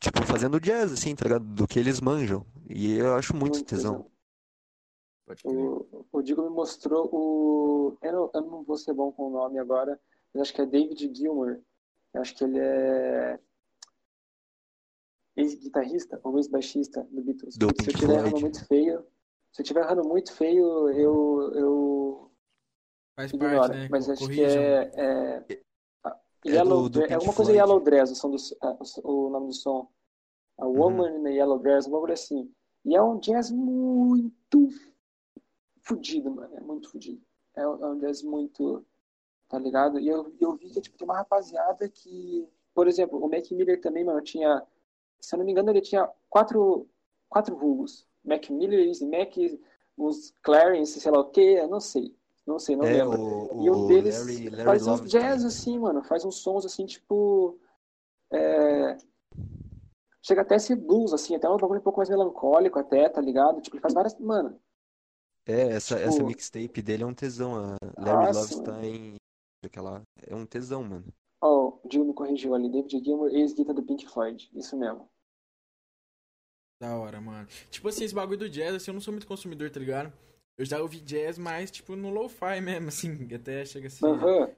[0.00, 1.44] tipo, fazendo jazz, assim, tá ligado?
[1.44, 2.44] Do que eles manjam.
[2.68, 4.10] E eu acho muito Muito tesão.
[5.26, 5.54] Pode crer.
[5.54, 7.98] O, o Digo me mostrou o.
[8.00, 10.00] Eu não, eu não vou ser bom com o nome agora,
[10.32, 11.60] mas acho que é David Gilmour.
[12.14, 13.38] Eu acho que ele é
[15.36, 17.56] ex-guitarrista ou ex-baixista do Beatles.
[17.56, 19.06] Do se eu estiver errando muito feio,
[19.52, 22.30] se eu estiver errando muito feio, eu, eu
[23.16, 23.56] Faz ignoro.
[23.58, 23.88] parte, né?
[23.90, 25.44] Mas acho que é, é,
[26.44, 27.58] É Yellow do- do é Pink alguma coisa Floyd.
[27.58, 28.36] Yellow Dress, o, som do,
[29.04, 29.88] o nome do som.
[30.58, 30.78] A Uhum.
[30.78, 32.50] Woman in a Yellow Dress, um bagulho assim.
[32.84, 34.68] E é um jazz muito
[35.82, 36.54] fudido, mano.
[36.56, 37.20] É muito fudido.
[37.54, 38.84] É um, é um jazz muito.
[39.48, 39.98] Tá ligado?
[40.00, 42.48] E eu, eu vi que tipo, tem uma rapaziada que.
[42.74, 44.62] Por exemplo, o Mac Miller também, mano, tinha.
[45.20, 46.88] Se eu não me engano, ele tinha quatro,
[47.28, 48.06] quatro vulgos.
[48.24, 49.34] Mac Miller, Easy Mac,
[49.96, 52.14] uns Clarence, sei lá o quê, eu não sei.
[52.46, 53.20] Não sei, não É, lembro.
[53.20, 56.02] o, E um deles Larry, Larry faz uns jazz assim, mano.
[56.04, 57.58] Faz uns sons assim, tipo.
[58.32, 58.96] é,
[60.22, 63.20] Chega até a ser blues, assim, até um bagulho um pouco mais melancólico, até, tá
[63.20, 63.60] ligado?
[63.60, 64.18] Tipo, ele faz várias.
[64.18, 64.60] Mano,
[65.46, 67.54] É, essa, essa Tipo- mixtape dele é um tesão.
[67.54, 69.14] A Larry Nossa, Lovestein,
[69.64, 71.04] aquela, é um tesão, mano.
[71.40, 72.70] Ó, o Gil me corrigiu ali.
[72.70, 74.50] David Gilmour, ex-guitarra do Pink Floyd.
[74.54, 75.10] Isso mesmo.
[76.80, 77.48] Da hora, mano.
[77.70, 80.12] Tipo assim, esse bagulho do jazz, assim, eu não sou muito consumidor, tá ligado?
[80.58, 84.10] Eu já ouvi jazz mais, tipo, no lo-fi mesmo, assim, até chega assim.
[84.10, 84.48] Aham.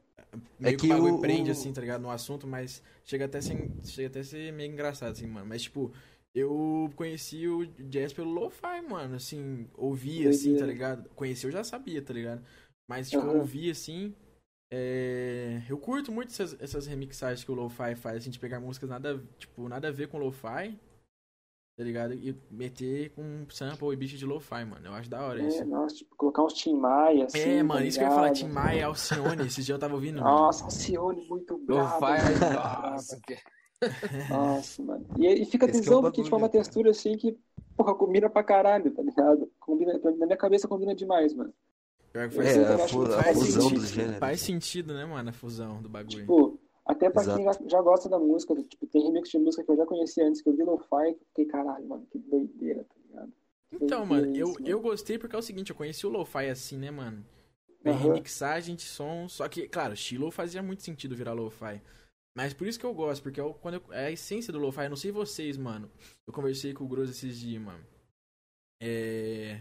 [0.59, 2.02] Meio É que que o bagulho o- prende, o- assim, tá ligado?
[2.02, 5.46] No assunto, mas chega até, sem, chega até a ser meio engraçado, assim, mano.
[5.46, 5.92] Mas, tipo,
[6.34, 11.09] eu conheci o jazz pelo lo-fi, mano, assim, ouvia, assim, tá ligado?
[11.10, 12.44] Conheci, eu já sabia, tá ligado?
[12.88, 13.28] Mas, tipo, Aham.
[13.28, 14.14] ouvia, assim,
[14.70, 15.62] é...
[15.68, 19.22] Eu curto muito essas, essas remixagens que o lo-fi faz, assim, de pegar músicas nada,
[19.38, 20.78] tipo, nada a ver com lo-fi,
[21.76, 22.12] tá ligado?
[22.12, 24.86] E meter com sample e beat de lo-fi, mano.
[24.86, 25.62] Eu acho da hora isso.
[25.62, 27.38] É, nossa, tipo, colocar uns Tim Maia, assim.
[27.38, 28.32] É, tá mano, isso que eu ia falar?
[28.32, 30.36] Tim Maia Alcione, esses dias eu tava ouvindo, mano.
[30.36, 32.06] Nossa, Alcione, muito Lo brabo.
[32.06, 33.38] fi, muito nossa, que...
[34.28, 35.06] Nossa, mano.
[35.16, 37.38] E, e fica Esse é tesão, porque tipo, é uma textura assim que,
[37.76, 39.50] porra, combina pra caralho, tá ligado?
[39.60, 41.54] Combina, na minha cabeça combina demais, mano.
[42.12, 44.18] Pior que Eu faz, sempre É, a, fu- a fusão sentido, dos gêneros.
[44.18, 46.20] Faz sentido, né, mano, a fusão do bagulho.
[46.20, 47.68] Tipo, até pra quem já, Exato.
[47.68, 50.48] já gosta da música, tipo, tem remix de música que eu já conhecia antes, que
[50.48, 53.32] eu vi no Fi, que fiquei, caralho, mano, que doideira, tá ligado?
[53.70, 54.68] então, mano, eu, isso, mano.
[54.68, 57.24] eu gostei porque é o seguinte, eu conheci o Lo-Fi assim, né, mano?
[57.86, 57.97] Aham.
[58.12, 61.80] remixagem de som, só que, claro, Shiloh fazia muito sentido virar Lo-Fi.
[62.35, 64.59] Mas por isso que eu gosto, porque é, o- quando eu- é a essência do
[64.59, 65.90] Lo-Fi, eu não sei vocês, mano.
[66.26, 67.85] Eu conversei com o Grosso esses dias, mano.
[68.80, 69.60] É.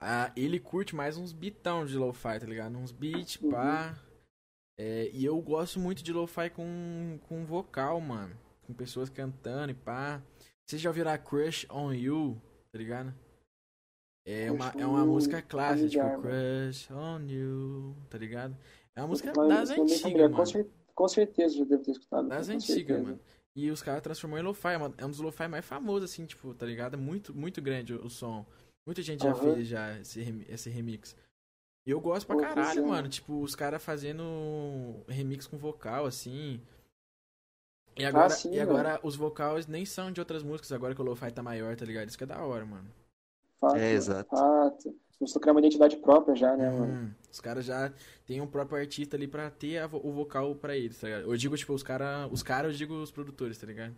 [0.00, 2.76] Ah, ele curte mais uns beatão de lo-fi, tá ligado?
[2.76, 3.50] Uns beats, Uhum.
[3.50, 3.98] pá.
[4.78, 8.36] É, e eu gosto muito de lo-fi com, com vocal, mano.
[8.66, 10.22] Com pessoas cantando e pá.
[10.66, 12.40] Vocês já ouviram a Crush on You,
[12.72, 13.14] tá ligado?
[14.26, 16.22] É uma, é uma música clássica, tipo.
[16.22, 18.56] Crush on You, tá ligado?
[18.96, 20.36] É uma música Mas das antigas, mano.
[20.36, 22.28] Com, cer- com certeza já devo ter escutado.
[22.28, 23.20] Das antigas, mano.
[23.56, 24.68] E os caras transformou em lo-fi.
[24.68, 26.94] É é um dos lo-fi mais famosos, assim, tipo, tá ligado?
[26.94, 28.44] É muito, muito grande o, o som.
[28.86, 29.54] Muita gente já Aham.
[29.54, 31.16] fez já esse, esse remix.
[31.86, 33.08] E eu gosto pra caralho, mano.
[33.08, 36.60] Tipo, os caras fazendo remix com vocal, assim.
[37.96, 41.00] E agora, Ah, sim, e agora os vocais nem são de outras músicas, agora que
[41.00, 42.08] o lo-fi tá maior, tá ligado?
[42.08, 42.88] Isso que é da hora, mano.
[43.60, 44.30] Fato, É, mano, exato.
[44.30, 44.96] Fato.
[45.18, 46.92] Começou a criar uma identidade própria já, né, mano?
[46.92, 47.92] Hum, os caras já
[48.26, 51.30] tem um próprio artista ali pra ter a o vocal pra eles, tá ligado?
[51.30, 53.94] Eu digo, tipo, os caras, os caras, eu digo os produtores, tá ligado?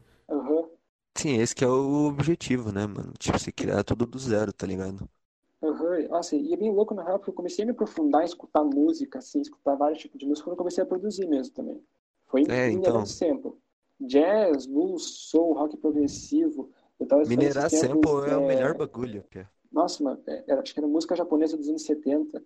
[1.16, 3.12] Sim, esse que é o objetivo, né, mano?
[3.18, 5.08] Tipo, você criar tudo do zero, tá ligado?
[5.62, 6.08] Aham.
[6.08, 8.62] Nossa, e é bem louco na real, porque eu comecei a me aprofundar em escutar
[8.64, 11.82] música, assim, escutar vários tipos de música quando eu comecei a produzir mesmo também.
[12.26, 13.04] Foi É, então.
[13.06, 13.52] sample.
[14.00, 16.70] Jazz, blues, soul, rock progressivo.
[17.00, 19.50] Eu tava Minerar sample tempos, é o é, melhor bagulho, Pia.
[19.72, 22.42] Nossa, mano, é, era- acho que era música japonesa dos anos 70.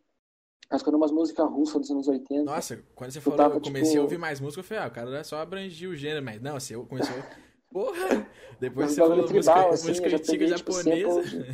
[0.70, 2.62] Acho que era umas músicas russas dos anos 80.
[2.62, 4.90] Nossa, quando você falou, eu comecei tipo- a ouvir mais música, eu falei, ah, o
[4.90, 7.24] cara só abrangiu o gênero, mas não, assim, eu comecei a...
[7.70, 8.26] Porra!
[8.59, 11.47] Depois você falou bagulho música, tribal, assim, música antiga tipo, japonesa.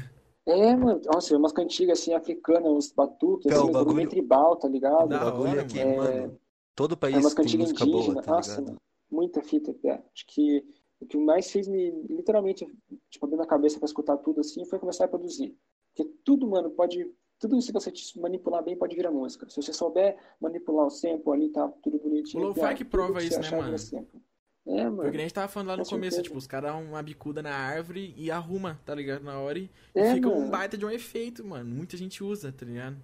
[0.47, 4.68] É, mano, nossa, umas cantigas assim, africanas, uns batuques, Então, assim, bagulho bem tribal, tá
[4.68, 5.06] ligado?
[5.06, 5.97] O Da bagulho hora, aqui, mano.
[5.97, 6.40] mano.
[6.74, 8.76] Todo É país umas tem música boa, indígenas, tá nossa, mano,
[9.10, 10.02] muita fita, Pé.
[10.14, 10.64] Acho que
[11.01, 12.66] o que mais fez me, literalmente,
[13.10, 15.55] tipo, abrir minha cabeça pra escutar tudo assim, foi começar a produzir.
[15.94, 19.48] Porque tudo, mano, pode, tudo se você manipular bem pode virar música.
[19.51, 22.44] Se você souber manipular o sample ali, tá tudo bonitinho.
[22.44, 23.76] O lo-fi Pé, que prova isso, né, mano?
[24.66, 25.02] É, mano.
[25.10, 26.22] que nem a gente tava falando lá no Com começo, certeza.
[26.24, 29.22] tipo, os caras dão uma bicuda na árvore e arruma, tá ligado?
[29.22, 30.51] Na hora e, É, fica um mano.
[30.51, 31.72] baita de um efeito, mano.
[31.72, 32.97] Muita gente usa, tá ligado?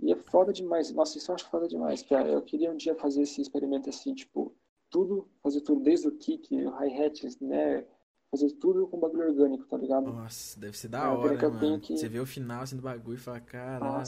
[0.00, 0.90] E é foda demais.
[0.92, 2.28] Nossa, isso eu acho foda demais, cara.
[2.28, 4.52] Eu queria um dia fazer esse experimento assim, tipo,
[4.90, 7.86] tudo, fazer tudo, desde o kick, o hi-hat, né?
[8.30, 10.12] Fazer tudo com bagulho orgânico, tá ligado?
[10.12, 11.80] Nossa, deve ser da É hora, mano.
[11.80, 14.02] que- Você vê o final assim do bagulho e fala, caralho.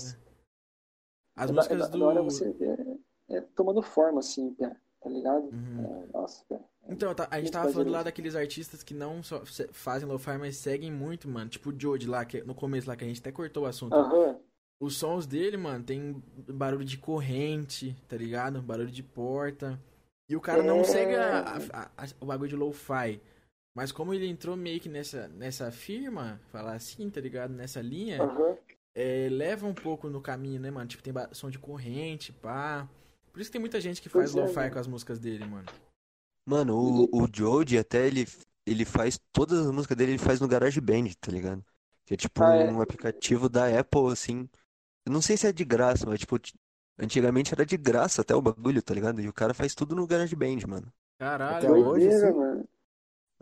[1.37, 1.99] As É músicas é da, do.
[2.01, 2.99] da hora você ver
[3.29, 5.45] é, tomando forma, assim, pé, tá ligado?
[5.45, 6.05] Uhum.
[6.09, 6.61] É, nossa, pé.
[6.89, 10.57] Então, tá- a gente tava falando lá daqueles artistas que não só fazem lo-fi, mas
[10.57, 11.49] seguem muito, mano.
[11.49, 13.95] Tipo o Jody lá, que no começo lá, que a gente até cortou o assunto.
[13.95, 14.39] Aham.
[14.81, 18.63] Os sons dele, mano, tem barulho de corrente, tá ligado?
[18.63, 19.79] Barulho de porta.
[20.29, 20.85] E o cara não É.
[20.85, 23.21] segue a- a- a- o bagulho de lo-fi.
[23.77, 27.53] Mas como ele entrou meio que nessa, nessa firma, falar assim, tá ligado?
[27.53, 28.57] Nessa linha, Aham.
[28.95, 30.89] é, leva um pouco no caminho, né, mano?
[30.89, 32.89] Tipo, tem som de corrente, pá.
[33.33, 34.71] Por isso que tem muita gente que faz Pois é, lo-fi mano.
[34.71, 35.69] com as músicas dele, mano.
[36.47, 38.27] Mano, o, o Jody até ele,
[38.67, 41.65] ele faz todas as músicas dele, ele faz no GarageBand, tá ligado?
[42.05, 42.77] Que é tipo Ah, é?
[42.77, 44.49] um aplicativo da Apple, assim.
[45.07, 46.37] Eu não sei se é de graça, mas tipo,
[46.99, 49.21] antigamente era de graça até o bagulho, tá ligado?
[49.23, 50.93] E o cara faz tudo no GarageBand, mano.
[51.19, 51.67] Caralho.
[51.67, 52.35] Até hoje, Doideira, sim?
[52.35, 52.69] mano.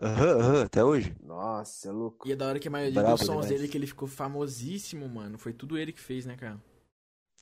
[0.02, 1.14] Aham, aham, até hoje.
[1.20, 2.26] Nossa, é louco.
[2.28, 3.46] E é da hora que a maioria Brabo dos sons demais.
[3.46, 5.38] dele que ele ficou famosíssimo, mano.
[5.38, 6.60] Foi tudo ele que fez, né, cara?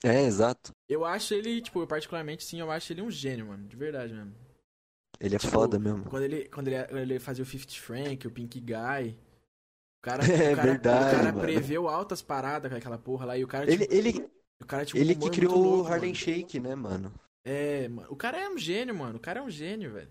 [0.04, 0.72] É, exato.
[0.88, 3.66] Eu acho ele, tipo, eu particularmente, sim, eu acho ele um gênio, mano.
[3.66, 4.34] De verdade mesmo.
[5.18, 6.04] Ele é Tipo, foda mesmo.
[6.04, 9.18] Quando ele, quando ele, quando ele fazia o Fifth Frank, o Pink Guy.
[9.98, 11.40] O cara, É o cara, verdade, o cara mano.
[11.40, 13.38] preveu altas paradas com aquela porra lá.
[13.38, 15.90] E o cara, Ele, tipo, ele, o cara um ele que criou muito o louco,
[15.90, 16.14] Harlem mano.
[16.14, 17.12] Shake, né, mano?
[17.44, 18.08] É, mano.
[18.10, 19.16] O cara é um gênio, mano.
[19.16, 20.10] O cara é um gênio, velho.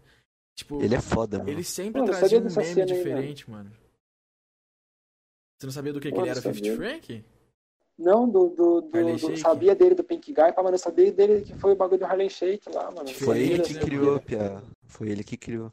[0.55, 1.49] Tipo, Ele é foda, mano.
[1.49, 3.71] ele sempre eu trazia um meme cena aí, diferente, mano.
[5.59, 6.75] Você não sabia do que, que ele era, Fifth sabia.
[6.75, 7.25] Frank?
[7.97, 11.41] Não, do, do, do, do- sabia dele do Pink Guy, pá, mas não sabia dele
[11.41, 13.07] que foi o bagulho do Harlem Shake lá, mano.
[13.07, 14.21] Foi ele que criou, mano?
[14.21, 14.61] Pia.
[14.87, 15.71] Foi ele que criou.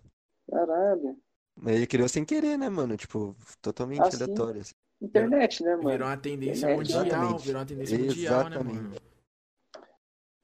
[0.49, 1.19] Caralho.
[1.57, 2.97] Mas ele criou sem querer, né, mano?
[2.97, 4.23] Tipo, totalmente Ah, sim.
[4.23, 4.61] aleatório.
[4.61, 4.73] assim.
[5.01, 5.90] Internet, né, mano?
[5.90, 7.44] Virou uma tendência É, mundial, exatamente.
[7.44, 8.94] virou uma tendência mundial, né, mano?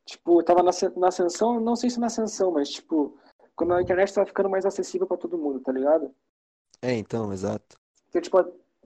[0.05, 3.17] Tipo, tava na, na ascensão, não sei se na ascensão, mas tipo,
[3.55, 6.13] quando a internet tava ficando mais acessível pra todo mundo, tá ligado?
[6.81, 7.79] É, então, exato.
[8.07, 8.39] Porque, tipo,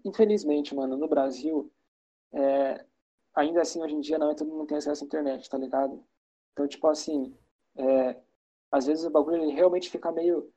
[0.05, 1.71] infelizmente, mano, no Brasil,
[2.33, 2.85] é,
[3.35, 6.03] ainda assim, hoje em dia, não é todo mundo tem acesso à internet, tá ligado?
[6.53, 7.35] Então, tipo assim,
[7.77, 8.17] é,
[8.71, 10.51] às vezes o bagulho ele realmente fica meio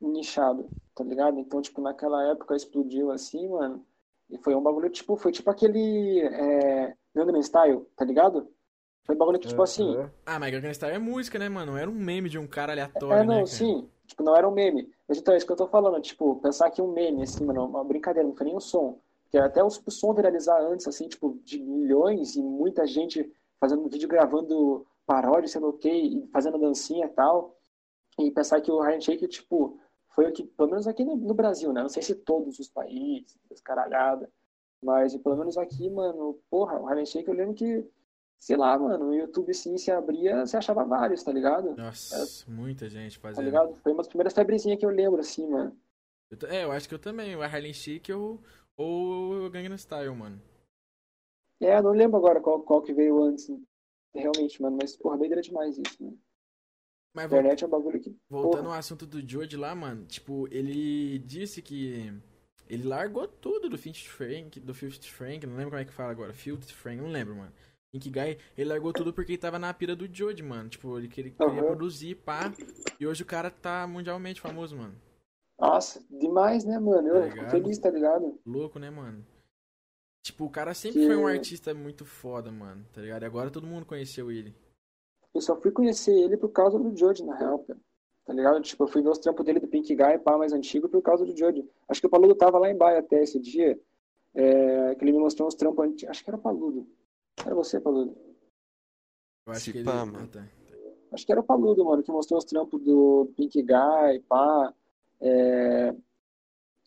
[0.00, 1.38] nichado, tá ligado?
[1.38, 3.84] Então, tipo, naquela época explodiu assim, mano,
[4.28, 8.48] e foi um bagulho, tipo, foi tipo aquele é, Gangnam Style, tá ligado?
[9.04, 9.96] Foi um bagulho que, tipo assim.
[10.26, 11.72] Ah, mas Gangnam Style é música, né, mano?
[11.72, 13.46] Não era um meme de um cara aleatório, É, né, não, cara?
[13.46, 13.88] sim.
[14.04, 14.90] Tipo, não era um meme.
[15.08, 16.00] Mas então, é isso que eu tô falando.
[16.02, 19.00] Tipo, pensar que um meme, assim, mano, uma brincadeira, não foi nem um som.
[19.26, 23.88] Porque até o, o som viralizar antes, assim, tipo, de milhões e muita gente fazendo
[23.88, 27.58] vídeo gravando paródia, sendo ok, fazendo dancinha e tal.
[28.18, 29.78] E pensar que o Harlem Shake, tipo,
[30.14, 31.82] foi o que, pelo menos aqui no, no Brasil, né?
[31.82, 34.30] Não sei se todos os países, caralhada.
[34.82, 37.84] Mas pelo menos aqui, mano, porra, o Harlem Shake eu lembro que,
[38.38, 41.74] sei lá, mano, o YouTube sim se abria, você achava vários, tá ligado?
[41.76, 43.36] Nossa, é, muita gente fazendo.
[43.36, 43.74] Tá ligado?
[43.82, 45.76] Foi uma das primeiras febrezinhas que eu lembro, assim, mano.
[46.30, 48.12] Eu, é, eu acho que eu também, o Harlem Shake
[48.76, 50.40] ou, Gangnam Style, mano.
[51.60, 53.48] É, eu não lembro agora qual, qual que veio antes,
[54.14, 56.18] realmente, mano, mas, porra, doideira demais isso, mano.
[57.14, 58.14] Mas internet é um bagulho que.
[58.28, 58.74] Voltando porra.
[58.74, 62.12] ao assunto do George lá, mano, tipo, ele disse que
[62.68, 66.10] ele largou tudo do Fifth Frank, do Fifth Frank, não lembro como é que fala
[66.10, 67.52] agora, Fifth Frank, não lembro, mano.
[67.94, 70.68] Guy, ele largou tudo porque ele tava na pira do Jody, mano.
[70.68, 71.56] Tipo, ele queria, uhum.
[71.56, 72.52] produzir, pá.
[73.00, 74.94] E hoje o cara tá mundialmente famoso, mano.
[75.58, 77.08] Nossa, demais, né, mano?
[77.08, 78.38] Eu tá fico feliz, tá ligado?
[78.44, 79.24] Louco, né, mano?
[80.22, 81.06] Tipo, o cara sempre que...
[81.06, 83.22] foi um artista muito foda, mano, tá ligado?
[83.22, 84.54] E agora todo mundo conheceu ele.
[85.32, 87.78] Eu só fui conhecer ele por causa do Jody, na real, cara.
[88.24, 88.60] Tá ligado?
[88.60, 91.24] Tipo, eu fui ver os trampos dele do Pink Guy, pá, mais antigo, por causa
[91.24, 91.64] do Jody.
[91.88, 93.78] Acho que o Paludo tava lá em Baia até esse dia,
[94.34, 96.10] é, que ele me mostrou uns trampos antigos.
[96.10, 96.88] Acho que era o Paludo.
[97.44, 98.16] Era você, Paludo?
[99.46, 99.84] Eu acho Se que ele...
[99.84, 100.24] Pá, mano.
[100.24, 100.48] Ah, tá.
[101.12, 104.74] Acho que era o Paludo, mano, que mostrou os trampos do Pink Guy, pá.
[105.20, 105.94] É...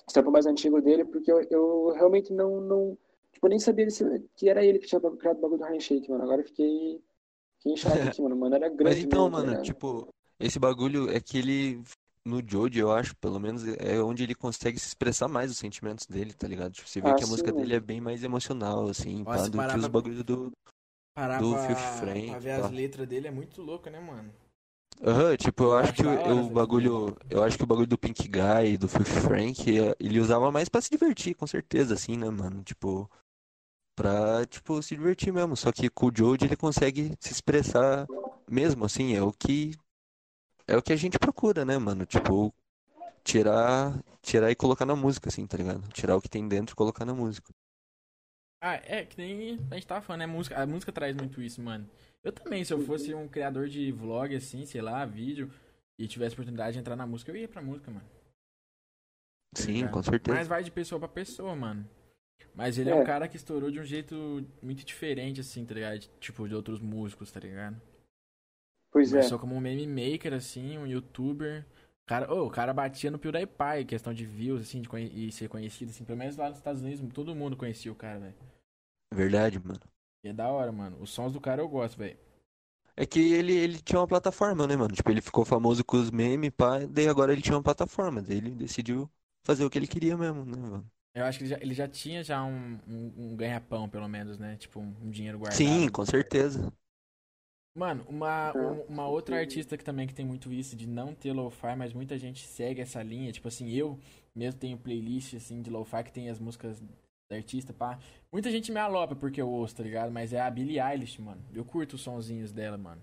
[0.07, 2.97] Os trampos mais antigos dele, porque eu, eu realmente não, não...
[3.31, 3.87] Tipo, eu nem sabia
[4.35, 6.23] que era ele que tinha criado o bagulho do Handshake, mano.
[6.23, 7.01] Agora eu fiquei...
[7.57, 8.35] Fiquei inchado aqui, mano.
[8.35, 8.83] Mano, era grande.
[8.83, 10.07] Mas então, mesmo, tá mano, tipo,
[10.39, 11.83] esse bagulho é que ele,
[12.25, 16.05] no Joji, eu acho, pelo menos, é onde ele consegue se expressar mais os sentimentos
[16.05, 16.71] dele, tá ligado?
[16.71, 19.47] Tipo, você vê ah, que a sim, música dele é bem mais emocional, assim, pá,
[19.47, 20.51] do que os bagulhos do,
[21.13, 22.27] parar do pra, Frank.
[22.27, 22.65] Pra ver pá.
[22.65, 24.31] as letras dele é muito louco, né, mano?
[25.01, 27.15] Aham, tipo, eu, acho que o, o bagulho.
[27.29, 30.67] Eu acho que o bagulho do Pink Guy, do Fifth Frank, é, ele usava mais
[30.67, 32.61] pra se divertir, com certeza, assim, né, mano?
[32.63, 33.09] Tipo,
[33.95, 35.55] pra, tipo, se divertir mesmo.
[35.55, 38.07] Só que com o Joji ele consegue se expressar
[38.49, 39.71] mesmo, assim, é o que
[40.67, 42.05] é o que a gente procura, né, mano?
[42.05, 42.53] Tipo,
[43.23, 45.87] tirar, tirar e colocar na música, assim, tá ligado?
[45.93, 47.53] Tirar o que tem dentro e colocar na música.
[48.61, 50.25] Ah, é, que nem a gente tava falando, né?
[50.25, 51.89] A música, a música traz muito isso, mano.
[52.23, 55.49] Eu também, se eu fosse um criador de vlog, assim, sei lá, vídeo,
[55.97, 58.05] e tivesse oportunidade de entrar na música, eu ia pra música, mano.
[59.53, 60.37] Tá Sim, com certeza.
[60.37, 61.89] Mas vai de pessoa pra pessoa, mano.
[62.53, 62.93] Mas ele é.
[62.93, 65.99] é um cara que estourou de um jeito muito diferente, assim, tá ligado?
[66.19, 67.81] Tipo, de outros músicos, tá ligado?
[68.91, 69.41] Pois Começou é.
[69.41, 71.65] como um meme maker, assim, um youtuber.
[72.09, 75.47] O cara, oh, o cara batia no PewDiePie, questão de views, assim, de e ser
[75.47, 78.33] conhecido, assim, pelo menos lá nos Estados Unidos, todo mundo conhecia o cara, velho.
[79.13, 79.79] Verdade, mano.
[80.23, 80.97] E é da hora, mano.
[81.01, 82.17] Os sons do cara eu gosto, velho.
[82.95, 84.93] É que ele, ele tinha uma plataforma, né, mano?
[84.93, 88.37] Tipo, ele ficou famoso com os memes, pá, daí agora ele tinha uma plataforma, daí
[88.37, 89.09] ele decidiu
[89.43, 90.91] fazer o que ele queria mesmo, né, mano?
[91.13, 94.37] Eu acho que ele já, ele já tinha já um, um, um ganha-pão, pelo menos,
[94.39, 94.55] né?
[94.57, 95.83] Tipo, um, um dinheiro guardado.
[95.83, 96.71] Sim, com certeza.
[97.75, 98.51] Mano, uma,
[98.87, 102.17] uma outra artista que também que tem muito isso de não ter lo-fi, mas muita
[102.17, 103.31] gente segue essa linha.
[103.31, 103.97] Tipo assim, eu
[104.35, 106.81] mesmo tenho playlist assim de lo-fi que tem as músicas
[107.29, 107.99] da artista, pá.
[108.31, 110.11] Muita gente me alopa porque eu ouço, tá ligado?
[110.11, 111.41] Mas é a Billie Eilish, mano.
[111.53, 113.01] Eu curto os sonzinhos dela, mano.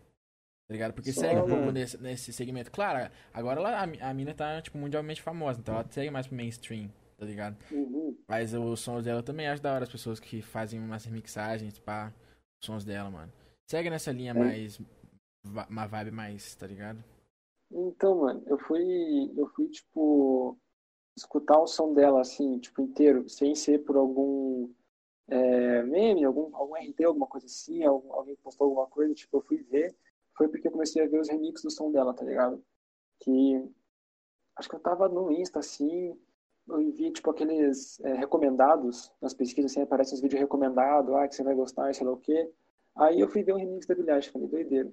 [0.68, 0.92] Tá ligado?
[0.92, 2.72] Porque Só, segue um pouco nesse, nesse segmento.
[2.72, 6.36] Claro, agora ela, a, a mina tá, tipo, mundialmente famosa, então ela segue mais pro
[6.36, 7.56] mainstream, tá ligado?
[7.70, 8.18] Uhum.
[8.26, 12.12] Mas os sons dela também acho da hora as pessoas que fazem umas remixagens, pá,
[12.60, 13.32] os sons dela, mano.
[13.66, 14.34] Segue nessa linha é.
[14.34, 14.80] mais.
[15.44, 17.02] Uma vibe mais, tá ligado?
[17.70, 19.32] Então, mano, eu fui.
[19.36, 20.56] Eu fui, tipo.
[21.16, 24.70] Escutar o som dela, assim, tipo, inteiro, sem ser por algum
[25.28, 29.42] é, meme, algum, algum RT, alguma coisa assim, algum, alguém postou alguma coisa, tipo, eu
[29.42, 29.96] fui ver.
[30.36, 32.62] Foi porque eu comecei a ver os remixes do som dela, tá ligado?
[33.20, 33.64] Que.
[34.56, 36.18] Acho que eu tava no Insta, assim,
[36.68, 41.34] eu vi, tipo, aqueles é, recomendados nas pesquisas, assim, aparecem uns vídeos recomendados, ah, que
[41.34, 42.50] você vai gostar, sei lá o quê.
[42.96, 44.92] Aí eu fui ver um remix da Billie Eilish, falei, doideira.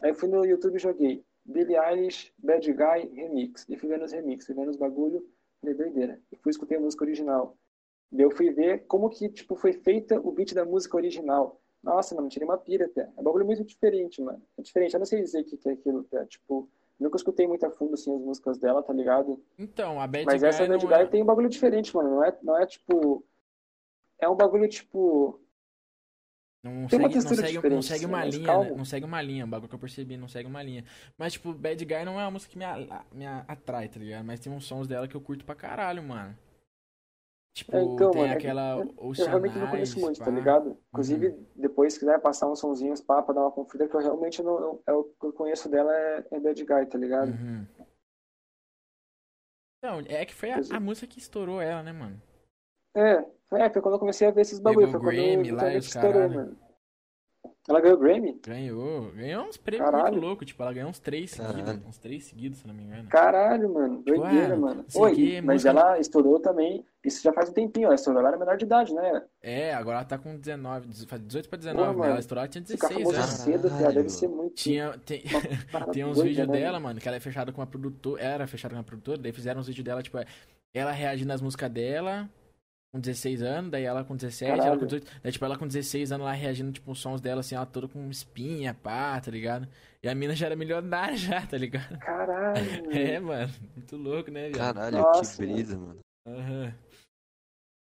[0.00, 3.64] Aí eu fui no YouTube e joguei Billie Eilish, Bad Guy, Remix.
[3.68, 5.24] E fui vendo os remixes, fui vendo os bagulho,
[5.60, 6.20] falei, doideira.
[6.30, 7.56] E fui escutei a música original.
[8.10, 11.60] Daí eu fui ver como que, tipo, foi feita o beat da música original.
[11.82, 13.02] Nossa, mano, tirei uma pira até.
[13.02, 14.42] É um bagulho muito diferente, mano.
[14.58, 16.68] É diferente, eu não sei dizer o que, que é aquilo, é, tipo...
[17.00, 19.42] Nunca escutei muito a fundo, assim, as músicas dela, tá ligado?
[19.58, 21.06] Então, a Bad Mas Guy essa Bad Guy é...
[21.06, 22.10] tem um bagulho diferente, mano.
[22.10, 23.24] Não é, não é, tipo...
[24.20, 25.40] É um bagulho, tipo...
[26.64, 28.70] Não segue, não segue, não segue uma linha, né?
[28.70, 30.84] não segue uma linha, o bagulho que eu percebi, não segue uma linha.
[31.18, 32.64] Mas, tipo, Bad Guy não é uma música que me,
[33.12, 34.24] me atrai, tá ligado?
[34.24, 36.38] Mas tem uns sons dela que eu curto pra caralho, mano.
[37.54, 40.30] Tipo, é, então, tem mano, é aquela eu, eu realmente não conheço muito, tá pá.
[40.30, 40.78] tá ligado?
[40.88, 41.46] Inclusive, uhum.
[41.56, 44.58] depois, se quiser passar uns sonzinhos pá, pra dar uma conferida, que eu realmente não.
[44.58, 47.28] Eu, é o que eu conheço dela é, é Bad Guy, tá ligado?
[47.28, 47.66] Uhum.
[49.82, 52.22] Não, é que foi a, a música que estourou ela, né, mano?
[52.96, 53.24] É,
[53.56, 54.88] é, foi quando eu comecei a ver esses bagulho.
[54.90, 56.56] Foi quando Grammy, lá, estourou, mano.
[57.68, 58.40] Ela ganhou Grammy?
[58.44, 59.12] Ganhou.
[59.12, 60.12] Ganhou uns prêmios Caralho.
[60.14, 60.46] muito loucos.
[60.48, 61.78] Tipo, ela ganhou uns três seguidos.
[61.86, 63.08] Uns três seguidos, se não me engano.
[63.08, 64.02] Caralho, mano.
[64.02, 64.84] Tipo, Doideira, ah, mano.
[64.96, 66.84] Oi, quê, mas música- ela estourou também.
[67.04, 67.86] Isso já faz um tempinho.
[67.86, 69.22] Ela estourou, ela era menor de idade, né?
[69.40, 71.98] É, agora ela tá com 19, dez- faz 18 pra 19, Pô, né?
[71.98, 73.40] mano, Ela estourou, ela tinha Ficar 16 famosa anos.
[73.44, 74.54] cedo, cara, deve ser muito.
[74.54, 75.22] Tinha, tem,
[75.94, 78.20] tem uns vídeos né, dela, mano, que ela é fechada com uma produtora.
[78.20, 80.18] Era fechada com uma produtora, daí fizeram uns vídeos dela, tipo,
[80.74, 82.28] ela reagindo às músicas dela,
[82.92, 84.80] com 16 anos, daí ela com 17, ela Caralho.
[84.80, 85.20] com 18.
[85.22, 87.88] Daí, tipo, ela com 16 anos, lá reagindo, tipo, os sons dela, assim, ela toda
[87.88, 89.66] com espinha, pá, tá ligado?
[90.02, 91.98] E a mina já era milionária já, tá ligado?
[91.98, 92.92] Caralho.
[92.92, 94.74] É, mano, muito louco, né, viado?
[94.74, 96.00] Caralho, Nossa, que brisa, mano.
[96.28, 96.74] Aham.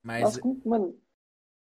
[0.04, 1.00] Mas, Nossa, como- mano,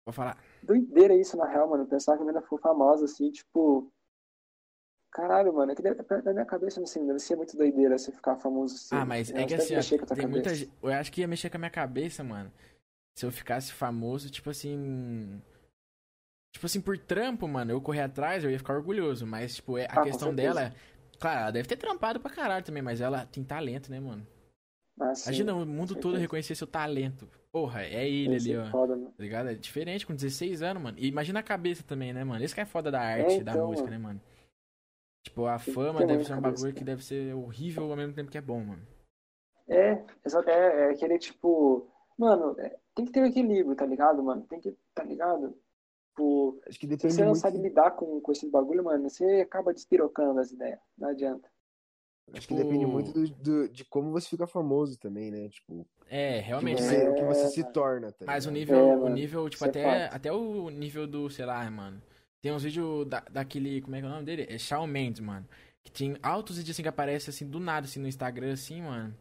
[0.06, 0.42] vou falar.
[0.62, 1.86] doideira isso na real, mano.
[1.86, 3.92] Pensar que a menina foi famosa, assim, tipo.
[5.12, 8.36] Caralho, mano, é que deve- na minha cabeça, assim, deve ser muito doideira você ficar
[8.36, 8.94] famoso assim.
[8.94, 10.14] Ah, mas é que assim, ó, tem muita
[10.44, 10.54] cabeça.
[10.54, 10.72] gente.
[10.80, 12.50] Eu acho que ia mexer com a minha cabeça, mano.
[13.16, 15.40] Se eu ficasse famoso, tipo assim.
[16.52, 19.26] Tipo assim, por trampo, mano, eu correr atrás, eu ia ficar orgulhoso.
[19.26, 20.72] Mas, tipo, é- a Ah, questão dela.
[21.18, 24.26] Claro, ela deve ter trampado pra caralho também, mas ela tem talento, né, mano?
[24.98, 27.28] Ah, sim, Imagina o mundo todo reconhecer seu talento.
[27.52, 28.70] Porra, é ele ali, é ó.
[28.70, 29.10] foda, mano.
[29.12, 29.48] Tá ligado?
[29.50, 30.98] É diferente com 16 anos, mano.
[30.98, 32.42] E imagina a cabeça também, né, mano?
[32.44, 34.02] Isso que é foda da arte, da então, música, mano.
[34.02, 34.20] né, mano?
[35.24, 36.86] Tipo, a que fama deve ser um cabeça, bagulho que cara.
[36.86, 38.86] deve ser horrível ao mesmo tempo que é bom, mano.
[39.68, 41.86] É, é, é aquele tipo.
[42.18, 44.42] Mano, é, tem que ter um equilíbrio, tá ligado, mano?
[44.48, 45.56] Tem que, tá ligado?
[46.10, 47.40] Tipo, Acho que se depende você não muito.
[47.40, 50.78] sabe lidar com, com esse bagulho, mano, você acaba despirocando as ideias.
[50.98, 51.48] Não adianta.
[52.32, 55.48] Acho que depende Tipo- muito do, do- de como você fica famoso também, né?
[55.48, 56.82] Tipo, É, realmente.
[56.82, 59.64] você, É, o que você se torna, tá Mas o nível, É, o nível, tipo,
[59.64, 62.00] é até, até o nível do, sei lá, mano.
[62.40, 64.46] Tem uns vídeos da, daquele, como é que é o nome dele?
[64.48, 65.46] É Shawn Mendes, mano.
[65.82, 69.14] Que tem altos vídeos assim que aparece assim do nada, assim, no Instagram, assim, mano.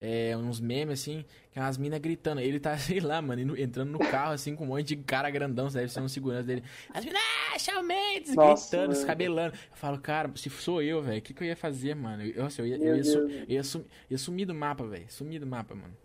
[0.00, 2.40] É, uns memes, assim, que é umas minas gritando.
[2.40, 5.68] Ele tá, sei lá, mano, entrando no carro, assim, com um monte de cara grandão,
[5.68, 6.62] deve ser um segurança dele.
[6.90, 7.20] As minas,
[7.54, 8.92] ah, Shawn Mendes, Nossa, gritando, mano.
[8.92, 9.56] descabelando.
[9.70, 12.22] Eu falo, cara, se sou eu, velho, o que, que eu ia fazer, mano?
[12.22, 15.10] Eu, nossa, eu ia, eu ia, su- eu ia, sum- ia sumir do mapa, velho.
[15.10, 15.96] Sumir do mapa, mano.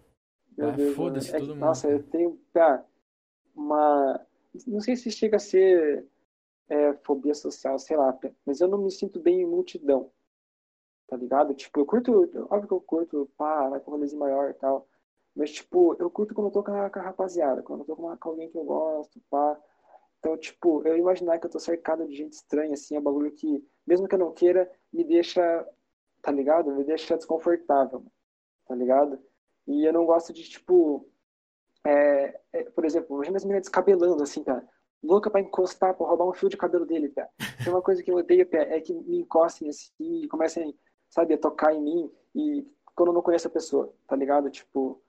[0.59, 1.29] Ah, foda-se.
[1.29, 2.85] É que, todo mundo, Nossa, eu tenho, cara,
[3.55, 4.19] uma.
[4.67, 6.05] Não sei se chega a ser
[6.69, 10.11] é, fobia social, sei lá, mas eu não me sinto bem em multidão.
[11.07, 11.53] Tá ligado?
[11.53, 12.11] Tipo, eu curto,
[12.49, 14.87] óbvio que eu curto, pá, vai com rolezinho maior e tal.
[15.35, 17.95] Mas, tipo, eu curto quando eu tô com a, com a rapaziada, quando eu tô
[17.95, 19.59] com, uma- com alguém que eu gosto, pá.
[20.19, 23.31] Então, tipo, eu imaginar que eu tô cercado de gente estranha, assim, é um bagulho
[23.31, 25.67] que, mesmo que eu não queira, me deixa,
[26.21, 26.71] tá ligado?
[26.75, 28.05] Me deixa desconfortável,
[28.67, 29.19] tá ligado?
[29.67, 31.07] E eu não gosto de, tipo,
[31.85, 34.67] é, é, por exemplo, imagina as meninas descabelando, assim, cara.
[35.01, 37.29] Louca pra encostar, pra roubar um fio de cabelo dele, cara.
[37.63, 40.73] Tem uma coisa que eu odeio, cara, é que me encostem assim e comecem,
[41.13, 44.49] sabe, tocar em mim e quando eu não conheço a pessoa, tá ligado?
[44.49, 44.99] Tipo,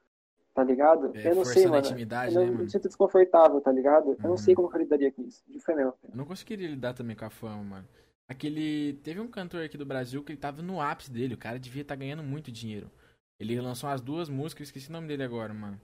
[0.55, 1.13] tá ligado?
[1.17, 1.79] É, eu não sei, mano.
[1.87, 2.65] intimidade, eu né, mano?
[2.65, 4.11] me sinto desconfortável, tá ligado?
[4.13, 4.37] Eu não Uhum.
[4.37, 5.43] sei como que eu lidaria com isso.
[5.49, 5.95] De fé mesmo.
[6.03, 7.89] Eu não conseguiria lidar também com a fama, mano.
[8.29, 8.95] Aquele.
[9.03, 11.35] Teve um cantor aqui do Brasil que ele tava no ápice dele.
[11.35, 12.91] O cara devia estar ganhando muito dinheiro.
[13.39, 15.81] Ele lançou as duas músicas, esqueci o nome dele agora, mano.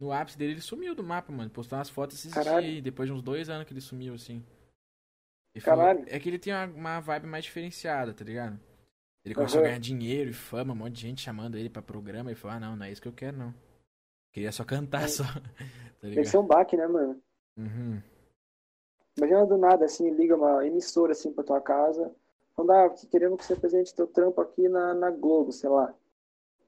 [0.00, 1.50] No ápice dele, ele sumiu do mapa, mano.
[1.50, 4.44] Postou umas fotos esses dias depois de uns dois anos que ele sumiu, assim.
[5.54, 6.04] Ele Caralho.
[6.08, 8.58] É que ele tem uma, uma vibe mais diferenciada, tá ligado?
[9.24, 9.66] Ele começou Aham.
[9.66, 12.30] a ganhar dinheiro e fama, um monte de gente chamando ele pra programa.
[12.30, 13.54] Ele falou, ah, não, não é isso que eu quero, não.
[14.30, 15.22] Queria só cantar, só.
[16.00, 17.18] tá Deve ser um baque, né, mano?
[17.56, 18.02] Uhum.
[19.16, 22.12] Imagina do nada, assim, liga uma emissora, assim, pra tua casa,
[22.54, 25.94] falando, ah, que querendo que você apresente teu trampo aqui na, na Globo, sei lá.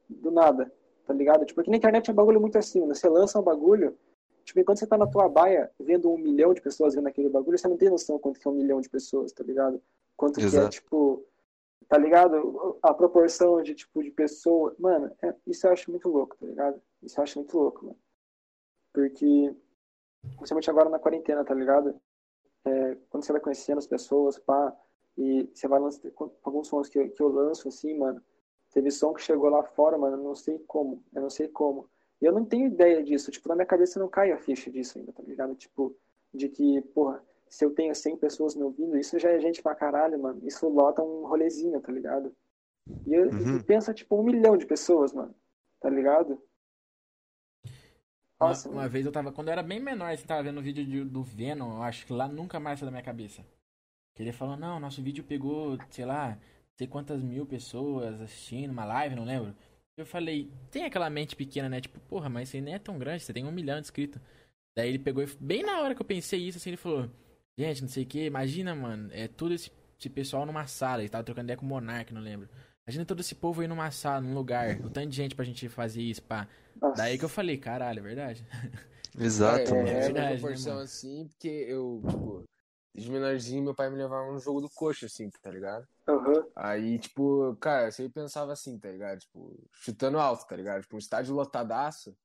[0.08, 0.72] Do nada,
[1.04, 1.44] tá ligado?
[1.44, 2.94] Tipo, aqui na internet é um bagulho muito assim, né?
[2.94, 3.98] Você lança um bagulho,
[4.44, 7.58] tipo, enquanto você tá na tua baia, vendo um milhão de pessoas vendo aquele bagulho,
[7.58, 9.82] você não tem noção quanto que é um milhão de pessoas, tá ligado?
[10.16, 10.70] Quanto que é, Exato.
[10.70, 11.26] tipo,
[11.88, 12.78] tá ligado?
[12.82, 14.74] A proporção de, tipo, de pessoa.
[14.78, 16.80] Mano, é- isso eu acho muito louco, tá ligado?
[17.02, 17.98] Isso eu acho muito louco, mano.
[18.92, 19.54] Porque,
[20.36, 22.00] principalmente agora na quarentena, tá ligado?
[22.64, 24.76] É, quando você vai conhecendo as pessoas, pá,
[25.16, 28.22] e você vai lançando, alguns sons que, que eu lanço, assim, mano,
[28.72, 31.88] teve som que chegou lá fora, mano, eu não sei como, eu não sei como.
[32.20, 34.98] E eu não tenho ideia disso, tipo, na minha cabeça não cai a ficha disso
[34.98, 35.54] ainda, tá ligado?
[35.54, 35.96] Tipo,
[36.34, 39.74] de que, porra, se eu tenho 100 pessoas me ouvindo, isso já é gente pra
[39.74, 40.40] caralho, mano.
[40.46, 42.34] Isso lota um rolezinho, tá ligado?
[43.06, 43.62] E, eu, Uhum.
[43.62, 45.34] pensa, tipo, um milhão de pessoas, mano,
[45.80, 46.40] tá ligado?
[48.38, 48.90] Uma, Nossa, uma mano.
[48.90, 51.22] vez eu tava, quando eu era bem menor, você tava vendo o vídeo de- do
[51.22, 53.42] Venom, eu acho que lá nunca mais saiu da minha cabeça.
[54.14, 58.70] Que ele falou, não, nosso vídeo pegou, sei lá, não sei quantas mil pessoas assistindo
[58.70, 59.54] uma live, não lembro.
[59.96, 61.80] Eu falei, tem aquela mente pequena, né?
[61.80, 64.20] Tipo, porra, mas isso aí nem é tão grande, você tem um milhão de inscritos.
[64.76, 67.08] Daí ele pegou e, bem na hora que eu pensei isso, assim, ele falou,
[67.58, 71.08] gente, não sei o que, imagina, mano, é todo esse, esse pessoal numa sala, ele
[71.08, 72.48] tava trocando ideia com o Monark, não lembro.
[72.86, 75.68] Imagina todo esse povo aí numa sala, num lugar, o tanto de gente pra gente
[75.68, 76.46] fazer isso, pá.
[76.80, 76.96] Nossa.
[76.96, 78.46] Daí que eu falei, caralho, é verdade.
[79.18, 79.88] Exato, é, mano.
[79.88, 80.84] é, verdade, uma né, proporção mano?
[80.84, 82.44] assim, porque eu, tipo,
[82.94, 85.86] de menorzinho, meu pai me levava no jogo do coxa, assim, tá ligado?
[86.08, 86.44] Aham.
[86.54, 89.18] Aí, tipo, cara, eu sempre pensava assim, tá ligado?
[89.20, 90.82] Tipo, chutando alto, tá ligado?
[90.82, 92.16] Tipo, um estádio lotadaço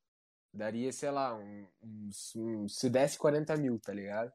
[0.53, 4.31] daria, sei lá, um- uns, uns- se desse 40 mil, tá ligado?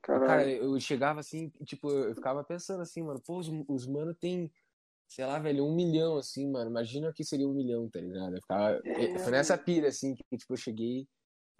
[0.00, 0.50] Cara, Caralho.
[0.50, 4.50] eu chegava assim, tipo, eu ficava pensando assim, mano, pô, os, os mano tem,
[5.08, 8.34] sei lá, velho, um milhão, assim, mano, imagina o que seria um milhão, tá ligado?
[8.36, 9.18] Eu ficava, É.
[9.18, 11.06] foi nessa pira, assim, que, tipo, eu cheguei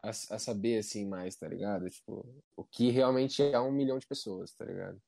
[0.02, 1.88] a, a saber, assim, mais, tá ligado?
[1.88, 2.24] Tipo,
[2.56, 5.00] o que realmente é um milhão de pessoas, tá ligado?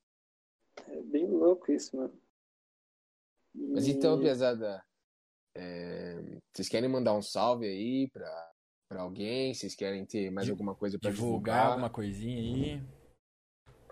[0.87, 2.13] É bem louco isso, mano.
[3.55, 4.83] Mas E- então, pesada,
[5.55, 6.15] é,
[6.53, 8.51] vocês querem mandar um salve aí pra,
[8.89, 9.53] pra alguém?
[9.53, 11.71] Vocês querem ter mais alguma coisa pra Divulgar divulgar?
[11.71, 13.02] alguma coisinha aí.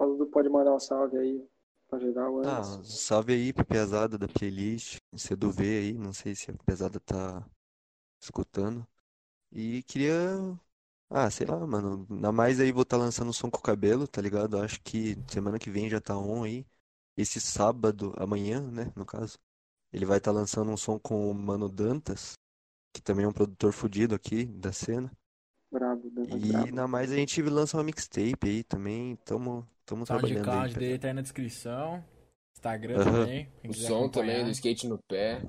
[0.02, 1.48] Paulo Du pode mandar um salve aí
[1.88, 2.80] pra geral Ah, antes.
[2.84, 7.00] salve aí pra pesada da playlist, C do V aí, não sei se a pesada
[7.00, 7.46] tá
[8.22, 8.88] escutando.
[9.52, 10.14] E queria.
[11.10, 12.08] Ah, sei lá, mano.
[12.10, 14.58] Na mais aí vou estar lançando um som com o cabelo, tá ligado?
[14.60, 16.66] Acho que semana que vem já tá on aí.
[17.18, 19.38] Esse sábado, amanhã, né, no caso.
[19.94, 22.34] Ele vai estar lançando um som com o Mano Dantas,
[22.94, 25.12] que também é um produtor fudido aqui da cena.
[25.74, 26.76] E brabo.
[26.76, 29.16] na mais a gente lança uma mixtape aí também.
[29.24, 32.04] Tamo, tamo trabalhando aí, SoundCloud dele tá aí na descrição.
[32.54, 33.50] Instagram também.
[33.68, 34.44] O som também acompanhar.
[34.46, 35.42] do skate no pé.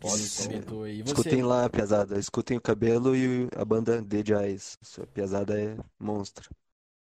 [0.00, 0.64] Pode ser.
[0.84, 1.00] Aí.
[1.00, 2.18] Escutem lá, pesada.
[2.18, 4.78] Escutem o cabelo e a banda The Jazz.
[4.82, 6.50] Sua pesada é monstro.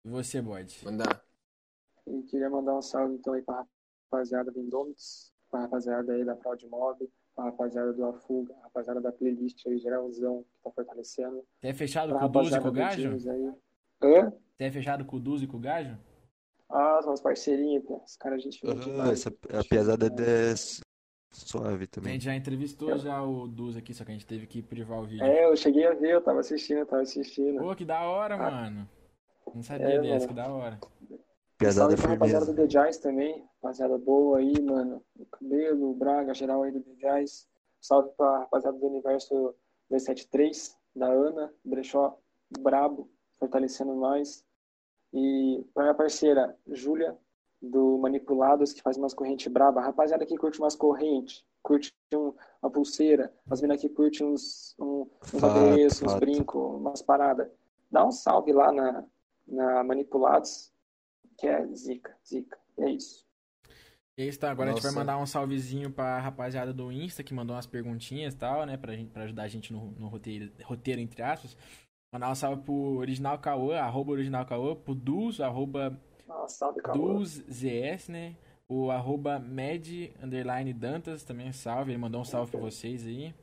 [0.05, 0.79] e você, Bode.
[0.83, 1.23] Mandar.
[2.07, 3.65] E queria mandar um salve então aí pra
[4.11, 9.01] rapaziada do Indomites, pra rapaziada aí da Fraud Mob, pra rapaziada do Afuga, a rapaziada
[9.01, 11.43] da playlist aí, geralzão, que tá fortalecendo.
[11.59, 13.09] Você é fechado com o Duzi e com o Gajo?
[13.09, 13.53] Aí.
[14.01, 14.29] Hã?
[14.55, 15.97] Você é fechado com o Duzi e com o Gajo?
[16.69, 18.01] Ah, são os parceirinhos, pô.
[18.05, 19.11] Os caras, gente fina Aham, demais.
[19.11, 20.53] essa, a Gente pesada é
[21.31, 22.13] suave A também.
[22.13, 25.05] gente já entrevistou já o Duzi aqui, só que a gente teve que privar o
[25.05, 25.23] vídeo.
[25.25, 27.59] É, eu cheguei a ver, eu tava assistindo, eu tava assistindo.
[27.59, 28.51] Pô, que da hora, Ah.
[28.51, 28.89] mano.
[29.53, 30.27] Não sabia É, dessa, mano.
[30.27, 30.79] que da hora.
[31.65, 35.03] Pesada Salve pra rapaziada do The Jazz também, rapaziada boa aí, mano.
[35.17, 37.47] O Cabelo, o Braga, geral aí do The Jazz.
[37.81, 39.55] Salve pra rapaziada do Universo
[39.89, 42.17] 273, da Ana, Brechó,
[42.59, 43.09] brabo,
[43.39, 44.43] fortalecendo nós.
[45.13, 47.17] E pra minha parceira, Júlia,
[47.61, 49.81] do Manipulados, que faz umas correntes braba.
[49.81, 55.07] Rapaziada que curte umas correntes, curte um- uma pulseira, as meninas que curte uns, um,
[55.33, 57.47] uns adereços, uns brincos, umas paradas.
[57.91, 59.03] Dá um salve lá na,
[59.47, 60.72] na Manipulados,
[61.43, 62.57] que é zica, zica.
[62.79, 63.25] É isso.
[64.17, 64.49] E é isso, tá.
[64.49, 64.99] Agora a gente vai Nossa.
[64.99, 68.77] mandar um salvezinho pra rapaziada do Insta, que mandou umas perguntinhas e tal, né?
[68.77, 71.57] Pra, gente, pra ajudar a gente no, no roteiro, roteiro, entre aspas.
[72.13, 76.71] Mandar um salve pro Original Cauã, arroba Original Cauã, pro Duz, arroba Nossa.
[76.93, 78.37] DuzZS, né?
[78.69, 81.91] O arroba Med, underline Dantas, também salve.
[81.91, 83.35] Ele mandou um salve pra vocês aí.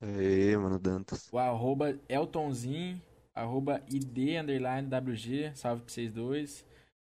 [0.00, 1.28] Aê, mano, Dantas.
[1.30, 3.02] O arroba Eltonzinho,
[3.34, 6.64] arroba ID, underline WG, salve pra vocês dois.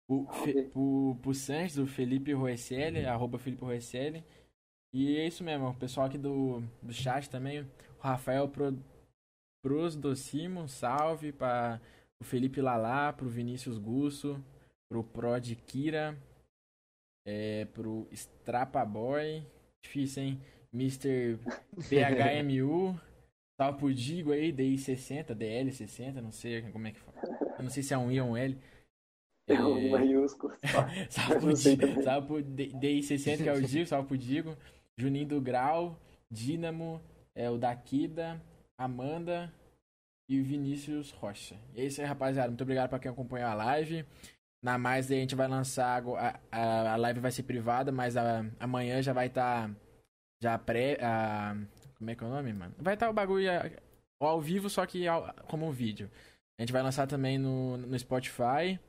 [0.09, 1.15] O, Fe, Salve.
[1.21, 4.23] pro, Sanches, o Felipe Roesselli, arroba Felipe Roesselli.
[4.93, 7.67] E é isso mesmo, o pessoal aqui do, do chat também, o
[7.99, 8.77] Rafael Pro,
[9.61, 11.81] Prosdocimo, salve para
[12.21, 14.41] o Felipe Lalá, pro Vinícius Gusso,
[14.89, 16.17] pro Prod Kira,
[17.27, 19.43] é, pro Strapa Boy,
[19.83, 20.41] difícil, hein?
[20.73, 21.37] Mr.
[21.89, 22.97] PHMU,
[23.59, 27.17] salve pro Digo aí, DI60, DL60, não sei como é que fala.
[27.57, 28.57] Eu não sei se é um I ou um L.
[29.47, 30.53] É um maiúsculo.
[31.09, 34.57] Salve pro, Não Di- salve pro D- DI60, que é o Digo, salve pro Digo.
[34.97, 35.97] Juninho do Grau,
[36.29, 37.01] Dínamo,
[37.35, 38.41] é, o Daquida,
[38.77, 39.53] Amanda
[40.29, 41.55] e o Vinícius Rocha.
[41.75, 42.49] E é isso aí, rapaziada.
[42.49, 44.05] Muito obrigado pra quem acompanhou a live.
[44.61, 46.03] Na mais, a gente vai lançar.
[46.17, 49.69] A, a, a live vai ser privada, mas a- amanhã já vai estar.
[50.43, 50.97] já pré.
[51.01, 51.55] A,
[51.97, 52.73] como é que é o nome, mano?
[52.79, 53.69] Vai estar o bagulho a-
[54.19, 56.09] ao vivo, só que ao- como um vídeo.
[56.59, 58.79] A gente vai lançar também no, no Spotify.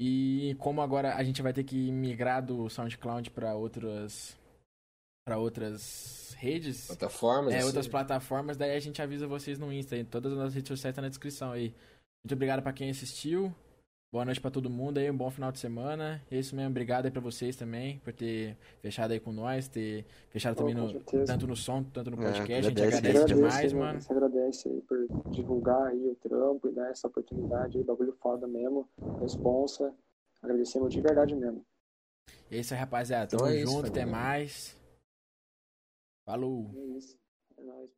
[0.00, 4.36] E como agora a gente vai ter que migrar do SoundCloud para outras
[5.24, 7.54] para outras redes, Plataformas.
[7.54, 7.66] é, assim.
[7.66, 10.02] outras plataformas, daí a gente avisa vocês no Insta.
[10.04, 11.72] Todas as nossas redes sociais estão na descrição aí.
[12.24, 13.54] Muito obrigado para quem assistiu.
[14.12, 16.22] Boa noite para todo mundo aí, um bom final de semana.
[16.30, 20.04] É isso mesmo, obrigado aí pra vocês também por ter fechado aí com nós, ter
[20.28, 22.52] fechado também no, tanto no som, tanto no É, podcast.
[22.52, 23.78] a gente agradece agradece demais, né?
[23.80, 24.00] mano.
[24.02, 28.46] Você agradece aí por divulgar aí o trampo e dar essa oportunidade aí, bagulho foda
[28.46, 28.86] mesmo,
[29.18, 29.94] responsa.
[30.42, 31.64] Agradecemos de verdade mesmo.
[32.50, 33.24] E é isso aí, rapaziada.
[33.34, 34.20] Então Tamo é isso, junto, até família.
[34.20, 34.76] mais.
[36.26, 36.70] Falou.
[36.76, 37.16] É isso.
[37.56, 37.90] É nóis.